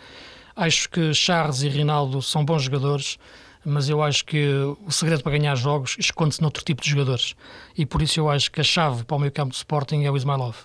Acho 0.54 0.88
que 0.88 1.14
Charles 1.14 1.62
e 1.62 1.68
Rinaldo 1.68 2.20
são 2.20 2.44
bons 2.44 2.64
jogadores, 2.64 3.18
mas 3.64 3.88
eu 3.88 4.02
acho 4.02 4.24
que 4.24 4.46
o 4.86 4.92
segredo 4.92 5.22
para 5.22 5.32
ganhar 5.32 5.54
jogos 5.54 5.96
esconde-se 5.98 6.42
noutro 6.42 6.62
tipo 6.62 6.82
de 6.82 6.90
jogadores. 6.90 7.34
E 7.76 7.86
por 7.86 8.02
isso 8.02 8.20
eu 8.20 8.28
acho 8.28 8.50
que 8.50 8.60
a 8.60 8.64
chave 8.64 9.04
para 9.04 9.16
o 9.16 9.20
meio 9.20 9.32
campo 9.32 9.50
do 9.50 9.56
Sporting 9.56 10.04
é 10.04 10.10
o 10.10 10.16
Ismailov. 10.16 10.56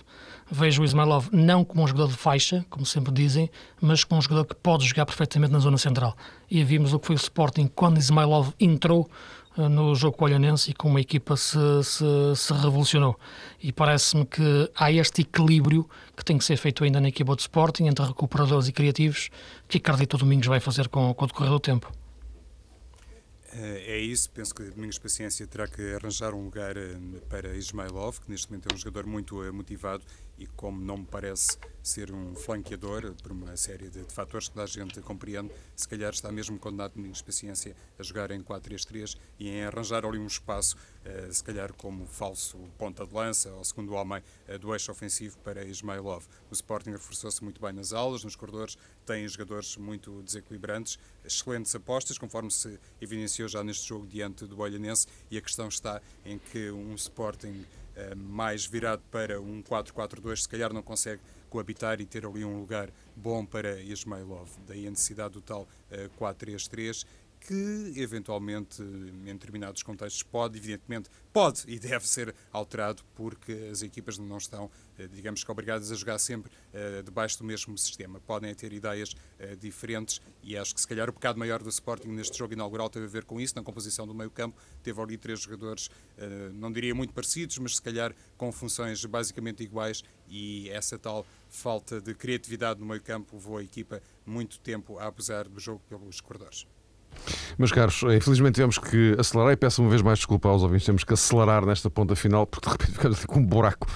Vejo 0.50 0.82
o 0.82 0.84
Ismailov 0.84 1.28
não 1.32 1.64
como 1.64 1.84
um 1.84 1.86
jogador 1.86 2.08
de 2.08 2.16
faixa, 2.16 2.66
como 2.68 2.84
sempre 2.84 3.12
dizem, 3.12 3.48
mas 3.80 4.02
como 4.02 4.18
um 4.18 4.22
jogador 4.22 4.44
que 4.44 4.54
pode 4.56 4.84
jogar 4.84 5.06
perfeitamente 5.06 5.52
na 5.52 5.60
zona 5.60 5.78
central. 5.78 6.16
E 6.50 6.64
vimos 6.64 6.92
o 6.92 6.98
que 6.98 7.06
foi 7.06 7.14
o 7.14 7.18
Sporting 7.18 7.68
quando 7.68 7.98
Ismailov 7.98 8.52
entrou 8.58 9.08
uh, 9.56 9.68
no 9.68 9.94
jogo 9.94 10.16
com 10.16 10.24
o 10.24 10.28
Olhanense 10.28 10.72
e 10.72 10.74
como 10.74 10.98
a 10.98 11.00
equipa 11.00 11.36
se, 11.36 11.56
se, 11.84 12.04
se 12.34 12.52
revolucionou. 12.52 13.16
E 13.62 13.72
parece-me 13.72 14.26
que 14.26 14.68
há 14.74 14.90
este 14.90 15.22
equilíbrio 15.22 15.88
que 16.16 16.24
tem 16.24 16.36
que 16.36 16.44
ser 16.44 16.56
feito 16.56 16.82
ainda 16.82 17.00
na 17.00 17.08
equipa 17.08 17.36
do 17.36 17.38
Sporting, 17.38 17.84
entre 17.84 18.04
recuperadores 18.04 18.66
e 18.66 18.72
criativos, 18.72 19.30
que 19.68 19.78
acredito 19.78 20.14
o 20.14 20.18
Domingos 20.18 20.48
vai 20.48 20.58
fazer 20.58 20.88
com, 20.88 21.14
com 21.14 21.24
o 21.24 21.28
decorrer 21.28 21.50
do 21.50 21.60
tempo. 21.60 21.92
É 23.52 23.98
isso, 23.98 24.30
penso 24.30 24.54
que 24.54 24.62
Domingos 24.62 24.98
Paciência 24.98 25.44
terá 25.44 25.66
que 25.66 25.82
arranjar 25.94 26.34
um 26.34 26.44
lugar 26.44 26.76
eh, 26.76 26.96
para 27.28 27.56
Ismailov, 27.56 28.20
que 28.20 28.30
neste 28.30 28.48
momento 28.48 28.68
é 28.70 28.74
um 28.74 28.78
jogador 28.78 29.06
muito 29.06 29.42
eh, 29.42 29.50
motivado 29.50 30.04
e 30.40 30.46
como 30.46 30.80
não 30.80 30.96
me 30.96 31.04
parece 31.04 31.58
ser 31.82 32.10
um 32.12 32.34
flanqueador 32.34 33.14
por 33.22 33.30
uma 33.30 33.56
série 33.56 33.90
de, 33.90 34.04
de 34.04 34.12
fatores 34.12 34.48
que 34.48 34.58
a 34.58 34.66
gente 34.66 35.00
compreende, 35.02 35.50
se 35.76 35.86
calhar 35.86 36.12
está 36.12 36.32
mesmo 36.32 36.58
condenado 36.58 36.94
Domingos 36.94 37.20
Paciência 37.20 37.76
a 37.98 38.02
jogar 38.02 38.30
em 38.30 38.42
4-3-3 38.42 39.16
e 39.38 39.48
em 39.48 39.64
arranjar 39.64 40.04
ali 40.04 40.18
um 40.18 40.26
espaço, 40.26 40.76
uh, 40.76 41.32
se 41.32 41.44
calhar 41.44 41.72
como 41.74 42.06
falso 42.06 42.56
ponta 42.78 43.06
de 43.06 43.14
lança 43.14 43.52
ou 43.52 43.62
segundo 43.64 43.92
homem 43.92 44.22
uh, 44.48 44.58
do 44.58 44.72
eixo 44.72 44.90
ofensivo 44.90 45.36
para 45.38 45.62
Ismailov. 45.62 46.24
O 46.50 46.54
Sporting 46.54 46.90
reforçou-se 46.90 47.44
muito 47.44 47.60
bem 47.60 47.72
nas 47.72 47.92
aulas, 47.92 48.24
nos 48.24 48.34
corredores, 48.34 48.78
tem 49.04 49.28
jogadores 49.28 49.76
muito 49.76 50.22
desequilibrantes, 50.22 50.98
excelentes 51.22 51.74
apostas, 51.74 52.16
conforme 52.16 52.50
se 52.50 52.78
evidenciou 53.00 53.48
já 53.48 53.62
neste 53.62 53.86
jogo 53.86 54.06
diante 54.06 54.46
do 54.46 54.58
Olhanense 54.58 55.06
e 55.30 55.36
a 55.36 55.40
questão 55.42 55.68
está 55.68 56.00
em 56.24 56.38
que 56.38 56.70
um 56.70 56.94
Sporting 56.94 57.66
mais 58.16 58.66
virado 58.66 59.02
para 59.10 59.40
um 59.40 59.62
4-4-2, 59.62 60.36
se 60.42 60.48
calhar 60.48 60.72
não 60.72 60.82
consegue 60.82 61.20
coabitar 61.48 62.00
e 62.00 62.06
ter 62.06 62.24
ali 62.24 62.44
um 62.44 62.60
lugar 62.60 62.90
bom 63.16 63.44
para 63.44 63.80
Ismailov. 63.80 64.48
Daí 64.66 64.86
a 64.86 64.90
necessidade 64.90 65.34
do 65.34 65.40
tal 65.40 65.68
4-3-3 66.18 67.04
eh, 67.04 67.06
que 67.40 67.94
eventualmente 67.96 68.82
em 68.82 69.32
determinados 69.32 69.82
contextos 69.82 70.22
pode, 70.22 70.58
evidentemente, 70.58 71.08
pode 71.32 71.64
e 71.66 71.78
deve 71.78 72.06
ser 72.06 72.34
alterado 72.52 73.02
porque 73.14 73.52
as 73.72 73.82
equipas 73.82 74.18
não 74.18 74.36
estão, 74.36 74.70
eh, 74.98 75.08
digamos 75.08 75.42
que, 75.42 75.50
obrigadas 75.50 75.90
a 75.90 75.94
jogar 75.94 76.18
sempre 76.18 76.50
uh, 76.50 77.02
debaixo 77.02 77.38
do 77.38 77.44
mesmo 77.44 77.76
sistema. 77.78 78.20
Podem 78.20 78.54
ter 78.54 78.72
ideias 78.72 79.12
uh, 79.12 79.56
diferentes 79.56 80.20
e 80.42 80.56
acho 80.56 80.74
que 80.74 80.80
se 80.80 80.86
calhar 80.86 81.08
o 81.08 81.12
pecado 81.12 81.38
maior 81.38 81.62
do 81.62 81.68
Sporting 81.68 82.08
neste 82.08 82.36
jogo 82.36 82.52
inaugural 82.52 82.90
teve 82.90 83.06
a 83.06 83.08
ver 83.08 83.24
com 83.24 83.40
isso, 83.40 83.56
na 83.56 83.62
composição 83.62 84.06
do 84.06 84.14
meio 84.14 84.30
campo. 84.30 84.60
Teve 84.82 85.00
ali 85.00 85.16
três 85.16 85.40
jogadores, 85.40 85.86
uh, 85.86 86.52
não 86.52 86.70
diria 86.70 86.94
muito 86.94 87.14
parecidos, 87.14 87.56
mas 87.58 87.76
se 87.76 87.82
calhar 87.82 88.14
com 88.36 88.52
funções 88.52 89.04
basicamente 89.04 89.62
iguais 89.62 90.04
e 90.28 90.68
essa 90.70 90.98
tal 90.98 91.26
falta 91.48 92.00
de 92.00 92.14
criatividade 92.14 92.80
no 92.80 92.86
meio 92.86 93.02
campo 93.02 93.36
levou 93.36 93.56
a 93.56 93.62
equipa 93.62 94.02
muito 94.26 94.60
tempo 94.60 94.98
a 94.98 95.06
abusar 95.06 95.48
do 95.48 95.58
jogo 95.58 95.82
pelos 95.88 96.20
corredores. 96.20 96.66
Meus 97.58 97.72
caros, 97.72 98.02
infelizmente 98.16 98.54
tivemos 98.54 98.78
que 98.78 99.14
acelerar 99.18 99.52
e 99.52 99.56
peço 99.56 99.82
uma 99.82 99.90
vez 99.90 100.02
mais 100.02 100.18
desculpa 100.18 100.48
aos 100.48 100.62
ouvintes, 100.62 100.86
temos 100.86 101.04
que 101.04 101.12
acelerar 101.12 101.64
nesta 101.66 101.90
ponta 101.90 102.16
final 102.16 102.46
porque 102.46 102.68
de 102.68 102.72
repente 102.72 102.92
ficamos 102.96 103.24
com 103.24 103.40
um 103.40 103.46
buraco 103.46 103.86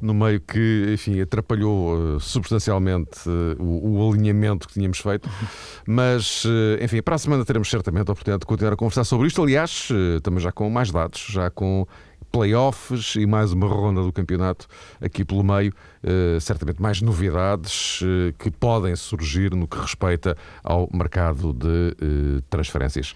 no 0.00 0.14
meio 0.14 0.40
que, 0.40 0.90
enfim, 0.92 1.20
atrapalhou 1.20 2.16
uh, 2.16 2.20
substancialmente 2.20 3.28
uh, 3.28 3.62
o, 3.62 3.98
o, 3.98 4.12
alinhamento 4.12 4.66
que 4.66 4.74
tínhamos 4.74 4.98
feito. 4.98 5.28
Mas, 5.86 6.44
uh, 6.44 6.82
enfim, 6.82 7.02
para 7.02 7.16
a 7.16 7.18
semana 7.18 7.44
teremos 7.44 7.68
certamente 7.68 8.08
a 8.08 8.12
oportunidade 8.12 8.40
de 8.40 8.46
continuar 8.46 8.72
a 8.72 8.76
conversar 8.76 9.04
sobre 9.04 9.26
isto. 9.26 9.42
Aliás, 9.42 9.88
também 10.22 10.40
já 10.40 10.50
com 10.50 10.68
mais 10.70 10.90
dados, 10.90 11.26
já 11.28 11.50
com 11.50 11.86
playoffs 12.30 13.16
e 13.16 13.26
mais 13.26 13.52
uma 13.52 13.66
ronda 13.66 14.02
do 14.02 14.12
campeonato 14.12 14.66
aqui 15.00 15.24
pelo 15.24 15.42
meio. 15.42 15.72
Uh, 16.02 16.40
certamente 16.40 16.80
mais 16.80 17.02
novidades 17.02 18.00
uh, 18.00 18.32
que 18.38 18.50
podem 18.50 18.96
surgir 18.96 19.54
no 19.54 19.68
que 19.68 19.78
respeita 19.78 20.34
ao 20.64 20.88
mercado 20.90 21.52
de 21.52 21.66
uh, 21.66 22.42
transferências. 22.48 23.14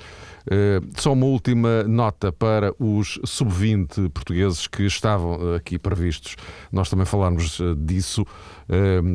só 0.98 1.14
uma 1.14 1.24
última 1.24 1.84
nota 1.84 2.30
para 2.30 2.74
os 2.78 3.18
sub-20 3.24 4.10
portugueses 4.10 4.66
que 4.66 4.82
estavam 4.82 5.54
aqui 5.54 5.78
previstos. 5.78 6.36
Nós 6.70 6.90
também 6.90 7.06
falámos 7.06 7.58
disso. 7.78 8.26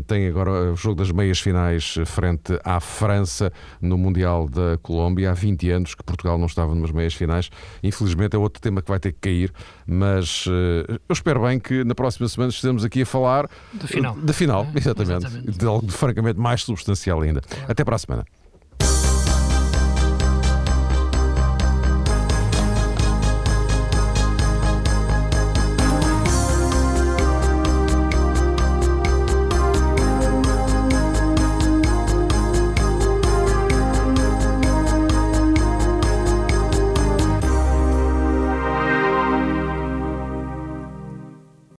tem 0.07 0.27
agora 0.27 0.73
o 0.73 0.75
jogo 0.75 0.95
das 0.95 1.11
meias 1.11 1.39
finais 1.39 1.97
frente 2.07 2.59
à 2.63 2.79
França 2.79 3.53
no 3.79 3.95
Mundial 3.95 4.49
da 4.49 4.79
Colômbia. 4.81 5.29
Há 5.29 5.33
20 5.35 5.69
anos 5.69 5.93
que 5.93 6.03
Portugal 6.03 6.39
não 6.39 6.47
estava 6.47 6.73
nas 6.73 6.89
meias 6.89 7.13
finais. 7.13 7.51
Infelizmente 7.83 8.35
é 8.35 8.39
outro 8.39 8.59
tema 8.59 8.81
que 8.81 8.89
vai 8.89 8.99
ter 8.99 9.11
que 9.11 9.19
cair, 9.19 9.53
mas 9.89 10.45
eu 10.47 11.13
espero 11.13 11.41
bem 11.41 11.59
que 11.59 11.83
na 11.83 11.95
próxima 11.95 12.27
semana 12.27 12.49
estejamos 12.51 12.83
aqui 12.83 13.01
a 13.01 13.05
falar 13.05 13.49
da 13.73 13.87
final. 13.87 14.15
Da 14.15 14.33
final, 14.33 14.67
exatamente. 14.75 15.25
exatamente. 15.25 15.57
De 15.57 15.65
algo 15.65 15.91
francamente 15.91 16.39
mais 16.39 16.63
substancial 16.63 17.21
ainda. 17.21 17.41
Até 17.67 17.83
para 17.83 17.95
a 17.95 17.99
semana. 17.99 18.25